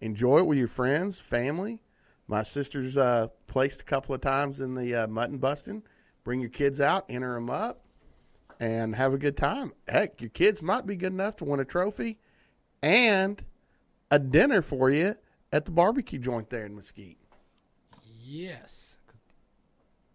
enjoy 0.00 0.38
it 0.38 0.46
with 0.46 0.58
your 0.58 0.68
friends, 0.68 1.18
family. 1.18 1.80
My 2.28 2.42
sister's 2.42 2.96
uh, 2.96 3.28
placed 3.46 3.80
a 3.80 3.84
couple 3.84 4.14
of 4.14 4.20
times 4.20 4.60
in 4.60 4.74
the 4.74 4.94
uh, 4.94 5.06
mutton 5.08 5.38
busting. 5.38 5.82
Bring 6.24 6.40
your 6.40 6.50
kids 6.50 6.78
out, 6.80 7.06
enter 7.08 7.32
them 7.34 7.48
up, 7.48 7.80
and 8.60 8.94
have 8.96 9.14
a 9.14 9.18
good 9.18 9.36
time. 9.36 9.72
Heck, 9.88 10.20
your 10.20 10.28
kids 10.30 10.60
might 10.60 10.84
be 10.86 10.94
good 10.94 11.12
enough 11.14 11.36
to 11.36 11.44
win 11.46 11.58
a 11.58 11.64
trophy 11.64 12.18
and 12.82 13.42
a 14.10 14.18
dinner 14.18 14.60
for 14.62 14.90
you 14.90 15.14
at 15.52 15.64
the 15.64 15.70
barbecue 15.70 16.18
joint 16.18 16.50
there 16.50 16.66
in 16.66 16.74
Mesquite. 16.74 17.18
Yes, 18.20 18.98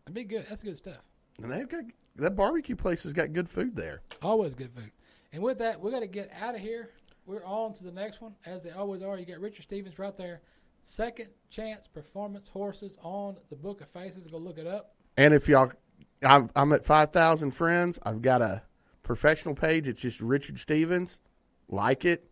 that'd 0.06 0.14
be 0.14 0.24
good. 0.24 0.46
That's 0.50 0.64
good 0.64 0.78
stuff. 0.78 1.02
And 1.42 1.52
they've 1.52 1.68
got 1.68 1.86
that 2.18 2.36
barbecue 2.36 2.76
place 2.76 3.04
has 3.04 3.14
got 3.14 3.34
good 3.34 3.50
food 3.50 3.76
there. 3.76 4.02
Always 4.22 4.54
good 4.54 4.72
food. 4.76 4.92
And 5.32 5.42
with 5.42 5.58
that, 5.58 5.82
we 5.82 5.92
got 5.92 6.02
to 6.02 6.08
get 6.08 6.32
out 6.40 6.54
of 6.54 6.62
here. 6.62 6.90
We're 7.26 7.44
on 7.44 7.74
to 7.74 7.84
the 7.84 7.92
next 7.92 8.22
one, 8.22 8.36
as 8.46 8.64
they 8.64 8.72
always 8.72 9.02
are. 9.02 9.18
You 9.18 9.26
got 9.26 9.40
Richard 9.40 9.64
Stevens 9.64 9.98
right 9.98 10.16
there. 10.16 10.42
Second 10.84 11.30
Chance 11.50 11.88
Performance 11.88 12.50
Horses 12.50 12.98
on 13.02 13.38
the 13.50 13.56
Book 13.56 13.82
of 13.82 13.90
Faces. 13.90 14.28
Go 14.28 14.38
look 14.38 14.58
it 14.58 14.68
up. 14.68 14.94
And 15.18 15.34
if 15.34 15.48
y'all, 15.48 15.72
I'm, 16.22 16.50
I'm 16.56 16.74
at 16.74 16.86
5,000 16.86 17.52
friends. 17.52 17.98
I've 18.04 18.22
got 18.22 18.42
a 18.42 18.64
professional 19.02 19.56
page. 19.56 19.88
It's 19.88 20.02
just 20.02 20.20
Richard 20.22 20.60
Stevens. 20.60 21.20
Like 21.70 22.06
it. 22.06 22.30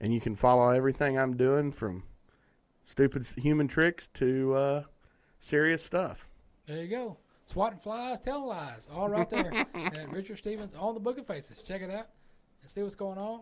And 0.00 0.14
you 0.14 0.20
can 0.20 0.34
follow 0.34 0.70
everything 0.70 1.18
I'm 1.18 1.36
doing 1.36 1.72
from 1.72 2.04
stupid 2.84 3.26
human 3.36 3.68
tricks 3.68 4.08
to 4.14 4.54
uh, 4.54 4.82
serious 5.38 5.84
stuff. 5.84 6.28
There 6.66 6.78
you 6.78 6.88
go. 6.88 7.18
Swatting 7.46 7.78
flies, 7.80 8.20
telling 8.20 8.46
lies, 8.46 8.88
all 8.94 9.08
right 9.08 9.28
there. 9.28 9.52
at 9.74 10.12
Richard 10.12 10.38
Stevens 10.38 10.72
on 10.78 10.94
the 10.94 11.00
Book 11.00 11.18
of 11.18 11.26
Faces. 11.26 11.62
Check 11.62 11.82
it 11.82 11.90
out 11.90 12.06
and 12.62 12.70
see 12.70 12.82
what's 12.82 12.94
going 12.94 13.18
on. 13.18 13.40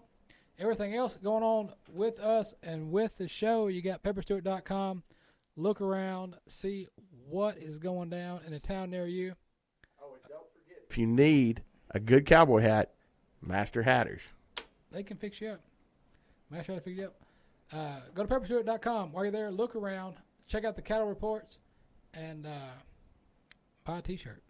Everything 0.59 0.95
else 0.95 1.17
going 1.23 1.43
on 1.43 1.73
with 1.93 2.19
us 2.19 2.55
and 2.63 2.91
with 2.91 3.19
the 3.19 3.29
show, 3.29 3.69
you 3.69 3.83
got 3.83 4.03
pepperstewart.com. 4.03 5.03
Look 5.57 5.81
around, 5.81 6.37
see 6.47 6.89
what 7.29 7.59
is 7.59 7.79
going 7.79 8.11
down 8.11 8.41
in 8.47 8.53
a 8.53 8.59
town 8.59 8.91
near 8.91 9.07
you. 9.07 9.35
If 10.89 10.97
you 10.97 11.07
need 11.07 11.63
a 11.91 12.01
good 12.01 12.25
cowboy 12.25 12.63
hat, 12.63 12.95
Master 13.43 13.83
Hatters. 13.83 14.23
They 14.91 15.03
can 15.03 15.17
fix 15.17 15.41
you 15.41 15.51
up. 15.51 15.61
Master 16.51 16.65
try 16.67 16.75
to 16.77 16.81
fix 16.81 16.97
you 16.97 17.05
up. 17.07 17.15
Uh, 17.73 18.01
go 18.15 18.25
to 18.25 18.29
pepperstewart.com. 18.29 19.13
While 19.13 19.25
you're 19.25 19.33
there, 19.33 19.51
look 19.51 19.77
around, 19.77 20.17
check 20.47 20.65
out 20.65 20.77
the 20.77 20.83
cattle 20.83 21.07
reports, 21.07 21.59
and 22.15 22.47
uh, 22.47 22.71
buy 23.85 23.99
a 23.99 24.03
t 24.03 24.17
shirt. 24.17 24.43